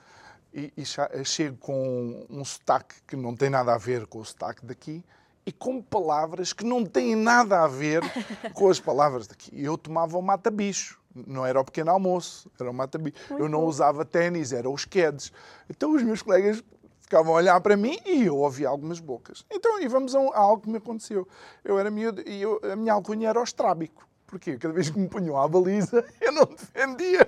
e, 0.53 0.73
e 0.75 1.25
chego 1.25 1.57
com 1.57 2.25
um 2.29 2.43
sotaque 2.43 2.95
que 3.05 3.15
não 3.15 3.35
tem 3.35 3.49
nada 3.49 3.73
a 3.73 3.77
ver 3.77 4.07
com 4.07 4.19
o 4.19 4.25
sotaque 4.25 4.65
daqui 4.65 5.03
e 5.45 5.51
com 5.51 5.81
palavras 5.81 6.51
que 6.51 6.65
não 6.65 6.85
têm 6.85 7.15
nada 7.15 7.63
a 7.63 7.67
ver 7.67 8.01
com 8.53 8.69
as 8.69 8.79
palavras 8.79 9.27
daqui. 9.27 9.51
Eu 9.53 9.77
tomava 9.77 10.17
o 10.17 10.21
mata-bicho, 10.21 10.99
não 11.25 11.45
era 11.45 11.59
o 11.59 11.63
pequeno 11.63 11.91
almoço, 11.91 12.51
era 12.59 12.69
o 12.69 12.73
mata-bicho. 12.73 13.15
Eu 13.29 13.47
não 13.47 13.63
usava 13.63 14.03
ténis, 14.03 14.51
era 14.51 14.69
os 14.69 14.83
quedes. 14.83 15.31
Então 15.69 15.95
os 15.95 16.03
meus 16.03 16.21
colegas 16.21 16.63
ficavam 17.07 17.33
a 17.33 17.37
olhar 17.37 17.59
para 17.61 17.77
mim 17.77 17.97
e 18.05 18.25
eu 18.25 18.35
ouvia 18.35 18.67
algumas 18.67 18.99
bocas. 18.99 19.45
Então, 19.49 19.81
e 19.81 19.87
vamos 19.87 20.13
a, 20.13 20.19
um, 20.19 20.33
a 20.33 20.39
algo 20.39 20.63
que 20.63 20.69
me 20.69 20.77
aconteceu. 20.77 21.25
Eu 21.63 21.79
era 21.79 21.89
miúdo 21.89 22.21
e 22.27 22.41
eu, 22.41 22.59
a 22.69 22.75
minha 22.75 22.91
alcunha 22.91 23.29
era 23.29 23.39
o 23.39 23.43
estrábico. 23.43 24.05
Porquê? 24.27 24.57
Cada 24.57 24.73
vez 24.73 24.89
que 24.89 24.99
me 24.99 25.07
punham 25.07 25.37
à 25.37 25.47
baliza, 25.47 26.03
eu 26.19 26.33
não 26.33 26.43
defendia 26.43 27.25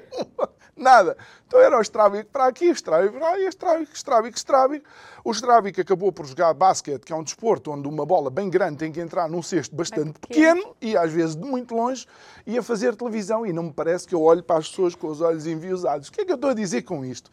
nada. 0.76 1.16
Então 1.48 1.62
era 1.62 1.78
o 1.78 1.82
estrábico 1.82 2.30
para 2.30 2.48
aqui, 2.48 2.66
estrábico 2.66 3.18
para 3.18 3.30
aí, 3.30 3.46
estrábico, 3.46 3.94
estrábico, 3.94 4.36
estrábico. 4.36 4.86
O 5.24 5.32
estrábico 5.32 5.80
acabou 5.80 6.12
por 6.12 6.26
jogar 6.26 6.54
basquete, 6.54 7.06
que 7.06 7.14
é 7.14 7.16
um 7.16 7.24
desporto 7.24 7.72
onde 7.72 7.88
uma 7.88 8.06
bola 8.06 8.30
bem 8.30 8.50
grande 8.50 8.80
tem 8.80 8.92
que 8.92 9.00
entrar 9.00 9.30
num 9.30 9.42
cesto 9.42 9.74
bastante 9.74 10.20
pequeno 10.20 10.76
e 10.82 10.98
às 10.98 11.14
vezes 11.14 11.38
de 11.38 11.46
muito 11.46 11.74
longe 11.74 12.06
e 12.46 12.58
a 12.58 12.64
fazer 12.64 12.98
televisão. 12.98 13.46
E 13.46 13.54
não 13.54 13.64
me 13.64 13.74
parece 13.74 14.06
que 14.06 14.14
eu 14.14 14.22
olho 14.22 14.44
para 14.44 14.60
as 14.60 14.68
pessoas 14.68 14.94
com 14.94 15.08
os 15.08 15.22
olhos 15.22 15.48
enviosados. 15.48 16.10
O 16.10 16.12
que 16.12 16.20
é 16.20 16.26
que 16.26 16.32
eu 16.34 16.36
estou 16.36 16.50
a 16.50 16.54
dizer 16.54 16.82
com 16.82 17.06
isto? 17.06 17.32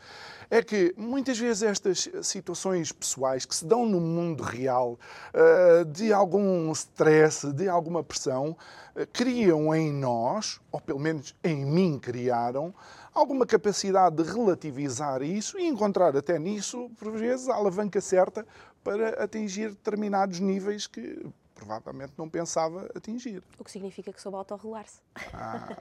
É 0.51 0.63
que 0.63 0.95
muitas 0.97 1.39
vezes 1.39 1.63
estas 1.63 2.09
situações 2.23 2.93
pessoais 2.93 3.45
que 3.45 3.55
se 3.55 3.65
dão 3.65 3.87
no 3.87 4.01
mundo 4.01 4.43
real, 4.43 4.99
eh, 5.33 5.85
de 5.85 6.13
algum 6.13 6.71
stress, 6.73 7.53
de 7.53 7.69
alguma 7.69 8.03
pressão, 8.03 8.57
eh, 8.95 9.07
criam 9.13 9.75
em 9.75 9.93
nós, 9.93 10.61
ou 10.71 10.81
pelo 10.81 11.01
menos 11.01 11.35
em 11.43 11.65
mim 11.65 11.99
criaram, 11.99 12.75
alguma 13.13 13.47
capacidade 13.47 14.23
de 14.23 14.31
relativizar 14.31 15.23
isso 15.23 15.59
e 15.59 15.67
encontrar 15.67 16.17
até 16.17 16.39
nisso, 16.39 16.91
por 16.99 17.13
vezes, 17.13 17.49
a 17.49 17.55
alavanca 17.55 18.01
certa 18.01 18.47
para 18.85 19.23
atingir 19.23 19.71
determinados 19.71 20.39
níveis 20.39 20.87
que 20.87 21.27
provavelmente 21.57 22.12
não 22.16 22.29
pensava 22.29 22.88
atingir. 22.95 23.42
O 23.59 23.64
que 23.64 23.71
significa 23.71 24.12
que 24.12 24.21
soube 24.21 24.37
autorregular-se. 24.37 25.01
Ah. 25.33 25.77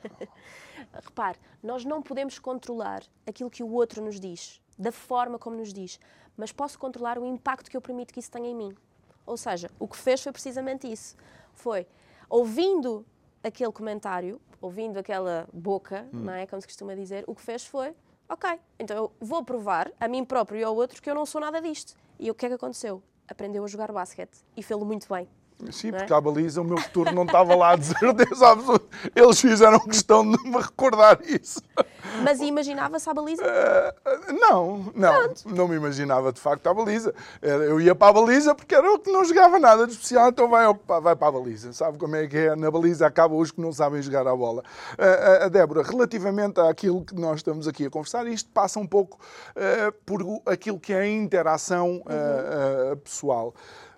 Repare, 1.03 1.38
nós 1.61 1.85
não 1.85 2.01
podemos 2.01 2.39
controlar 2.39 3.03
aquilo 3.27 3.49
que 3.49 3.61
o 3.61 3.71
outro 3.71 4.01
nos 4.01 4.19
diz, 4.19 4.61
da 4.79 4.91
forma 4.91 5.38
como 5.38 5.57
nos 5.57 5.71
diz, 5.71 5.99
mas 6.35 6.51
posso 6.51 6.79
controlar 6.79 7.19
o 7.19 7.25
impacto 7.25 7.69
que 7.69 7.77
eu 7.77 7.81
permito 7.81 8.13
que 8.13 8.19
isso 8.19 8.31
tenha 8.31 8.49
em 8.49 8.55
mim. 8.55 8.75
Ou 9.25 9.38
seja, 9.38 9.69
o 9.77 9.88
que 9.88 9.97
fez 9.97 10.21
foi 10.21 10.31
precisamente 10.31 10.91
isso. 10.91 11.15
Foi 11.53 11.85
ouvindo 12.29 13.05
aquele 13.43 13.71
comentário, 13.71 14.41
ouvindo 14.61 14.97
aquela 14.97 15.47
boca, 15.53 16.07
hum. 16.13 16.21
não 16.21 16.33
é? 16.33 16.47
Como 16.47 16.61
se 16.61 16.67
costuma 16.67 16.95
dizer, 16.95 17.23
o 17.27 17.35
que 17.35 17.41
fez 17.41 17.65
foi, 17.65 17.95
ok, 18.29 18.59
então 18.79 18.95
eu 18.95 19.11
vou 19.19 19.43
provar 19.43 19.91
a 19.99 20.07
mim 20.07 20.23
próprio 20.23 20.59
e 20.59 20.63
ao 20.63 20.75
outro 20.75 21.01
que 21.01 21.09
eu 21.09 21.15
não 21.15 21.25
sou 21.25 21.41
nada 21.41 21.61
disto. 21.61 21.95
E 22.17 22.31
o 22.31 22.35
que 22.35 22.45
é 22.45 22.49
que 22.49 22.55
aconteceu? 22.55 23.03
Aprendeu 23.27 23.63
a 23.63 23.67
jogar 23.67 23.91
basquete 23.91 24.38
e 24.55 24.63
fê-lo 24.63 24.85
muito 24.85 25.07
bem. 25.13 25.27
Sim, 25.71 25.91
porque 25.91 26.11
é? 26.11 26.15
a 26.15 26.21
baliza, 26.21 26.61
o 26.61 26.65
meu 26.65 26.77
futuro 26.77 27.13
não 27.13 27.23
estava 27.23 27.55
lá, 27.55 27.75
de 27.75 27.85
certeza 27.85 28.49
absoluta. 28.49 28.85
Eles 29.15 29.39
fizeram 29.39 29.79
questão 29.79 30.29
de 30.29 30.37
me 30.43 30.57
recordar 30.57 31.19
isso. 31.25 31.61
Mas 32.23 32.39
imaginava-se 32.41 33.09
a 33.09 33.13
baliza? 33.13 33.43
Uh, 33.43 34.33
não, 34.33 34.91
não. 34.93 35.13
Pronto. 35.13 35.55
Não 35.55 35.67
me 35.67 35.75
imaginava 35.75 36.31
de 36.31 36.39
facto 36.39 36.67
a 36.67 36.73
baliza. 36.73 37.13
Eu 37.41 37.79
ia 37.79 37.95
para 37.95 38.09
a 38.09 38.13
baliza 38.13 38.53
porque 38.53 38.75
era 38.75 38.91
o 38.91 38.99
que 38.99 39.11
não 39.11 39.23
jogava 39.23 39.57
nada 39.57 39.87
de 39.87 39.93
especial, 39.93 40.29
então 40.29 40.49
vai, 40.49 40.65
vai 41.01 41.15
para 41.15 41.27
a 41.27 41.31
baliza. 41.31 41.71
Sabe 41.73 41.97
como 41.97 42.15
é 42.15 42.27
que 42.27 42.37
é? 42.37 42.55
Na 42.55 42.69
baliza 42.69 43.07
acaba 43.07 43.33
os 43.35 43.51
que 43.51 43.61
não 43.61 43.71
sabem 43.71 44.01
jogar 44.01 44.27
a 44.27 44.35
bola. 44.35 44.61
Uh, 44.93 45.45
uh, 45.45 45.49
Débora, 45.49 45.83
relativamente 45.83 46.59
àquilo 46.59 47.03
que 47.03 47.15
nós 47.15 47.37
estamos 47.37 47.67
aqui 47.67 47.85
a 47.85 47.89
conversar, 47.89 48.27
isto 48.27 48.49
passa 48.51 48.79
um 48.79 48.87
pouco 48.87 49.19
por 50.05 50.21
aquilo 50.45 50.79
que 50.79 50.93
é 50.93 50.99
a 50.99 51.07
interação 51.07 52.03
uhum. 52.05 52.97
pessoal. 53.03 53.53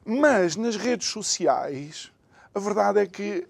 Mas 0.10 0.56
nas 0.56 0.78
redes 0.78 1.10
sociais, 1.10 2.13
a 2.56 2.60
verdade 2.60 3.00
é 3.00 3.06
que 3.06 3.46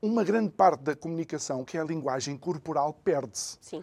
uma 0.00 0.22
grande 0.22 0.50
parte 0.50 0.82
da 0.82 0.94
comunicação, 0.94 1.64
que 1.64 1.76
é 1.76 1.80
a 1.80 1.84
linguagem 1.84 2.36
corporal, 2.36 2.92
perde-se. 2.92 3.58
Sim. 3.60 3.82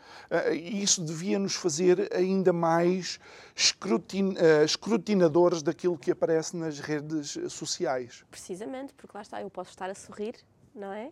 E 0.53 0.81
isso 0.81 1.03
devia 1.03 1.37
nos 1.37 1.55
fazer 1.55 2.09
ainda 2.15 2.53
mais 2.53 3.19
escrutin 3.53 4.33
escrutinadores 4.63 5.61
daquilo 5.61 5.97
que 5.97 6.09
aparece 6.11 6.55
nas 6.55 6.79
redes 6.79 7.37
sociais. 7.49 8.23
Precisamente, 8.31 8.93
porque 8.93 9.17
lá 9.17 9.21
está, 9.21 9.41
eu 9.41 9.49
posso 9.49 9.71
estar 9.71 9.89
a 9.89 9.95
sorrir, 9.95 10.35
não 10.73 10.93
é? 10.93 11.11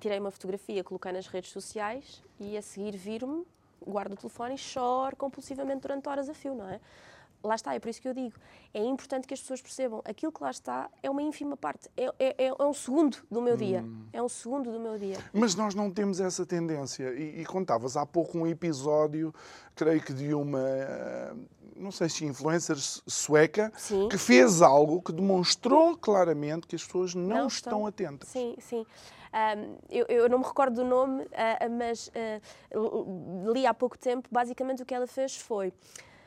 Tirei 0.00 0.18
uma 0.18 0.30
fotografia, 0.30 0.82
coloquei 0.82 1.12
nas 1.12 1.26
redes 1.26 1.50
sociais 1.50 2.22
e 2.40 2.56
a 2.56 2.62
seguir 2.62 2.96
viro-me, 2.96 3.46
guardo 3.86 4.14
o 4.14 4.16
telefone 4.16 4.54
e 4.54 4.58
choro 4.58 5.16
compulsivamente 5.16 5.82
durante 5.82 6.08
horas 6.08 6.30
a 6.30 6.34
fio, 6.34 6.54
não 6.54 6.68
é? 6.68 6.80
Lá 7.42 7.54
está, 7.54 7.74
é 7.74 7.78
por 7.78 7.88
isso 7.88 8.00
que 8.00 8.08
eu 8.08 8.14
digo, 8.14 8.34
é 8.72 8.84
importante 8.84 9.26
que 9.26 9.34
as 9.34 9.40
pessoas 9.40 9.60
percebam, 9.60 10.02
aquilo 10.04 10.32
que 10.32 10.42
lá 10.42 10.50
está 10.50 10.90
é 11.02 11.10
uma 11.10 11.22
ínfima 11.22 11.56
parte, 11.56 11.88
é, 11.96 12.12
é, 12.18 12.46
é 12.46 12.64
um 12.64 12.72
segundo 12.72 13.18
do 13.30 13.40
meu 13.40 13.56
dia, 13.56 13.82
hum. 13.82 14.06
é 14.12 14.22
um 14.22 14.28
segundo 14.28 14.70
do 14.70 14.80
meu 14.80 14.98
dia. 14.98 15.18
Mas 15.32 15.54
nós 15.54 15.74
não 15.74 15.90
temos 15.90 16.20
essa 16.20 16.46
tendência, 16.46 17.12
e, 17.14 17.40
e 17.40 17.44
contavas 17.44 17.96
há 17.96 18.06
pouco 18.06 18.38
um 18.38 18.46
episódio, 18.46 19.34
creio 19.74 20.00
que 20.00 20.12
de 20.12 20.34
uma, 20.34 20.60
não 21.76 21.90
sei 21.90 22.08
se 22.08 22.24
influencer 22.24 22.76
sueca, 22.78 23.72
sim. 23.76 24.08
que 24.08 24.18
fez 24.18 24.62
algo 24.62 25.02
que 25.02 25.12
demonstrou 25.12 25.96
claramente 25.96 26.66
que 26.66 26.76
as 26.76 26.84
pessoas 26.84 27.14
não, 27.14 27.22
não 27.22 27.46
estão, 27.46 27.48
estão 27.48 27.86
atentas. 27.86 28.28
Sim, 28.28 28.54
sim. 28.58 28.86
Um, 29.32 29.76
eu, 29.88 30.04
eu, 30.08 30.28
não 30.28 30.38
me 30.38 30.44
recordo 30.44 30.74
do 30.74 30.84
nome, 30.84 31.22
uh, 31.24 31.28
mas 31.70 32.08
uh, 32.08 33.52
li 33.52 33.66
há 33.66 33.72
pouco 33.72 33.98
tempo, 33.98 34.28
basicamente 34.30 34.82
o 34.82 34.86
que 34.86 34.94
ela 34.94 35.06
fez 35.06 35.36
foi 35.36 35.72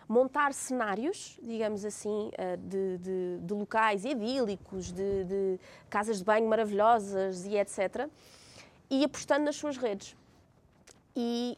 montar 0.08 0.54
cenários, 0.54 1.38
digamos 1.42 1.84
assim, 1.84 2.30
eh, 2.38 2.58
de, 2.58 2.98
de, 2.98 3.38
de 3.42 3.54
locais 3.54 4.06
idílicos, 4.06 4.92
de, 4.92 5.24
de, 5.24 5.60
casas 5.90 6.20
de 6.20 6.24
banho 6.24 6.48
maravilhosas 6.48 7.46
e 7.46 7.58
etc. 7.58 8.10
E 8.90 9.04
apostando 9.04 9.46
nas 9.46 9.56
suas 9.56 9.78
redes. 9.78 10.16
E 11.16 11.58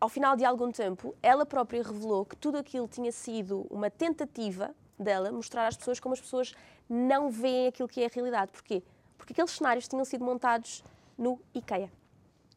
ao 0.00 0.08
final 0.08 0.36
de 0.36 0.44
algum 0.44 0.70
tempo, 0.70 1.14
ela 1.22 1.46
própria 1.46 1.82
revelou 1.82 2.24
que 2.24 2.36
tudo 2.36 2.58
aquilo 2.58 2.86
tinha 2.86 3.10
sido 3.10 3.66
uma 3.70 3.90
tentativa 3.90 4.74
dela 4.98 5.32
mostrar 5.32 5.66
às 5.66 5.76
pessoas 5.76 5.98
como 5.98 6.14
as 6.14 6.20
pessoas 6.20 6.54
não 6.88 7.30
veem 7.30 7.68
aquilo 7.68 7.88
que 7.88 8.02
é 8.02 8.06
a 8.06 8.10
realidade. 8.12 8.52
Porquê? 8.52 8.82
Porque 9.16 9.32
aqueles 9.32 9.50
cenários 9.50 9.88
tinham 9.88 10.04
sido 10.04 10.24
montados 10.24 10.84
no 11.16 11.40
IKEA. 11.54 11.90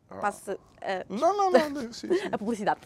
Ah. 0.10 0.16
Passa 0.18 0.60
a, 0.82 1.06
não, 1.10 1.38
não, 1.38 1.52
não, 1.52 1.94
sim, 1.94 2.08
sim. 2.08 2.08
a 2.32 2.38
publicidade. 2.38 2.82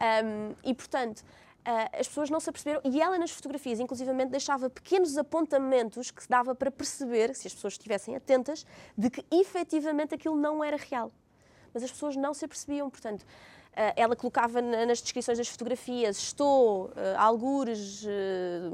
Um, 0.00 0.54
e, 0.64 0.74
portanto, 0.74 1.24
as 1.64 2.08
pessoas 2.08 2.30
não 2.30 2.40
se 2.40 2.48
aperceberam, 2.48 2.80
e 2.84 3.00
ela 3.00 3.18
nas 3.18 3.30
fotografias, 3.30 3.78
inclusivamente, 3.78 4.30
deixava 4.30 4.70
pequenos 4.70 5.16
apontamentos 5.18 6.10
que 6.10 6.26
dava 6.28 6.54
para 6.54 6.70
perceber, 6.70 7.34
se 7.34 7.46
as 7.46 7.54
pessoas 7.54 7.74
estivessem 7.74 8.16
atentas, 8.16 8.66
de 8.96 9.10
que 9.10 9.24
efetivamente 9.30 10.14
aquilo 10.14 10.36
não 10.36 10.64
era 10.64 10.76
real. 10.76 11.12
Mas 11.72 11.82
as 11.82 11.90
pessoas 11.90 12.16
não 12.16 12.34
se 12.34 12.44
apercebiam, 12.44 12.88
portanto, 12.90 13.24
Uh, 13.70 13.94
ela 13.94 14.16
colocava 14.16 14.60
na, 14.60 14.84
nas 14.84 15.00
descrições 15.00 15.38
das 15.38 15.46
fotografias: 15.46 16.18
estou 16.18 16.86
uh, 16.86 16.92
algures 17.16 18.02
uh, 18.02 18.08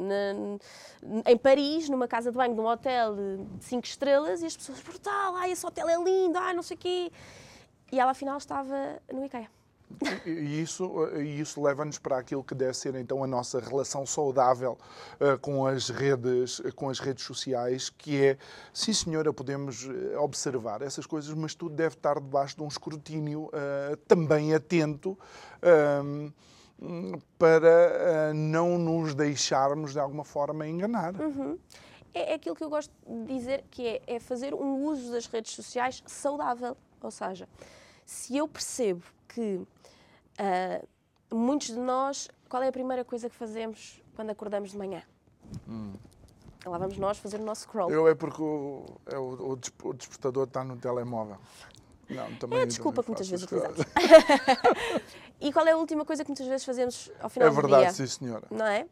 na, 0.00 1.30
em 1.30 1.36
Paris, 1.36 1.90
numa 1.90 2.08
casa 2.08 2.30
de 2.30 2.36
banho 2.36 2.54
de 2.54 2.60
um 2.60 2.66
hotel 2.66 3.14
de 3.14 3.64
5 3.66 3.86
estrelas, 3.86 4.40
e 4.40 4.46
as 4.46 4.56
pessoas, 4.56 4.80
brutal, 4.80 5.36
ai, 5.36 5.52
esse 5.52 5.66
hotel 5.66 5.86
é 5.86 5.96
lindo, 6.02 6.38
ai, 6.38 6.54
não 6.54 6.62
sei 6.62 6.78
o 6.78 6.80
quê. 6.80 7.12
E 7.92 8.00
ela 8.00 8.12
afinal 8.12 8.38
estava 8.38 8.98
no 9.12 9.22
IKEA. 9.26 9.50
E 10.26 10.60
isso, 10.60 11.08
isso 11.18 11.62
leva-nos 11.62 11.98
para 11.98 12.18
aquilo 12.18 12.42
que 12.42 12.54
deve 12.54 12.74
ser 12.74 12.94
então 12.96 13.22
a 13.22 13.26
nossa 13.26 13.60
relação 13.60 14.04
saudável 14.04 14.76
uh, 15.20 15.38
com, 15.38 15.64
as 15.66 15.88
redes, 15.88 16.60
com 16.74 16.90
as 16.90 16.98
redes 16.98 17.24
sociais, 17.24 17.88
que 17.88 18.22
é, 18.22 18.38
sim 18.72 18.92
senhora, 18.92 19.32
podemos 19.32 19.88
eh, 19.88 20.18
observar 20.18 20.82
essas 20.82 21.06
coisas, 21.06 21.32
mas 21.34 21.54
tudo 21.54 21.74
deve 21.74 21.94
estar 21.94 22.20
debaixo 22.20 22.56
de 22.56 22.62
um 22.62 22.68
escrutínio 22.68 23.44
uh, 23.44 23.96
também 24.08 24.54
atento. 24.54 25.18
Uh, 25.62 26.32
para 27.38 28.34
não 28.34 28.76
nos 28.76 29.14
deixarmos 29.14 29.94
de 29.94 29.98
alguma 29.98 30.24
forma 30.24 30.68
enganar. 30.68 31.18
Uhum. 31.18 31.58
É, 32.12 32.32
é 32.32 32.34
aquilo 32.34 32.54
que 32.54 32.62
eu 32.62 32.68
gosto 32.68 32.92
de 33.06 33.24
dizer, 33.26 33.64
que 33.70 33.86
é, 33.86 34.02
é 34.06 34.20
fazer 34.20 34.52
um 34.52 34.84
uso 34.84 35.10
das 35.10 35.26
redes 35.26 35.52
sociais 35.52 36.02
saudável. 36.06 36.76
Ou 37.00 37.10
seja, 37.10 37.48
se 38.04 38.36
eu 38.36 38.46
percebo 38.46 39.02
que 39.26 39.60
uh, 40.40 41.36
muitos 41.36 41.68
de 41.68 41.78
nós, 41.78 42.28
qual 42.48 42.62
é 42.62 42.68
a 42.68 42.72
primeira 42.72 43.04
coisa 43.04 43.28
que 43.28 43.36
fazemos 43.36 44.02
quando 44.14 44.30
acordamos 44.30 44.70
de 44.70 44.78
manhã? 44.78 45.02
Hum. 45.68 45.92
Lá 46.64 46.78
vamos 46.78 46.98
nós 46.98 47.18
fazer 47.18 47.40
o 47.40 47.44
nosso 47.44 47.62
scroll. 47.62 47.90
Eu 47.90 48.08
é 48.08 48.14
porque 48.14 48.42
o, 48.42 48.84
é 49.06 49.16
o, 49.16 49.52
o 49.84 49.92
despertador 49.94 50.44
está 50.44 50.64
no 50.64 50.76
telemóvel. 50.76 51.38
Não, 52.08 52.34
também, 52.36 52.60
é 52.60 52.62
a 52.62 52.66
desculpa 52.66 53.02
que 53.02 53.08
muitas 53.08 53.28
vezes 53.28 53.44
utilizamos. 53.44 53.78
e 55.40 55.52
qual 55.52 55.66
é 55.66 55.72
a 55.72 55.76
última 55.76 56.04
coisa 56.04 56.24
que 56.24 56.30
muitas 56.30 56.46
vezes 56.46 56.64
fazemos 56.64 57.10
ao 57.20 57.28
final 57.28 57.48
é 57.48 57.50
do 57.50 57.54
verdade, 57.54 57.82
dia? 57.82 57.88
É 57.88 57.92
verdade, 57.92 58.10
sim, 58.10 58.18
senhora. 58.18 58.46
Não 58.50 58.66
é? 58.66 58.86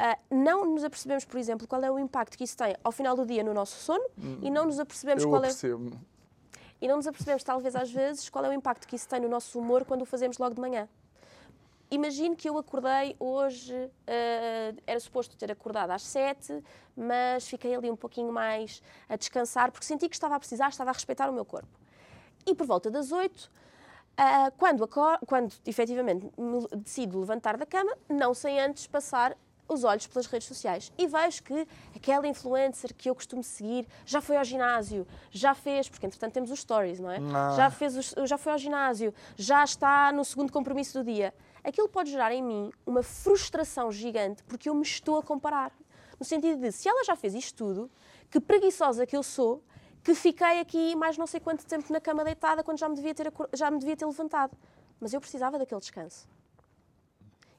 Uh, 0.00 0.34
não 0.34 0.64
nos 0.64 0.82
apercebemos, 0.82 1.24
por 1.24 1.38
exemplo, 1.38 1.66
qual 1.66 1.82
é 1.82 1.90
o 1.90 1.98
impacto 1.98 2.36
que 2.36 2.44
isso 2.44 2.56
tem 2.56 2.74
ao 2.82 2.90
final 2.90 3.14
do 3.14 3.26
dia 3.26 3.44
no 3.44 3.52
nosso 3.52 3.78
sono 3.80 4.04
hum, 4.18 4.38
e 4.42 4.50
não 4.50 4.64
nos 4.64 4.80
apercebemos 4.80 5.24
qual 5.24 5.44
é 5.44 5.50
e 6.80 6.88
não 6.88 6.96
nos 6.96 7.06
apercebemos, 7.06 7.44
talvez 7.44 7.76
às 7.76 7.90
vezes, 7.90 8.28
qual 8.28 8.44
é 8.44 8.48
o 8.48 8.52
impacto 8.52 8.86
que 8.86 8.96
isso 8.96 9.08
tem 9.08 9.20
no 9.20 9.28
nosso 9.28 9.58
humor 9.58 9.84
quando 9.84 10.02
o 10.02 10.06
fazemos 10.06 10.38
logo 10.38 10.54
de 10.54 10.60
manhã. 10.60 10.88
Imagino 11.90 12.36
que 12.36 12.48
eu 12.48 12.56
acordei 12.56 13.16
hoje, 13.18 13.74
uh, 13.74 14.80
era 14.86 15.00
suposto 15.00 15.36
ter 15.36 15.50
acordado 15.50 15.90
às 15.90 16.02
sete, 16.02 16.62
mas 16.96 17.48
fiquei 17.48 17.74
ali 17.74 17.90
um 17.90 17.96
pouquinho 17.96 18.32
mais 18.32 18.80
a 19.08 19.16
descansar, 19.16 19.72
porque 19.72 19.84
senti 19.84 20.08
que 20.08 20.14
estava 20.14 20.36
a 20.36 20.38
precisar, 20.38 20.68
estava 20.68 20.90
a 20.90 20.92
respeitar 20.92 21.28
o 21.28 21.32
meu 21.32 21.44
corpo. 21.44 21.68
E 22.46 22.54
por 22.54 22.64
volta 22.64 22.90
das 22.90 23.10
oito, 23.10 23.50
uh, 24.18 24.52
quando, 24.56 24.88
quando 25.26 25.52
efetivamente 25.66 26.30
me 26.38 26.64
decido 26.76 27.18
levantar 27.18 27.56
da 27.56 27.66
cama, 27.66 27.92
não 28.08 28.34
sem 28.34 28.60
antes 28.60 28.86
passar 28.86 29.36
os 29.72 29.84
olhos 29.84 30.06
pelas 30.06 30.26
redes 30.26 30.48
sociais 30.48 30.92
e 30.98 31.06
vejo 31.06 31.42
que 31.42 31.66
aquela 31.94 32.26
influencer 32.26 32.94
que 32.94 33.08
eu 33.08 33.14
costumo 33.14 33.42
seguir 33.42 33.86
já 34.04 34.20
foi 34.20 34.36
ao 34.36 34.44
ginásio, 34.44 35.06
já 35.30 35.54
fez, 35.54 35.88
porque 35.88 36.06
entretanto 36.06 36.32
temos 36.32 36.50
os 36.50 36.60
stories, 36.60 36.98
não 36.98 37.10
é? 37.10 37.18
Não. 37.18 37.56
Já, 37.56 37.70
fez 37.70 38.14
já 38.24 38.36
foi 38.36 38.52
ao 38.52 38.58
ginásio, 38.58 39.14
já 39.36 39.62
está 39.62 40.12
no 40.12 40.24
segundo 40.24 40.52
compromisso 40.52 40.98
do 40.98 41.04
dia. 41.04 41.32
Aquilo 41.62 41.88
pode 41.88 42.10
gerar 42.10 42.32
em 42.32 42.42
mim 42.42 42.72
uma 42.84 43.02
frustração 43.02 43.92
gigante 43.92 44.42
porque 44.44 44.68
eu 44.68 44.74
me 44.74 44.82
estou 44.82 45.18
a 45.18 45.22
comparar. 45.22 45.72
No 46.18 46.26
sentido 46.26 46.60
de, 46.60 46.72
se 46.72 46.88
ela 46.88 47.04
já 47.04 47.16
fez 47.16 47.34
isto 47.34 47.56
tudo, 47.56 47.90
que 48.30 48.40
preguiçosa 48.40 49.06
que 49.06 49.16
eu 49.16 49.22
sou, 49.22 49.62
que 50.02 50.14
fiquei 50.14 50.60
aqui 50.60 50.94
mais 50.96 51.16
não 51.16 51.26
sei 51.26 51.40
quanto 51.40 51.64
tempo 51.64 51.92
na 51.92 52.00
cama 52.00 52.24
deitada 52.24 52.62
quando 52.62 52.78
já 52.78 52.88
me 52.88 52.94
devia 52.94 53.14
ter, 53.14 53.32
já 53.52 53.70
me 53.70 53.78
devia 53.78 53.96
ter 53.96 54.06
levantado. 54.06 54.56
Mas 54.98 55.14
eu 55.14 55.20
precisava 55.20 55.58
daquele 55.58 55.80
descanso. 55.80 56.28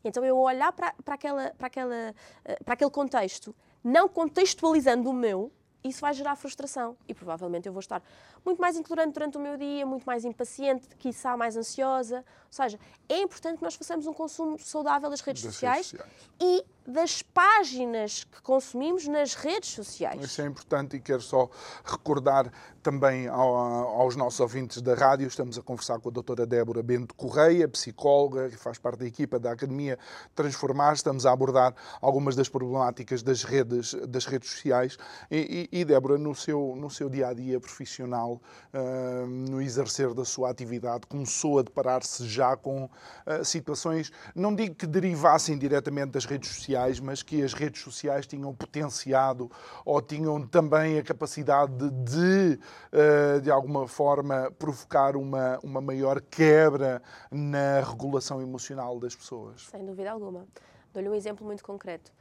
Então 0.04 0.24
eu 0.24 0.38
olhar 0.38 0.72
para, 0.72 0.94
para, 1.04 1.16
aquela, 1.16 1.52
para, 1.58 1.68
aquela, 1.68 2.16
eh, 2.46 2.60
para 2.64 2.74
aquele 2.74 2.92
contexto, 2.92 3.56
não 3.84 4.08
contextualizando 4.08 5.10
o 5.10 5.14
meu, 5.14 5.52
isso 5.84 6.02
vai 6.02 6.14
gerar 6.14 6.36
frustração 6.36 6.96
e 7.08 7.14
provavelmente 7.14 7.68
eu 7.68 7.74
vou 7.74 7.80
estar 7.80 8.04
muito 8.46 8.62
mais 8.62 8.78
intolerante 8.78 9.14
durante 9.14 9.38
o 9.38 9.42
meu 9.42 9.58
dia, 9.58 9.86
muito 9.86 10.04
mais 10.04 10.24
impaciente, 10.24 10.88
quiçá 10.98 11.36
mais 11.36 11.58
ansiosa. 11.58 12.18
Ou 12.18 12.52
seja, 12.52 12.80
é 13.10 13.20
importante 13.20 13.58
que 13.58 13.64
nós 13.64 13.76
façamos 13.76 14.06
um 14.06 14.14
consumo 14.14 14.60
saudável 14.60 15.10
das 15.10 15.22
redes, 15.22 15.44
das 15.44 15.54
sociais, 15.54 15.92
redes 15.92 16.06
sociais, 16.06 16.32
e 16.40 16.66
das 16.86 17.22
páginas 17.22 18.24
que 18.24 18.42
consumimos 18.42 19.08
nas 19.08 19.34
redes 19.34 19.70
sociais. 19.70 20.22
Isso 20.24 20.42
é 20.42 20.46
importante 20.46 20.98
e 20.98 21.00
quero 21.00 21.22
só 21.22 21.50
recordar 21.84 22.52
também 22.82 23.28
ao, 23.28 23.56
aos 23.56 24.16
nossos 24.16 24.40
ouvintes 24.40 24.82
da 24.82 24.96
rádio, 24.96 25.28
estamos 25.28 25.58
a 25.58 25.62
conversar 25.62 26.00
com 26.00 26.10
a 26.10 26.12
doutora 26.12 26.46
Débora 26.46 26.82
Bento 26.82 27.14
Correia, 27.14 27.68
psicóloga, 27.68 28.50
que 28.50 28.58
faz 28.58 28.78
parte 28.78 29.00
da 29.00 29.06
equipa 29.06 29.40
da 29.40 29.52
Academia 29.52 30.00
Transformar, 30.36 30.94
estamos 30.94 31.26
a 31.26 31.32
abordar 31.32 31.76
algumas 32.02 32.36
das 32.36 32.50
problemáticas 32.50 33.22
das 33.22 33.44
redes, 33.44 33.94
das 34.08 34.26
redes 34.26 34.50
sociais. 34.50 34.98
E, 35.30 35.70
e, 35.72 35.82
e 35.82 35.86
Débora, 35.86 36.18
no 36.18 36.34
seu, 36.34 36.76
no 36.76 36.90
seu 36.90 37.10
dia-a-dia 37.10 37.60
-dia 37.60 37.62
profissional, 37.62 38.42
uh, 38.74 39.28
no 39.28 39.62
exercer 39.62 40.14
da 40.14 40.26
sua 40.26 40.50
atividade, 40.50 41.06
começou 41.08 41.60
a 41.60 41.62
deparar-se 41.62 42.28
já 42.28 42.58
com 42.58 42.86
uh, 42.86 43.46
situações, 43.46 44.12
não 44.34 44.56
digo 44.56 44.74
que 44.76 44.88
derivassem 44.88 45.58
diretamente 45.58 46.12
das 46.12 46.26
redes 46.26 46.50
sociais, 46.50 46.71
mas 47.00 47.24
que 47.24 47.44
as 47.44 47.54
redes 47.54 47.82
sociais 47.82 48.28
tinham 48.28 48.54
potenciado 48.54 49.50
ou 49.86 50.02
tinham 50.02 50.46
também 50.46 50.98
a 50.98 51.04
capacidade 51.04 51.90
de, 51.90 52.60
uh, 52.92 53.42
de 53.42 53.52
alguma 53.52 53.88
forma, 53.88 54.52
provocar 54.58 55.16
uma, 55.16 55.60
uma 55.64 55.82
maior 55.82 56.22
quebra 56.22 57.02
na 57.30 57.82
regulação 57.82 58.42
emocional 58.42 59.00
das 59.00 59.16
pessoas. 59.16 59.68
Sem 59.70 59.86
dúvida 59.86 60.12
alguma. 60.12 60.46
Dou-lhe 60.94 61.10
um 61.10 61.16
exemplo 61.16 61.46
muito 61.46 61.64
concreto. 61.64 62.12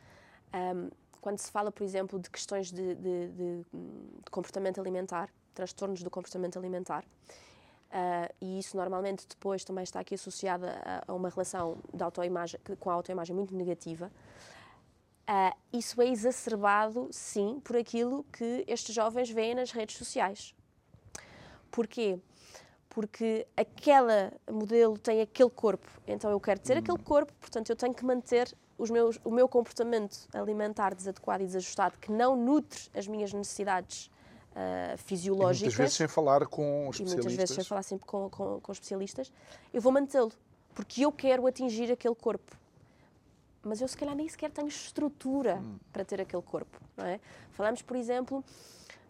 Um, 0.54 0.90
quando 1.20 1.38
se 1.38 1.50
fala, 1.50 1.70
por 1.70 1.84
exemplo, 1.84 2.18
de 2.18 2.30
questões 2.30 2.72
de, 2.72 2.94
de, 2.94 3.28
de, 3.28 3.58
de 3.60 4.30
comportamento 4.30 4.80
alimentar, 4.80 5.28
transtornos 5.54 6.02
do 6.02 6.10
comportamento 6.10 6.58
alimentar, 6.58 7.04
uh, 7.90 8.34
e 8.40 8.58
isso 8.58 8.76
normalmente 8.76 9.26
depois 9.28 9.64
também 9.64 9.84
está 9.84 10.00
aqui 10.00 10.14
associado 10.14 10.66
a, 10.66 11.12
uma 11.12 11.28
relação 11.28 11.78
de 11.92 12.02
autoimagem, 12.02 12.60
com 12.78 12.90
a 12.90 12.94
autoimagem 12.94 13.34
muito 13.34 13.54
negativa, 13.54 14.10
uh, 15.28 15.56
isso 15.72 16.00
é 16.00 16.08
exacerbado, 16.08 17.08
sim, 17.10 17.60
por 17.62 17.76
aquilo 17.76 18.24
que 18.32 18.64
estes 18.66 18.94
jovens 18.94 19.30
veem 19.30 19.54
nas 19.54 19.70
redes 19.70 19.96
sociais. 19.96 20.54
Porquê? 21.70 22.18
Porque 22.88 23.46
aquela 23.56 24.32
modelo 24.50 24.98
tem 24.98 25.20
aquele 25.20 25.50
corpo, 25.50 25.88
então 26.06 26.30
eu 26.30 26.40
quero 26.40 26.60
ter 26.60 26.76
aquele 26.76 26.98
corpo, 26.98 27.32
portanto 27.40 27.70
eu 27.70 27.76
tenho 27.76 27.94
que 27.94 28.04
manter 28.04 28.52
meus, 28.88 29.20
o 29.22 29.30
meu 29.30 29.48
comportamento 29.48 30.26
alimentar 30.32 30.94
desadequado 30.94 31.42
e 31.42 31.46
desajustado, 31.46 31.98
que 31.98 32.10
não 32.10 32.34
nutre 32.34 32.88
as 32.94 33.06
minhas 33.06 33.32
necessidades 33.32 34.10
uh, 34.52 34.98
fisiológicas. 34.98 35.60
E 35.60 35.64
muitas 35.64 35.74
vezes 35.74 35.94
sem 35.94 36.08
falar 36.08 36.46
com 36.46 36.88
especialistas. 36.90 37.00
E 37.00 37.14
muitas 37.14 37.34
vezes 37.36 37.54
sem 37.54 37.64
falar 37.64 37.82
sempre 37.82 38.06
com, 38.06 38.30
com, 38.30 38.60
com 38.60 38.72
especialistas, 38.72 39.32
eu 39.72 39.80
vou 39.80 39.92
mantê-lo, 39.92 40.32
porque 40.74 41.04
eu 41.04 41.12
quero 41.12 41.46
atingir 41.46 41.90
aquele 41.90 42.14
corpo. 42.14 42.56
Mas 43.62 43.80
eu, 43.80 43.88
se 43.88 43.96
calhar, 43.96 44.14
nem 44.14 44.28
sequer 44.28 44.50
tenho 44.50 44.68
estrutura 44.68 45.56
hum. 45.56 45.76
para 45.92 46.04
ter 46.04 46.20
aquele 46.20 46.42
corpo. 46.42 46.80
Não 46.96 47.04
é? 47.04 47.20
Falamos, 47.50 47.82
por 47.82 47.94
exemplo, 47.94 48.42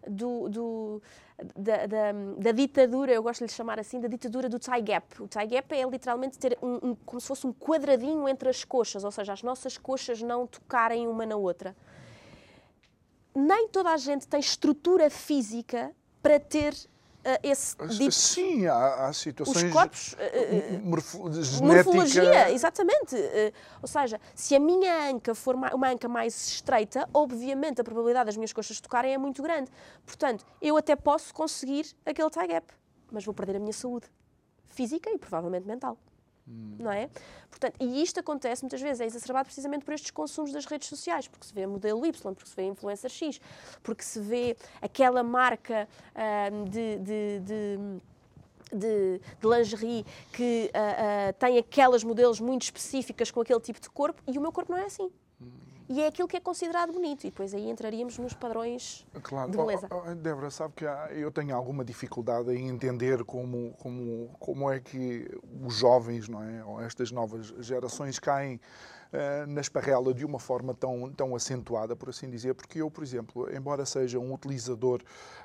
do, 0.05 0.49
do 0.49 1.01
da, 1.55 1.85
da, 1.85 2.11
da, 2.37 2.51
ditadura, 2.51 3.11
eu 3.11 3.23
gosto 3.23 3.39
de 3.39 3.45
lhe 3.45 3.51
chamar 3.51 3.79
assim, 3.79 3.99
da 3.99 4.07
ditadura 4.07 4.49
do 4.49 4.59
tie 4.59 4.81
gap. 4.81 5.21
O 5.21 5.27
tie 5.27 5.45
gap 5.45 5.73
é 5.73 5.83
literalmente 5.87 6.37
ter 6.37 6.57
um, 6.61 6.89
um, 6.89 6.95
como 7.05 7.19
se 7.19 7.27
fosse 7.27 7.47
um 7.47 7.53
quadradinho 7.53 8.27
entre 8.27 8.49
as 8.49 8.63
coxas, 8.63 9.03
ou 9.03 9.11
seja, 9.11 9.33
as 9.33 9.41
nossas 9.41 9.77
coxas 9.77 10.21
não 10.21 10.45
tocarem 10.45 11.07
uma 11.07 11.25
na 11.25 11.35
outra. 11.35 11.75
Nem 13.33 13.67
toda 13.67 13.89
a 13.89 13.97
gente 13.97 14.27
tem 14.27 14.39
estrutura 14.39 15.09
física 15.09 15.91
para 16.21 16.39
ter 16.39 16.75
Uh, 17.21 17.37
esse 17.43 17.75
dito, 17.87 18.11
Sim, 18.11 18.65
há, 18.65 19.05
há 19.05 19.13
situações. 19.13 19.65
Os 19.65 19.71
corpos. 19.71 20.13
Uh, 20.13 20.79
morfo, 20.83 21.19
morfologia, 21.61 22.49
exatamente. 22.51 23.15
Uh, 23.15 23.53
ou 23.79 23.87
seja, 23.87 24.19
se 24.33 24.55
a 24.55 24.59
minha 24.59 25.07
anca 25.11 25.35
for 25.35 25.53
uma 25.53 25.87
anca 25.87 26.07
mais 26.07 26.47
estreita, 26.47 27.07
obviamente 27.13 27.79
a 27.79 27.83
probabilidade 27.83 28.25
das 28.25 28.37
minhas 28.37 28.51
coxas 28.51 28.81
tocarem 28.81 29.13
é 29.13 29.19
muito 29.19 29.43
grande. 29.43 29.69
Portanto, 30.03 30.43
eu 30.59 30.75
até 30.75 30.95
posso 30.95 31.31
conseguir 31.31 31.95
aquele 32.03 32.29
tie 32.31 32.47
gap, 32.47 32.73
mas 33.11 33.23
vou 33.23 33.35
perder 33.35 33.57
a 33.57 33.59
minha 33.59 33.73
saúde 33.73 34.07
física 34.65 35.11
e 35.11 35.19
provavelmente 35.19 35.67
mental. 35.67 35.99
Hum. 36.47 36.77
Não 36.79 36.91
é? 36.91 37.09
Portanto, 37.49 37.75
e 37.79 38.01
isto 38.01 38.19
acontece 38.19 38.63
muitas 38.63 38.81
vezes, 38.81 39.01
é 39.01 39.05
exacerbado 39.05 39.45
precisamente 39.45 39.85
por 39.85 39.93
estes 39.93 40.11
consumos 40.11 40.51
das 40.51 40.65
redes 40.65 40.87
sociais, 40.87 41.27
porque 41.27 41.45
se 41.45 41.53
vê 41.53 41.67
modelo 41.67 42.05
Y, 42.05 42.33
porque 42.33 42.49
se 42.49 42.55
vê 42.55 42.63
influencer 42.63 43.09
X, 43.09 43.39
porque 43.83 44.03
se 44.03 44.19
vê 44.19 44.57
aquela 44.81 45.21
marca 45.21 45.87
uh, 46.15 46.69
de, 46.69 46.97
de, 46.97 47.39
de 47.39 48.01
de, 48.73 49.19
de, 49.19 49.47
lingerie 49.47 50.05
que 50.31 50.71
uh, 50.73 51.29
uh, 51.29 51.33
tem 51.33 51.57
aquelas 51.57 52.05
modelos 52.05 52.39
muito 52.39 52.61
específicas 52.61 53.29
com 53.29 53.41
aquele 53.41 53.59
tipo 53.59 53.81
de 53.81 53.89
corpo 53.89 54.23
e 54.25 54.37
o 54.37 54.41
meu 54.41 54.49
corpo 54.49 54.71
não 54.71 54.79
é 54.79 54.85
assim. 54.85 55.11
Hum. 55.41 55.70
E 55.91 56.01
é 56.01 56.07
aquilo 56.07 56.27
que 56.27 56.37
é 56.37 56.39
considerado 56.39 56.93
bonito. 56.93 57.25
E 57.25 57.29
depois 57.29 57.53
aí 57.53 57.69
entraríamos 57.69 58.17
nos 58.17 58.33
padrões 58.33 59.05
claro. 59.21 59.51
de 59.51 59.57
beleza. 59.57 59.87
Oh, 59.91 60.09
oh, 60.09 60.15
Débora, 60.15 60.49
sabe 60.49 60.73
que 60.73 60.85
eu 60.85 61.29
tenho 61.31 61.53
alguma 61.53 61.83
dificuldade 61.83 62.49
em 62.55 62.69
entender 62.69 63.25
como, 63.25 63.73
como, 63.73 64.29
como 64.39 64.71
é 64.71 64.79
que 64.79 65.29
os 65.61 65.75
jovens, 65.75 66.29
não 66.29 66.41
é? 66.41 66.63
ou 66.63 66.81
estas 66.81 67.11
novas 67.11 67.47
gerações 67.59 68.19
caem 68.19 68.55
uh, 68.55 69.45
na 69.47 69.59
esparrela 69.59 70.13
de 70.13 70.25
uma 70.25 70.39
forma 70.39 70.73
tão, 70.73 71.11
tão 71.11 71.35
acentuada, 71.35 71.93
por 71.93 72.07
assim 72.07 72.29
dizer, 72.29 72.53
porque 72.55 72.81
eu, 72.81 72.89
por 72.89 73.03
exemplo, 73.03 73.53
embora 73.53 73.85
seja 73.85 74.17
um 74.17 74.33
utilizador 74.33 75.01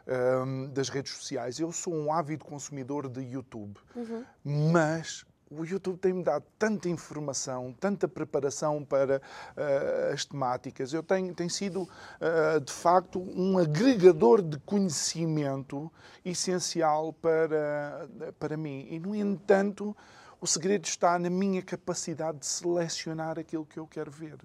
uh, 0.07 0.69
das 0.69 0.89
redes 0.89 1.13
sociais, 1.13 1.59
eu 1.59 1.73
sou 1.73 1.93
um 1.93 2.13
ávido 2.13 2.45
consumidor 2.45 3.09
de 3.09 3.21
YouTube, 3.21 3.77
uhum. 3.97 4.25
mas 4.73 5.27
o 5.51 5.65
YouTube 5.65 5.99
tem-me 5.99 6.23
dado 6.23 6.45
tanta 6.59 6.89
informação, 6.89 7.73
tanta 7.79 8.09
preparação 8.09 8.85
para 8.85 9.19
uh, 9.19 10.13
as 10.13 10.25
temáticas. 10.25 10.93
Eu 10.93 11.03
tenho, 11.03 11.35
tem 11.35 11.49
sido, 11.49 11.83
uh, 11.83 12.61
de 12.61 12.73
facto, 12.73 13.21
um 13.21 13.59
agregador 13.59 14.43
de 14.43 14.59
conhecimento 14.61 15.91
essencial 16.25 17.13
para, 17.13 18.09
para 18.39 18.57
mim. 18.57 18.87
E, 18.91 18.99
no 18.99 19.15
entanto, 19.15 19.97
o 20.41 20.47
segredo 20.47 20.85
está 20.85 21.19
na 21.19 21.31
minha 21.31 21.63
capacidade 21.63 22.39
de 22.39 22.47
selecionar 22.47 23.39
aquilo 23.39 23.65
que 23.65 23.79
eu 23.79 23.87
quero 23.87 24.11
ver. 24.11 24.39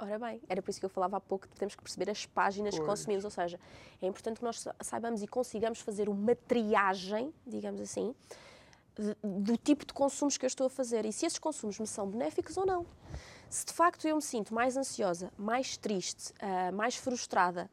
Ora 0.00 0.16
bem, 0.16 0.40
era 0.48 0.62
por 0.62 0.70
isso 0.70 0.78
que 0.78 0.86
eu 0.86 0.90
falava 0.90 1.16
há 1.16 1.20
pouco 1.20 1.48
que 1.48 1.56
temos 1.56 1.74
que 1.74 1.82
perceber 1.82 2.08
as 2.08 2.24
páginas 2.24 2.70
pois. 2.70 2.80
que 2.80 2.88
consumimos, 2.88 3.24
ou 3.24 3.30
seja, 3.30 3.58
é 4.00 4.06
importante 4.06 4.38
que 4.38 4.44
nós 4.44 4.64
saibamos 4.80 5.22
e 5.22 5.26
consigamos 5.26 5.80
fazer 5.80 6.08
uma 6.08 6.36
triagem, 6.36 7.34
digamos 7.44 7.80
assim, 7.80 8.14
do 9.22 9.56
tipo 9.56 9.86
de 9.86 9.92
consumos 9.92 10.36
que 10.36 10.44
eu 10.44 10.48
estou 10.48 10.66
a 10.66 10.70
fazer 10.70 11.06
e 11.06 11.12
se 11.12 11.24
esses 11.24 11.38
consumos 11.38 11.78
me 11.78 11.86
são 11.86 12.06
benéficos 12.08 12.56
ou 12.56 12.66
não. 12.66 12.86
Se 13.48 13.64
de 13.64 13.72
facto 13.72 14.06
eu 14.06 14.16
me 14.16 14.22
sinto 14.22 14.52
mais 14.52 14.76
ansiosa, 14.76 15.32
mais 15.38 15.76
triste, 15.76 16.32
uh, 16.42 16.74
mais 16.74 16.96
frustrada 16.96 17.70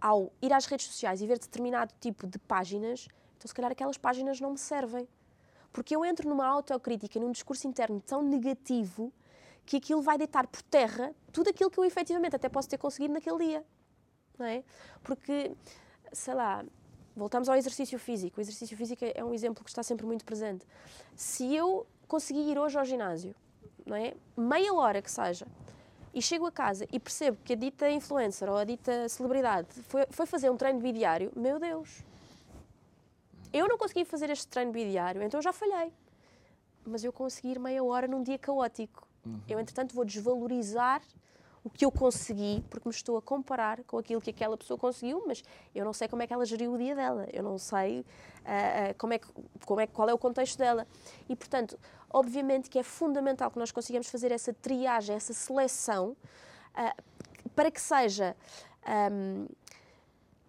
ao 0.00 0.32
ir 0.42 0.52
às 0.52 0.66
redes 0.66 0.86
sociais 0.86 1.22
e 1.22 1.26
ver 1.26 1.38
determinado 1.38 1.94
tipo 2.00 2.26
de 2.26 2.38
páginas, 2.38 3.08
então 3.38 3.48
se 3.48 3.54
calhar 3.54 3.72
aquelas 3.72 3.96
páginas 3.96 4.40
não 4.40 4.50
me 4.50 4.58
servem. 4.58 5.08
Porque 5.72 5.96
eu 5.96 6.04
entro 6.04 6.28
numa 6.28 6.46
autocrítica, 6.46 7.18
num 7.18 7.32
discurso 7.32 7.66
interno 7.66 8.00
tão 8.00 8.22
negativo 8.22 9.12
que 9.64 9.76
aquilo 9.76 10.02
vai 10.02 10.18
deitar 10.18 10.46
por 10.46 10.62
terra 10.62 11.14
tudo 11.32 11.50
aquilo 11.50 11.70
que 11.70 11.78
eu 11.78 11.84
efetivamente 11.84 12.36
até 12.36 12.48
posso 12.48 12.68
ter 12.68 12.78
conseguido 12.78 13.14
naquele 13.14 13.38
dia. 13.38 13.64
Não 14.38 14.46
é? 14.46 14.62
Porque, 15.02 15.56
sei 16.12 16.34
lá, 16.34 16.64
voltamos 17.16 17.48
ao 17.48 17.56
exercício 17.56 17.98
físico. 17.98 18.38
O 18.38 18.40
exercício 18.40 18.76
físico 18.76 19.04
é 19.14 19.24
um 19.24 19.32
exemplo 19.32 19.62
que 19.64 19.70
está 19.70 19.82
sempre 19.82 20.04
muito 20.06 20.24
presente. 20.24 20.66
Se 21.14 21.54
eu 21.54 21.86
conseguir 22.08 22.50
ir 22.50 22.58
hoje 22.58 22.78
ao 22.78 22.84
ginásio, 22.84 23.34
não 23.86 23.96
é? 23.96 24.14
meia 24.36 24.72
hora 24.72 25.00
que 25.00 25.10
seja, 25.10 25.46
e 26.12 26.22
chego 26.22 26.46
a 26.46 26.52
casa 26.52 26.86
e 26.92 27.00
percebo 27.00 27.38
que 27.44 27.52
a 27.52 27.56
dita 27.56 27.90
influencer 27.90 28.48
ou 28.48 28.56
a 28.56 28.64
dita 28.64 29.08
celebridade 29.08 29.68
foi, 29.88 30.06
foi 30.10 30.26
fazer 30.26 30.48
um 30.48 30.56
treino 30.56 30.78
bidiário, 30.78 31.32
meu 31.34 31.58
Deus, 31.58 32.04
eu 33.52 33.68
não 33.68 33.78
consegui 33.78 34.04
fazer 34.04 34.30
este 34.30 34.48
treino 34.48 34.72
bidiário, 34.72 35.22
então 35.22 35.38
eu 35.38 35.42
já 35.42 35.52
falhei. 35.52 35.92
Mas 36.84 37.04
eu 37.04 37.12
consegui 37.12 37.52
ir 37.52 37.58
meia 37.60 37.82
hora 37.84 38.08
num 38.08 38.20
dia 38.20 38.36
caótico. 38.36 39.06
Uhum. 39.24 39.40
Eu, 39.48 39.60
entretanto, 39.60 39.94
vou 39.94 40.04
desvalorizar 40.04 41.00
o 41.64 41.70
que 41.70 41.84
eu 41.84 41.90
consegui, 41.90 42.62
porque 42.68 42.86
me 42.86 42.94
estou 42.94 43.16
a 43.16 43.22
comparar 43.22 43.82
com 43.84 43.96
aquilo 43.96 44.20
que 44.20 44.28
aquela 44.28 44.56
pessoa 44.56 44.78
conseguiu, 44.78 45.24
mas 45.26 45.42
eu 45.74 45.82
não 45.82 45.94
sei 45.94 46.06
como 46.06 46.22
é 46.22 46.26
que 46.26 46.34
ela 46.34 46.44
geriu 46.44 46.74
o 46.74 46.78
dia 46.78 46.94
dela, 46.94 47.26
eu 47.32 47.42
não 47.42 47.56
sei 47.56 48.00
uh, 48.00 48.02
uh, 48.02 48.94
como 48.98 49.14
é 49.14 49.18
que, 49.18 49.26
como 49.64 49.80
é, 49.80 49.86
qual 49.86 50.08
é 50.10 50.12
o 50.12 50.18
contexto 50.18 50.58
dela. 50.58 50.86
E, 51.26 51.34
portanto, 51.34 51.78
obviamente 52.10 52.68
que 52.68 52.78
é 52.78 52.82
fundamental 52.82 53.50
que 53.50 53.58
nós 53.58 53.72
consigamos 53.72 54.08
fazer 54.10 54.30
essa 54.30 54.52
triagem, 54.52 55.16
essa 55.16 55.32
seleção, 55.32 56.14
uh, 56.76 57.02
para 57.54 57.70
que 57.70 57.80
seja 57.80 58.36
um, 59.10 59.46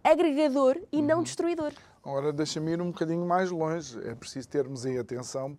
agregador 0.03 0.77
e 0.91 0.97
uhum. 0.97 1.05
não 1.05 1.23
destruidor. 1.23 1.71
Ora, 2.03 2.33
deixa-me 2.33 2.71
ir 2.71 2.81
um 2.81 2.91
bocadinho 2.91 3.25
mais 3.25 3.49
longe. 3.49 3.97
É 4.07 4.13
preciso 4.13 4.47
termos 4.47 4.85
em 4.85 4.99
atenção 4.99 5.57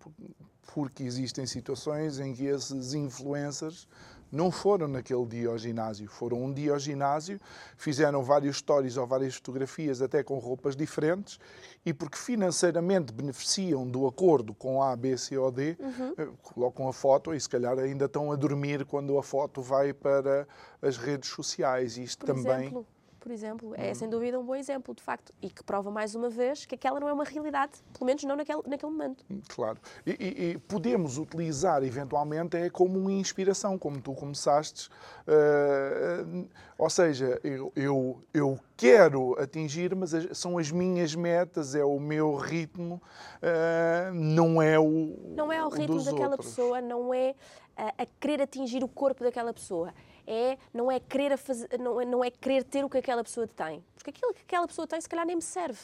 porque 0.73 1.03
existem 1.03 1.45
situações 1.45 2.19
em 2.19 2.33
que 2.33 2.45
esses 2.45 2.93
influencers 2.93 3.87
não 4.31 4.51
foram 4.51 4.87
naquele 4.87 5.25
dia 5.25 5.49
ao 5.49 5.57
ginásio, 5.57 6.07
foram 6.09 6.43
um 6.43 6.53
dia 6.53 6.73
ao 6.73 6.79
ginásio, 6.79 7.39
fizeram 7.77 8.23
várias 8.23 8.57
stories 8.57 8.97
ou 8.97 9.07
várias 9.07 9.35
fotografias, 9.35 10.01
até 10.01 10.23
com 10.23 10.37
roupas 10.37 10.75
diferentes, 10.75 11.39
e 11.85 11.93
porque 11.93 12.17
financeiramente 12.17 13.13
beneficiam 13.13 13.87
do 13.87 14.07
acordo 14.07 14.53
com 14.53 14.81
A, 14.81 14.95
B, 14.95 15.17
C 15.17 15.37
ou 15.37 15.51
D, 15.51 15.77
uhum. 15.79 16.13
Eh, 16.17 16.27
colocam 16.41 16.87
a 16.87 16.93
foto 16.93 17.33
e 17.33 17.39
se 17.39 17.47
calhar 17.47 17.77
ainda 17.79 18.05
estão 18.05 18.31
a 18.31 18.35
dormir 18.35 18.85
quando 18.85 19.17
a 19.17 19.23
foto 19.23 19.61
vai 19.61 19.93
para 19.93 20.47
as 20.81 20.97
redes 20.97 21.29
sociais. 21.29 21.97
Isto 21.97 22.25
Por 22.25 22.35
também. 22.35 22.67
Exemplo? 22.67 22.87
Por 23.27 23.33
exemplo, 23.33 23.73
é 23.75 23.93
sem 23.93 24.09
dúvida 24.09 24.39
um 24.39 24.45
bom 24.45 24.55
exemplo, 24.55 24.95
de 24.95 25.03
facto, 25.03 25.33
e 25.41 25.49
que 25.49 25.61
prova 25.61 25.91
mais 25.91 26.15
uma 26.15 26.29
vez 26.29 26.65
que 26.65 26.75
aquela 26.75 26.97
não 26.97 27.09
é 27.09 27.13
uma 27.13 27.25
realidade, 27.25 27.73
pelo 27.91 28.05
menos 28.05 28.23
não 28.23 28.37
naquele, 28.37 28.61
naquele 28.65 28.89
momento. 28.89 29.25
Claro. 29.49 29.77
E, 30.05 30.11
e, 30.11 30.51
e 30.51 30.57
podemos 30.59 31.17
utilizar 31.17 31.83
eventualmente 31.83 32.55
é 32.55 32.69
como 32.69 32.97
uma 32.97 33.11
inspiração, 33.11 33.77
como 33.77 33.99
tu 33.99 34.13
começaste. 34.13 34.89
Uh, 35.27 36.47
ou 36.77 36.89
seja, 36.89 37.37
eu, 37.43 37.69
eu, 37.75 38.23
eu, 38.33 38.57
quero 38.77 39.37
atingir, 39.37 39.93
mas 39.93 40.11
são 40.31 40.57
as 40.57 40.71
minhas 40.71 41.13
metas, 41.13 41.75
é 41.75 41.83
o 41.83 41.99
meu 41.99 42.33
ritmo, 42.35 43.01
uh, 43.41 44.13
não 44.13 44.61
é 44.61 44.79
o. 44.79 45.33
Não 45.35 45.51
é 45.51 45.61
o 45.65 45.67
ritmo 45.67 46.01
daquela 46.01 46.29
outros. 46.29 46.51
pessoa, 46.51 46.79
não 46.79 47.13
é 47.13 47.35
a, 47.75 48.03
a 48.03 48.05
querer 48.21 48.41
atingir 48.41 48.85
o 48.85 48.87
corpo 48.87 49.21
daquela 49.21 49.53
pessoa 49.53 49.93
é, 50.27 50.57
não, 50.73 50.91
é 50.91 50.99
querer 50.99 51.37
fazer, 51.37 51.79
não, 51.79 52.01
é, 52.01 52.05
não 52.05 52.23
é 52.23 52.29
querer 52.29 52.63
ter 52.63 52.83
o 52.83 52.89
que 52.89 52.97
aquela 52.97 53.23
pessoa 53.23 53.47
tem. 53.47 53.83
Porque 53.95 54.09
aquilo 54.09 54.33
que 54.33 54.41
aquela 54.41 54.67
pessoa 54.67 54.85
tem, 54.85 54.99
se 54.99 55.07
calhar, 55.07 55.25
nem 55.25 55.37
me 55.37 55.41
serve. 55.41 55.79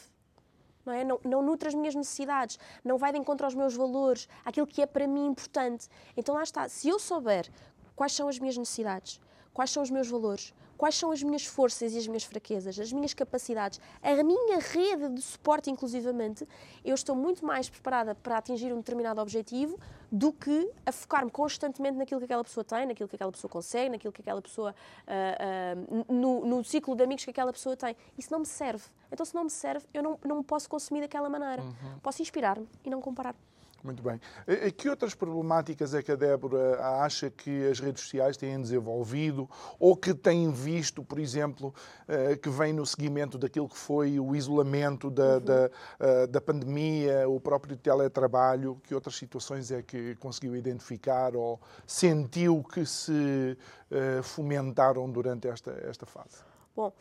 Não, 0.86 0.94
é? 0.94 1.04
não, 1.06 1.20
não 1.24 1.42
nutre 1.42 1.70
as 1.70 1.74
minhas 1.74 1.96
necessidades, 1.96 2.60
não 2.84 2.98
vai 2.98 3.14
de 3.14 3.18
encontro 3.18 3.46
aos 3.46 3.56
meus 3.56 3.74
valores, 3.74 4.28
aquilo 4.44 4.68
que 4.68 4.82
é 4.82 4.86
para 4.86 5.08
mim 5.08 5.28
importante. 5.28 5.88
Então 6.18 6.36
lá 6.36 6.44
está, 6.44 6.68
se 6.68 6.90
eu 6.90 7.00
souber 7.00 7.50
quais 7.96 8.12
são 8.12 8.28
as 8.28 8.38
minhas 8.38 8.58
necessidades, 8.58 9.22
quais 9.54 9.72
são 9.72 9.82
os 9.82 9.90
meus 9.90 10.10
valores, 10.10 10.54
quais 10.78 10.96
são 10.96 11.12
as 11.12 11.22
minhas 11.22 11.46
forças 11.46 11.94
e 11.94 11.98
as 11.98 12.08
minhas 12.08 12.24
fraquezas, 12.24 12.80
as 12.80 12.92
minhas 12.92 13.14
capacidades, 13.14 13.80
a 14.02 14.24
minha 14.24 14.60
rede 14.60 15.10
de 15.10 15.22
suporte, 15.22 15.70
inclusivamente, 15.70 16.48
eu 16.84 16.96
estou 16.96 17.16
muito 17.16 17.46
mais 17.46 17.70
preparada 17.70 18.16
para 18.16 18.38
atingir 18.38 18.74
um 18.74 18.78
determinado 18.78 19.22
objetivo 19.22 19.80
do 20.12 20.32
que 20.32 20.72
a 20.86 20.92
focar-me 20.92 21.32
constantemente 21.32 21.98
naquilo 21.98 22.20
que 22.20 22.26
aquela 22.26 22.44
pessoa 22.44 22.64
tem, 22.64 22.86
naquilo 22.86 23.10
que 23.10 23.16
aquela 23.16 23.32
pessoa 23.32 23.50
consegue, 23.50 23.90
naquilo 23.90 24.14
que 24.14 24.22
aquela 24.22 24.42
pessoa. 24.42 24.76
Uh, 25.08 26.04
uh, 26.10 26.14
no, 26.14 26.46
no, 26.46 26.64
ciclo 26.64 26.96
de 26.96 27.04
amigos 27.04 27.24
que 27.24 27.32
aquela 27.32 27.52
pessoa 27.52 27.76
tem. 27.76 27.96
Isso 28.16 28.32
não 28.32 28.40
me 28.40 28.46
serve. 28.46 28.84
Então, 29.12 29.26
se 29.26 29.34
não 29.34 29.44
me 29.44 29.50
serve, 29.50 29.86
eu 29.94 30.04
não, 30.04 30.20
não 30.24 30.38
me 30.38 30.44
posso 30.44 30.70
consumir 30.70 31.02
daquela 31.02 31.30
maneira. 31.30 31.64
Uhum. 31.64 32.00
Posso 32.02 32.22
inspirar-me 32.22 32.68
e 32.86 32.90
não 32.90 33.02
comparar. 33.02 33.36
Muito 33.84 34.02
bem. 34.02 34.20
E 34.48 34.72
que 34.72 34.88
outras 34.88 35.14
problemáticas 35.14 35.94
é 35.94 36.02
que 36.02 36.14
a 36.14 36.16
Débora 36.16 36.82
acha 37.04 37.30
que 37.30 37.68
as 37.68 37.82
redes 37.82 38.02
sociais 38.04 38.38
têm 38.38 38.62
desenvolvido 38.62 39.50
ou 39.78 39.98
que 39.98 40.14
têm 40.14 40.50
visto, 40.52 41.04
por 41.04 41.20
exemplo, 41.20 41.76
eh, 42.08 42.38
que 42.38 42.50
vem 42.50 42.72
no 42.72 42.86
seguimento 42.86 43.38
daquilo 43.38 43.68
que 43.68 43.78
foi 43.78 44.18
o 44.22 44.34
isolamento 44.34 45.12
da, 45.12 45.34
uhum. 45.34 45.40
da, 45.42 45.72
eh, 46.00 46.28
da 46.28 46.40
pandemia, 46.40 47.28
o 47.28 47.42
próprio 47.42 47.76
teletrabalho? 47.76 48.80
Que 48.84 48.96
outras 48.96 49.16
situações 49.16 49.70
é 49.70 49.82
que 49.82 50.16
conseguiu 50.16 50.56
identificar 50.56 51.36
ou 51.36 51.60
sentiu 51.86 52.64
que 52.64 52.86
se 52.86 53.58
eh, 53.92 54.22
fomentaram 54.24 55.12
durante 55.12 55.50
esta, 55.50 55.72
esta 55.84 56.06
fase? 56.06 56.38
Bom, 56.74 56.94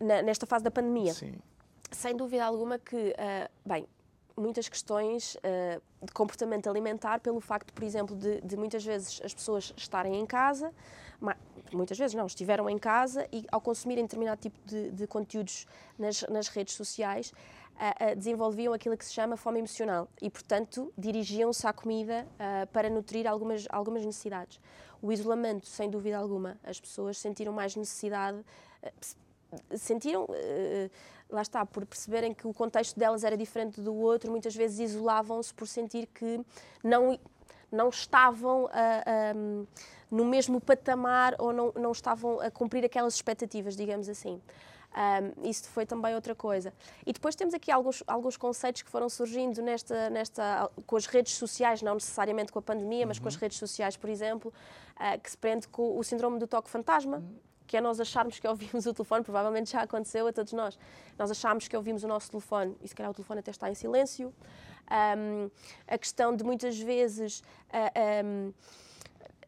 nesta 0.00 0.46
fase 0.46 0.62
da 0.62 0.70
pandemia. 0.70 1.12
Sim. 1.12 1.34
Sem 1.90 2.16
dúvida 2.16 2.44
alguma 2.44 2.78
que, 2.78 3.14
bem, 3.64 3.86
muitas 4.36 4.68
questões 4.68 5.36
uh, 5.36 5.80
de 6.02 6.12
comportamento 6.12 6.68
alimentar 6.68 7.20
pelo 7.20 7.40
facto, 7.40 7.72
por 7.72 7.84
exemplo, 7.84 8.16
de, 8.16 8.40
de, 8.40 8.56
muitas 8.56 8.84
vezes 8.84 9.20
as 9.24 9.32
pessoas 9.32 9.72
estarem 9.76 10.20
em 10.20 10.26
casa, 10.26 10.72
muitas 11.72 11.96
vezes 11.96 12.14
não, 12.14 12.26
estiveram 12.26 12.68
em 12.68 12.76
casa 12.76 13.26
e 13.32 13.46
ao 13.50 13.60
consumirem 13.60 14.04
determinado 14.04 14.40
tipo 14.40 14.58
de, 14.66 14.90
de 14.90 15.06
conteúdos 15.06 15.66
nas, 15.98 16.22
nas, 16.22 16.48
redes 16.48 16.74
sociais, 16.74 17.30
uh, 17.30 18.12
uh, 18.12 18.16
desenvolviam 18.16 18.72
aquilo 18.72 18.96
que 18.96 19.04
se 19.04 19.12
chama 19.12 19.36
fome 19.36 19.60
emocional 19.60 20.08
e, 20.20 20.28
portanto, 20.28 20.92
dirigiam-se 20.98 21.66
à 21.66 21.72
comida 21.72 22.26
para 22.72 22.90
nutrir 22.90 23.26
algumas, 23.26 23.66
algumas 23.70 24.04
necessidades. 24.04 24.60
O 25.00 25.12
isolamento, 25.12 25.66
sem 25.66 25.88
dúvida 25.90 26.16
alguma, 26.18 26.58
as 26.64 26.80
pessoas 26.80 27.18
sentiram 27.18 27.52
mais 27.52 27.76
necessidade, 27.76 28.44
sentiram 29.76 30.26
lá 31.34 31.42
está, 31.42 31.64
por 31.66 31.84
perceberem 31.84 32.32
que 32.32 32.46
o 32.46 32.54
contexto 32.54 32.98
delas 32.98 33.24
era 33.24 33.36
diferente 33.36 33.80
do 33.80 33.94
outro, 33.94 34.30
muitas 34.30 34.54
vezes 34.54 34.90
isolavam-se 34.90 35.52
por 35.52 35.66
sentir 35.66 36.06
que 36.06 36.40
não, 36.82 37.18
não 37.70 37.88
estavam 37.88 38.66
a, 38.66 38.70
a, 38.70 39.34
no 40.10 40.24
mesmo 40.24 40.60
patamar 40.60 41.34
ou 41.38 41.52
não, 41.52 41.72
não 41.74 41.92
estavam 41.92 42.40
a 42.40 42.50
cumprir 42.50 42.84
aquelas 42.84 43.14
expectativas, 43.14 43.76
digamos 43.76 44.08
assim. 44.08 44.40
Um, 44.94 45.48
isso 45.50 45.68
foi 45.70 45.84
também 45.84 46.14
outra 46.14 46.36
coisa. 46.36 46.72
E 47.04 47.12
depois 47.12 47.34
temos 47.34 47.52
aqui 47.52 47.72
alguns, 47.72 48.04
alguns 48.06 48.36
conceitos 48.36 48.82
que 48.82 48.88
foram 48.88 49.08
surgindo 49.08 49.60
nesta, 49.60 50.08
nesta, 50.08 50.70
com 50.86 50.96
as 50.96 51.06
redes 51.06 51.34
sociais, 51.34 51.82
não 51.82 51.94
necessariamente 51.94 52.52
com 52.52 52.60
a 52.60 52.62
pandemia, 52.62 53.00
uhum. 53.00 53.08
mas 53.08 53.18
com 53.18 53.26
as 53.26 53.34
uhum. 53.34 53.40
redes 53.40 53.58
sociais, 53.58 53.96
por 53.96 54.08
exemplo, 54.08 54.52
uh, 54.94 55.20
que 55.20 55.28
se 55.28 55.36
prende 55.36 55.66
com 55.66 55.98
o 55.98 56.04
síndrome 56.04 56.38
do 56.38 56.46
toque 56.46 56.70
fantasma. 56.70 57.16
Uhum. 57.16 57.34
Que 57.66 57.76
é 57.76 57.80
nós 57.80 58.00
acharmos 58.00 58.38
que 58.38 58.46
ouvimos 58.46 58.86
o 58.86 58.94
telefone, 58.94 59.22
provavelmente 59.22 59.70
já 59.70 59.82
aconteceu 59.82 60.26
a 60.26 60.32
todos 60.32 60.52
nós. 60.52 60.78
Nós 61.18 61.30
acharmos 61.30 61.68
que 61.68 61.76
ouvimos 61.76 62.04
o 62.04 62.08
nosso 62.08 62.30
telefone 62.30 62.76
e 62.82 62.88
se 62.88 62.94
calhar 62.94 63.10
o 63.10 63.14
telefone 63.14 63.40
até 63.40 63.50
está 63.50 63.70
em 63.70 63.74
silêncio. 63.74 64.34
Um, 64.90 65.50
a 65.88 65.98
questão 65.98 66.34
de 66.36 66.44
muitas 66.44 66.78
vezes. 66.78 67.40
Uh, 67.72 68.24
um, 68.24 68.52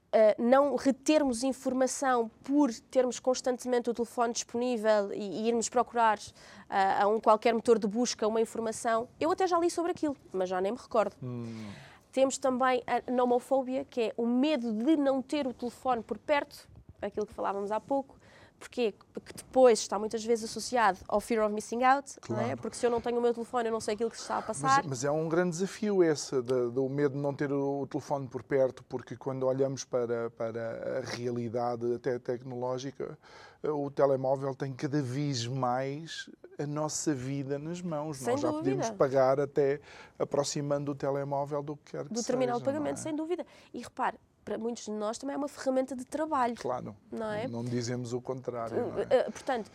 Uh, 0.06 0.40
não 0.40 0.76
retermos 0.76 1.42
informação 1.42 2.30
por 2.42 2.72
termos 2.72 3.18
constantemente 3.18 3.90
o 3.90 3.92
telefone 3.92 4.32
disponível 4.32 5.12
e, 5.12 5.18
e 5.18 5.48
irmos 5.48 5.68
procurar 5.68 6.16
uh, 6.16 7.02
a 7.02 7.06
um 7.06 7.20
qualquer 7.20 7.52
motor 7.52 7.78
de 7.78 7.86
busca 7.86 8.26
uma 8.26 8.40
informação. 8.40 9.08
Eu 9.20 9.30
até 9.32 9.46
já 9.46 9.58
li 9.58 9.68
sobre 9.68 9.90
aquilo, 9.90 10.16
mas 10.32 10.48
já 10.48 10.58
nem 10.58 10.72
me 10.72 10.78
recordo. 10.78 11.14
Hum. 11.22 11.70
Temos 12.12 12.38
também 12.38 12.82
a 12.86 13.10
nomofobia, 13.10 13.84
que 13.84 14.00
é 14.00 14.14
o 14.16 14.26
medo 14.26 14.72
de 14.72 14.96
não 14.96 15.20
ter 15.20 15.46
o 15.46 15.52
telefone 15.52 16.02
por 16.02 16.16
perto, 16.16 16.66
aquilo 17.00 17.26
que 17.26 17.34
falávamos 17.34 17.70
há 17.70 17.80
pouco. 17.80 18.16
Porquê? 18.58 18.94
Porque 19.12 19.32
depois 19.34 19.80
está 19.80 19.98
muitas 19.98 20.24
vezes 20.24 20.48
associado 20.50 20.98
ao 21.06 21.20
fear 21.20 21.44
of 21.44 21.54
missing 21.54 21.84
out, 21.84 22.10
é? 22.16 22.20
claro. 22.20 22.50
é? 22.50 22.56
porque 22.56 22.76
se 22.76 22.86
eu 22.86 22.90
não 22.90 23.00
tenho 23.00 23.18
o 23.18 23.20
meu 23.20 23.34
telefone, 23.34 23.68
eu 23.68 23.72
não 23.72 23.80
sei 23.80 23.94
aquilo 23.94 24.10
que 24.10 24.16
se 24.16 24.22
está 24.22 24.38
a 24.38 24.42
passar. 24.42 24.78
Mas, 24.78 24.86
mas 24.86 25.04
é 25.04 25.10
um 25.10 25.28
grande 25.28 25.50
desafio 25.50 26.02
esse, 26.02 26.40
do 26.40 26.88
medo 26.88 27.14
de 27.14 27.20
não 27.20 27.34
ter 27.34 27.52
o, 27.52 27.86
telefone 27.86 28.26
por 28.26 28.42
perto, 28.42 28.82
porque 28.84 29.14
quando 29.14 29.46
olhamos 29.46 29.84
para, 29.84 30.30
para 30.30 30.98
a 30.98 31.16
realidade 31.16 31.94
até 31.94 32.18
tecnológica, 32.18 33.18
o 33.62 33.90
telemóvel 33.90 34.54
tem 34.54 34.72
cada 34.72 35.02
vez 35.02 35.46
mais 35.46 36.30
a 36.58 36.66
nossa 36.66 37.12
vida 37.14 37.58
nas 37.58 37.82
mãos. 37.82 38.18
Sem 38.18 38.32
Nós 38.32 38.40
já 38.40 38.48
dúvida. 38.50 38.70
podemos 38.70 38.90
pagar 38.90 39.38
até 39.38 39.80
aproximando 40.18 40.92
o 40.92 40.94
telemóvel 40.94 41.62
do 41.62 41.76
que 41.76 41.92
quer 41.92 42.04
que 42.06 42.14
Do 42.14 42.22
terminal 42.22 42.58
seja, 42.58 42.64
de 42.70 42.72
pagamento, 42.72 42.98
é? 42.98 43.02
sem 43.02 43.14
dúvida. 43.14 43.44
E 43.74 43.82
repare, 43.82 44.18
para 44.46 44.56
muitos 44.56 44.84
de 44.84 44.92
nós 44.92 45.18
também 45.18 45.34
é 45.34 45.36
uma 45.36 45.48
ferramenta 45.48 45.96
de 45.96 46.04
trabalho. 46.04 46.54
Claro. 46.54 46.96
Não 47.10 47.32
é? 47.32 47.48
Não 47.48 47.64
dizemos 47.64 48.12
o 48.12 48.20
contrário. 48.20 48.76
É? 49.10 49.24
Portanto, 49.24 49.68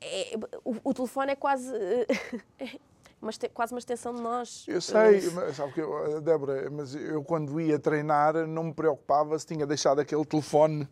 é, 0.00 0.38
o, 0.64 0.76
o, 0.84 0.94
telefone 0.94 1.32
é 1.32 1.34
quase. 1.34 1.72
uma, 3.20 3.32
quase 3.52 3.74
uma 3.74 3.80
extensão 3.80 4.14
de 4.14 4.20
nós. 4.20 4.64
Eu 4.68 4.80
sei, 4.80 5.28
mas, 5.30 5.56
sabe 5.56 5.72
que, 5.72 5.80
Débora, 6.22 6.70
mas 6.70 6.94
eu 6.94 7.24
quando 7.24 7.60
ia 7.60 7.80
treinar 7.80 8.46
não 8.46 8.64
me 8.64 8.72
preocupava 8.72 9.36
se 9.40 9.44
tinha 9.44 9.66
deixado 9.66 10.00
aquele 10.00 10.24
telefone 10.24 10.88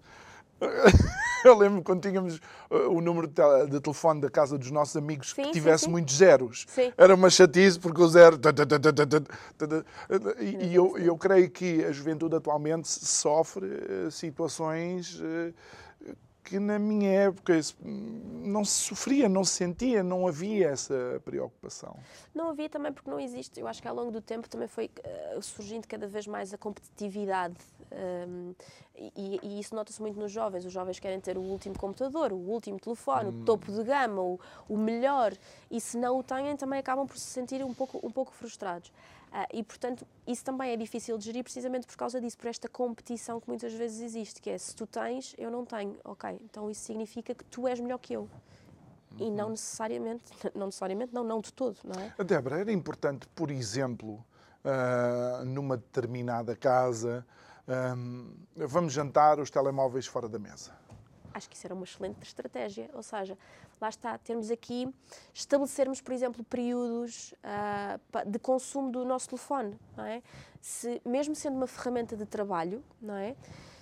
Eu 1.45 1.59
lembro 1.59 1.83
quando 1.83 2.01
tínhamos 2.01 2.37
uh, 2.71 2.89
o 2.89 3.03
número 3.03 3.27
de, 3.27 3.81
telefone 3.81 4.19
da 4.19 4.31
casa 4.31 4.57
dos 4.57 4.71
nossos 4.71 4.97
amigos 4.97 5.33
sim, 5.35 5.43
que 5.43 5.51
tivesse 5.51 5.81
sim, 5.81 5.87
sim. 5.87 5.91
muitos 5.93 6.17
zeros. 6.17 6.67
Era 6.97 7.15
uma 7.15 7.29
chatice 7.29 7.79
porque 7.79 8.01
o 8.01 8.09
zero. 8.09 8.41
E, 10.41 10.75
eu, 10.75 10.97
eu 10.97 11.17
creio 11.19 11.51
que 11.51 11.85
a 11.85 11.93
juventude 11.93 12.35
atualmente 12.35 12.89
sofre 12.89 13.67
uh, 13.67 14.11
situações 14.11 15.21
uh, 15.21 15.55
que 16.45 16.61
na 16.61 16.79
minha 16.79 17.11
época 17.11 17.59
não 17.83 18.65
se 18.65 18.85
sofria, 18.85 19.29
não 19.29 19.43
se 19.45 19.53
sentia, 19.53 20.03
não 20.03 20.29
havia 20.29 20.69
essa 20.69 21.21
preocupação. 21.25 21.97
Não 22.35 22.51
havia 22.51 22.69
também 22.69 22.93
porque 22.93 23.11
não 23.11 23.19
existe. 23.19 23.59
Eu 23.59 23.67
acho 23.67 23.81
que 23.81 23.89
ao 23.89 23.95
longo 23.95 24.11
do 24.11 24.21
tempo 24.21 24.49
também 24.49 24.69
foi 24.69 24.91
uh, 25.37 25.43
surgindo 25.43 25.89
cada 25.89 26.07
vez 26.07 26.27
mais 26.27 26.53
a 26.53 26.59
competitividade. 26.59 27.57
Um, 27.91 28.55
e, 28.97 29.41
e, 29.43 29.61
isso 29.61 29.75
nota-se 29.75 30.01
muito 30.01 30.21
nos 30.21 30.31
jovens. 30.31 30.65
Os 30.65 30.73
jovens 30.73 31.01
querem 31.01 31.19
ter 31.19 31.39
o 31.39 31.41
último 31.41 31.77
computador, 31.77 32.33
o 32.33 32.37
último 32.37 32.79
telefone, 32.79 33.31
hum. 33.31 33.41
o 33.41 33.45
topo 33.45 33.73
de 33.73 33.83
gama, 33.83 34.21
o, 34.21 34.39
o 34.69 34.77
melhor. 34.77 35.33
E 35.71 35.81
se 35.81 35.97
não 35.97 36.19
o 36.19 36.23
têm, 36.23 36.57
também 36.57 36.79
acabam 36.79 37.07
por 37.07 37.17
se 37.17 37.27
sentir 37.27 37.65
um 37.65 37.73
pouco, 37.73 37.99
um 38.07 38.11
pouco 38.11 38.33
frustrados. 38.33 38.93
Uh, 39.35 39.47
e, 39.53 39.65
portanto, 39.65 40.07
isso 40.25 40.45
também 40.45 40.71
é 40.71 40.77
difícil 40.77 41.19
de 41.19 41.25
gerir 41.25 41.43
precisamente 41.43 41.89
por 41.89 41.97
causa 41.97 42.21
disso, 42.21 42.39
por 42.39 42.47
esta 42.47 42.69
competição 42.69 43.41
que 43.41 43.49
muitas 43.49 43.73
vezes 43.73 44.01
existe, 44.01 44.41
que 44.41 44.49
é 44.49 44.57
se 44.57 44.77
tu 44.77 44.87
tens, 44.87 45.35
eu 45.37 45.51
não 45.51 45.65
tenho. 45.65 45.97
Ok, 46.05 46.39
então 46.45 46.71
isso 46.71 46.83
significa 46.83 47.35
que 47.35 47.45
tu 47.47 47.67
és 47.67 47.81
melhor 47.81 47.99
que 47.99 48.13
eu. 48.13 48.29
E 49.19 49.29
não 49.33 49.47
uhum. 49.47 49.51
necessariamente, 49.51 50.23
não 50.55 50.67
necessariamente, 50.67 51.13
não, 51.13 51.25
não 51.25 51.41
de 51.41 51.53
todo, 51.53 51.77
não 51.83 52.01
é? 52.01 52.23
Débora, 52.23 52.61
era 52.61 52.71
importante, 52.71 53.27
por 53.35 53.51
exemplo, 53.51 54.25
uh, 54.65 55.45
numa 55.45 55.77
determinada 55.77 56.55
casa, 56.55 57.27
um, 57.97 58.33
vamos 58.55 58.93
jantar 58.93 59.41
os 59.41 59.51
telemóveis 59.51 60.07
fora 60.07 60.29
da 60.29 60.39
mesa 60.39 60.84
acho 61.35 61.51
que 61.51 61.57
isso 61.57 61.67
era 61.67 61.75
uma 61.75 61.85
excelente 61.85 62.23
estratégia. 62.23 62.89
Ou 62.95 63.03
seja, 63.03 63.37
lá 63.81 63.89
está, 63.89 64.17
termos 64.17 64.51
aqui, 64.51 64.89
estabelecermos, 65.35 66.01
por 66.01 66.13
exemplo, 66.13 66.45
períodos 66.45 67.33
uh, 67.43 68.31
de 68.31 68.39
consumo 68.39 68.91
do 68.91 69.05
nosso 69.05 69.29
telefone, 69.29 69.79
não 69.97 70.05
é? 70.05 70.23
Se, 70.61 71.03
mesmo 71.05 71.35
sendo 71.35 71.57
uma 71.57 71.67
ferramenta 71.67 72.17
de 72.17 72.25
trabalho, 72.25 72.83
não 73.03 73.15
é? 73.15 73.37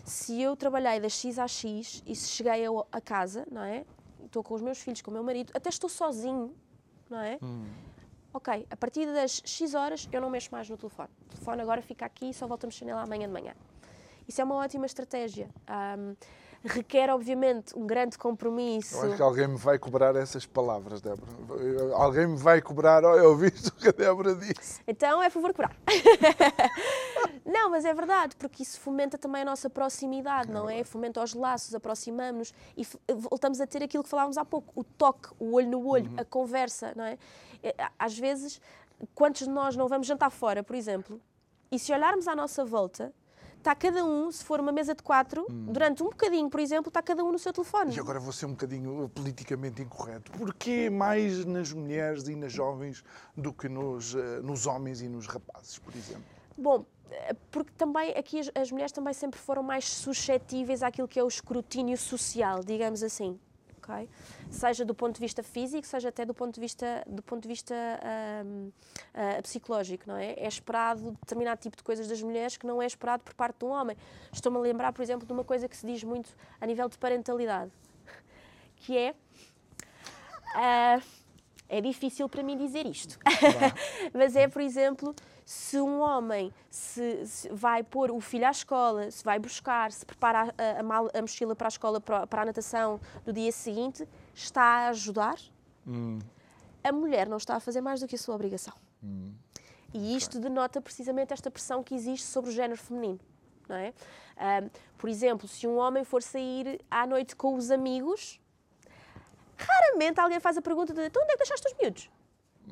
Se 0.05 0.41
eu 0.41 0.57
trabalhei 0.57 0.99
das 0.99 1.13
X 1.13 1.39
às 1.39 1.53
X 1.53 2.03
e 2.07 2.17
se 2.17 2.29
cheguei 2.31 2.67
a, 2.67 2.71
a 2.91 3.01
casa, 3.01 3.47
não 3.51 3.63
é? 3.63 3.85
Estou 4.25 4.43
com 4.43 4.55
os 4.55 4.63
meus 4.63 4.79
filhos, 4.79 5.03
com 5.03 5.11
o 5.11 5.15
meu 5.15 5.23
marido, 5.23 5.53
até 5.55 5.69
estou 5.69 5.89
sozinho, 5.89 6.57
não 7.09 7.21
é? 7.21 7.39
Hum. 7.43 7.67
Ok, 8.35 8.67
a 8.71 8.77
partir 8.77 9.07
das 9.13 9.43
X 9.45 9.75
horas 9.75 10.09
eu 10.11 10.21
não 10.21 10.31
mexo 10.31 10.49
mais 10.51 10.69
no 10.69 10.77
telefone. 10.77 11.11
O 11.27 11.29
telefone 11.35 11.61
agora 11.61 11.83
fica 11.83 12.07
aqui 12.07 12.31
e 12.31 12.35
só 12.35 12.47
volto 12.47 12.65
a 12.65 12.67
mexer 12.67 12.87
nele 12.87 12.99
amanhã 12.99 13.27
de 13.27 13.33
manhã. 13.33 13.55
Isso 14.27 14.41
é 14.41 14.45
uma 14.45 14.55
ótima 14.55 14.87
estratégia. 14.87 15.51
Um, 15.69 16.17
requer, 16.65 17.11
obviamente, 17.11 17.77
um 17.77 17.87
grande 17.87 18.17
compromisso. 18.17 18.97
Eu 18.97 19.09
acho 19.09 19.17
que 19.17 19.23
alguém 19.23 19.49
me 19.49 19.57
vai 19.57 19.79
cobrar 19.79 20.15
essas 20.17 20.47
palavras, 20.47 21.01
Débora. 21.01 21.31
Alguém 21.95 22.27
me 22.27 22.37
vai 22.37 22.61
cobrar, 22.61 23.05
oh, 23.05 23.17
eu 23.17 23.31
ouvi 23.31 23.49
o 23.49 23.73
que 23.73 23.89
a 23.89 23.93
Débora 23.93 24.35
disse. 24.35 24.81
Então 24.87 25.23
é 25.23 25.29
favor 25.29 25.53
cobrar. 25.53 25.77
não, 27.45 27.71
mas 27.71 27.85
é 27.85 27.93
verdade, 27.93 28.37
porque 28.37 28.63
isso 28.63 28.79
fomenta 28.81 29.19
também 29.19 29.43
a 29.43 29.45
nossa 29.45 29.69
proximidade, 29.69 30.51
é 30.51 30.55
não 30.55 30.71
é? 30.71 30.85
Fomenta 30.85 31.23
os 31.23 31.35
laços, 31.35 31.75
aproximamos-nos 31.75 32.55
e 32.77 32.87
voltamos 33.15 33.61
a 33.61 33.67
ter 33.67 33.83
aquilo 33.83 34.03
que 34.05 34.09
falávamos 34.09 34.39
há 34.39 34.45
pouco, 34.45 34.73
o 34.75 34.85
toque, 34.85 35.31
o 35.39 35.55
olho 35.55 35.69
no 35.69 35.87
olho, 35.87 36.11
uhum. 36.11 36.17
a 36.19 36.25
conversa, 36.25 36.93
não 36.95 37.05
é? 37.05 37.19
é 37.63 37.75
às 37.99 38.19
vezes, 38.19 38.61
quantos 39.15 39.47
de 39.47 39.51
nós 39.51 39.75
não 39.77 39.89
vamos 39.89 40.07
jantar 40.07 40.31
fora, 40.31 40.63
por 40.63 40.77
exemplo, 40.77 41.21
e 41.71 41.79
se 41.79 41.93
olharmos 41.93 42.29
à 42.29 42.37
nossa 42.37 42.65
volta, 42.65 43.13
está 43.63 43.75
cada 43.75 44.05
um, 44.05 44.31
se 44.31 44.45
for 44.45 44.61
uma 44.61 44.73
mesa 44.73 44.95
de 44.95 45.03
quatro, 45.03 45.47
hum. 45.49 45.67
durante 45.73 46.03
um 46.03 46.07
bocadinho, 46.07 46.51
por 46.51 46.61
exemplo, 46.61 46.89
está 46.89 47.01
cada 47.01 47.25
um 47.25 47.33
no 47.33 47.39
seu 47.39 47.53
telefone. 47.53 47.95
E 47.95 48.01
agora 48.01 48.19
vou 48.19 48.33
ser 48.33 48.47
um 48.47 48.51
bocadinho 48.51 49.09
politicamente 49.15 49.81
incorreto. 49.81 50.31
Porquê 50.33 50.91
mais 50.91 51.45
nas 51.45 51.73
mulheres 51.73 52.27
e 52.29 52.35
nas 52.35 52.53
jovens 52.53 53.05
do 53.37 53.53
que 53.53 53.69
nos, 53.69 54.15
eh, 54.15 54.41
nos 54.43 54.67
homens 54.67 55.01
e 55.01 55.09
nos 55.09 55.27
rapazes, 55.27 55.79
por 55.79 55.95
exemplo? 55.95 56.25
Bom, 56.59 56.85
eh, 57.11 57.35
porque 57.51 57.73
também 57.79 58.11
aqui 58.11 58.41
as, 58.41 58.51
as 58.55 58.71
mulheres 58.71 58.93
também 58.93 59.15
sempre 59.15 59.39
foram 59.41 59.63
mais 59.63 59.89
suscetíveis 59.89 60.83
àquilo 60.83 61.09
que 61.09 61.19
é 61.19 61.25
o 61.25 61.29
escrutínio 61.29 61.97
social, 61.97 62.63
digamos 62.65 63.03
assim 63.03 63.39
ok? 63.83 64.09
Seja 64.53 64.85
do 64.85 64.95
ponto 64.95 65.15
de 65.15 65.21
vista 65.21 65.43
físico, 65.43 65.87
seja 65.87 66.11
até 66.11 66.25
do 66.25 66.35
ponto 66.35 66.55
de 66.55 66.61
vista, 66.61 67.03
do 67.07 67.23
ponto 67.23 67.43
de 67.43 67.49
vista 67.49 67.75
um, 68.45 68.67
uh, 68.69 68.73
ah, 69.15 69.43
psicológico, 69.43 70.05
não 70.07 70.17
é? 70.17 70.35
É 70.35 70.47
esperado 70.47 71.13
determinado 71.13 71.61
tipo 71.61 71.77
de 71.77 71.83
coisas 71.83 72.07
das 72.07 72.23
mulheres 72.23 72.59
que 72.59 72.67
não 72.67 72.83
é 72.83 72.87
esperado 72.87 73.23
por 73.25 73.33
parte 73.33 73.59
de 73.59 73.65
um 73.65 73.71
homem. 73.71 73.97
Estou-me 74.31 74.59
a 74.59 74.61
lembrar, 74.61 74.93
por 74.93 75.03
exemplo, 75.03 75.27
de 75.27 75.33
uma 75.33 75.43
coisa 75.43 75.67
que 75.67 75.77
se 75.77 75.87
diz 75.87 76.05
muito 76.05 76.37
a 76.61 76.67
nível 76.67 76.89
de 76.89 76.99
parentalidade, 76.99 77.73
que 78.77 78.97
é... 78.97 79.15
Uh, 80.55 81.23
é 81.73 81.81
difícil 81.81 82.29
para 82.29 82.43
mim 82.43 82.59
dizer 82.59 82.85
isto. 82.85 83.19
Mas 84.13 84.37
é, 84.37 84.47
por 84.47 84.61
exemplo, 84.61 85.15
se 85.43 85.81
um 85.81 86.01
homem 86.01 86.53
se, 86.71 87.27
se, 87.27 87.49
vai 87.49 87.83
pôr 87.83 88.11
o 88.11 88.21
filho 88.21 88.47
à 88.47 88.51
escola, 88.51 89.11
se 89.11 89.25
vai 89.25 89.39
buscar, 89.39 89.91
se 89.91 90.05
prepara 90.05 90.55
a, 90.59 90.81
a, 90.81 91.19
a 91.19 91.21
mochila 91.23 91.57
para 91.57 91.69
a 91.69 91.71
escola, 91.71 91.99
para, 91.99 92.27
para, 92.27 92.43
a 92.43 92.45
natação 92.45 93.01
do 93.25 93.33
dia 93.33 93.51
seguinte, 93.51 94.07
está 94.35 94.63
a 94.63 94.89
ajudar. 94.89 95.37
Hum. 95.87 96.19
A 96.83 96.93
mulher 96.93 97.29
não 97.29 97.37
está 97.37 97.57
a 97.57 97.61
fazer 97.61 97.81
mais 97.81 98.01
do 98.01 98.09
que 98.09 98.15
a 98.15 98.19
sua 98.19 98.35
obrigação. 98.35 98.75
Hum. 99.03 99.33
E 99.95 100.17
isto 100.17 100.39
okay. 100.39 100.49
denota 100.49 100.81
precisamente 100.81 101.33
esta 101.33 101.51
pressão 101.51 101.83
que 101.83 101.95
existe 101.95 102.27
sobre 102.27 102.51
o 102.51 102.53
género 102.53 102.81
feminino. 102.81 103.21
Não 103.69 103.77
é? 103.77 103.93
Um, 104.63 104.71
por 104.97 105.09
exemplo, 105.09 105.47
se 105.47 105.67
um 105.67 105.77
homem 105.77 106.05
for 106.05 106.23
sair 106.23 106.81
à 106.91 107.07
noite 107.07 107.37
com 107.37 107.55
os 107.55 107.71
amigos, 107.71 108.41
raramente 109.57 110.19
alguém 110.19 110.41
faz 110.41 110.57
a 110.57 110.63
pergunta 110.63 110.93
de 110.93 111.07
então 111.07 111.23
onde 111.23 111.33
é 111.33 111.35
que 111.35 111.39
deixaste 111.39 111.67
os 111.69 111.75
miúdos? 111.79 112.11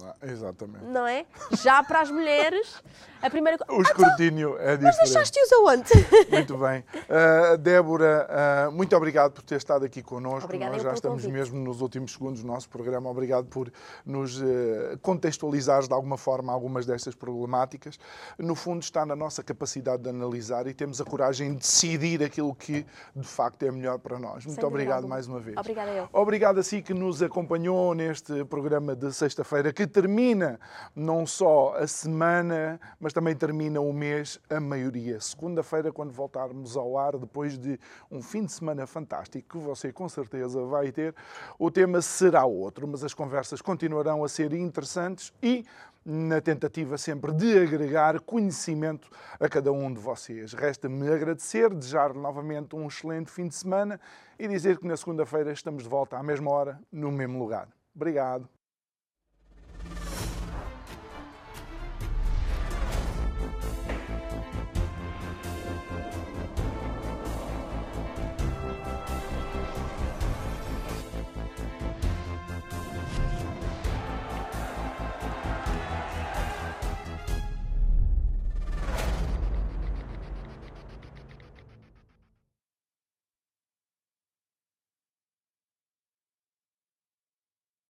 Ah, 0.03 0.15
exatamente. 0.23 0.85
Não 0.85 1.07
é? 1.07 1.27
Já 1.63 1.83
para 1.83 2.01
as 2.01 2.11
mulheres, 2.11 2.83
a 3.21 3.29
primeira 3.29 3.59
coisa. 3.59 3.73
O 3.81 3.83
escrutínio 3.83 4.57
é 4.59 4.79
Mas 4.79 4.95
diferente. 4.97 4.99
deixaste-os 4.99 5.53
aonde? 5.53 5.91
Muito 6.31 6.57
bem. 6.57 6.85
Uh, 6.95 7.59
Débora, 7.59 8.29
uh, 8.69 8.73
muito 8.73 8.97
obrigado 8.97 9.33
por 9.33 9.43
ter 9.43 9.57
estado 9.57 9.85
aqui 9.85 10.03
connosco. 10.03 10.45
Obrigada 10.45 10.73
Nós 10.73 10.83
já 10.83 10.93
estamos 10.95 11.23
convite. 11.23 11.33
mesmo 11.33 11.59
nos 11.59 11.81
últimos 11.81 12.13
segundos 12.13 12.41
do 12.41 12.47
nosso 12.47 12.69
programa. 12.69 13.11
Obrigado 13.11 13.47
por 13.47 13.71
nos 14.07 14.41
uh, 14.41 14.99
contextualizares 15.03 15.87
de 15.87 15.93
alguma 15.95 16.17
forma 16.17 16.53
algumas 16.53 16.87
destas 16.87 17.15
problemáticas. 17.15 17.99
No 18.39 18.55
fundo, 18.55 18.83
está 18.83 19.05
na 19.05 19.17
nossa 19.17 19.43
capacidade 19.43 20.03
de 20.03 20.09
analisar 20.09 20.67
e 20.67 20.73
temos 20.73 21.01
a 21.01 21.05
coragem 21.05 21.51
de 21.53 21.59
decidir 21.59 22.23
aquilo 22.23 22.55
que 22.55 22.87
de 23.15 23.27
facto 23.27 23.63
é 23.65 23.71
melhor 23.71 23.99
para 23.99 24.19
nós. 24.19 24.47
Muito 24.47 24.61
dúvida 24.61 24.67
obrigado 24.67 25.07
mais 25.07 25.27
uma 25.27 25.41
vez. 25.41 25.57
Obrigada 25.57 25.91
eu. 25.91 26.09
Obrigado 26.13 26.59
a 26.59 26.63
si 26.63 26.81
que 26.81 26.95
nos 26.95 27.23
acompanhou 27.23 27.95
neste 27.95 28.45
programa 28.47 28.97
de 28.97 29.13
sexta-feira, 29.13 29.73
que 29.81 29.87
termina 29.87 30.61
não 30.95 31.27
só 31.27 31.75
a 31.75 31.87
semana, 31.87 32.79
mas 33.01 33.15
também 33.15 33.35
termina 33.35 33.81
o 33.81 33.95
mês, 33.95 34.39
a 34.51 34.61
maioria. 34.61 35.19
Segunda-feira, 35.19 35.91
quando 35.91 36.13
voltarmos 36.13 36.77
ao 36.77 36.99
ar, 36.99 37.17
depois 37.17 37.57
de 37.57 37.81
um 38.11 38.21
fim 38.21 38.45
de 38.45 38.53
semana 38.53 38.87
fantástico, 38.87 39.59
que 39.59 39.65
você 39.65 39.91
com 39.91 40.07
certeza 40.07 40.63
vai 40.67 40.93
ter, 40.93 41.15
o 41.59 41.71
tema 41.71 42.03
será 42.03 42.45
outro, 42.45 42.87
mas 42.87 43.03
as 43.03 43.15
conversas 43.15 43.63
continuarão 43.63 44.23
a 44.23 44.29
ser 44.29 44.53
interessantes 44.53 45.33
e 45.43 45.65
na 46.05 46.43
tentativa 46.43 46.99
sempre 46.99 47.33
de 47.33 47.59
agregar 47.59 48.21
conhecimento 48.21 49.09
a 49.39 49.49
cada 49.49 49.73
um 49.73 49.91
de 49.91 49.99
vocês. 49.99 50.53
Resta-me 50.53 51.09
agradecer, 51.09 51.73
desejar 51.73 52.13
novamente 52.13 52.77
um 52.77 52.87
excelente 52.87 53.31
fim 53.31 53.49
de 53.49 53.55
semana 53.55 53.99
e 54.39 54.47
dizer 54.47 54.77
que 54.77 54.87
na 54.87 54.97
segunda-feira 54.99 55.51
estamos 55.53 55.85
de 55.85 55.89
volta 55.89 56.19
à 56.19 56.23
mesma 56.23 56.51
hora, 56.51 56.79
no 56.93 57.11
mesmo 57.11 57.39
lugar. 57.39 57.67
Obrigado. 57.97 58.60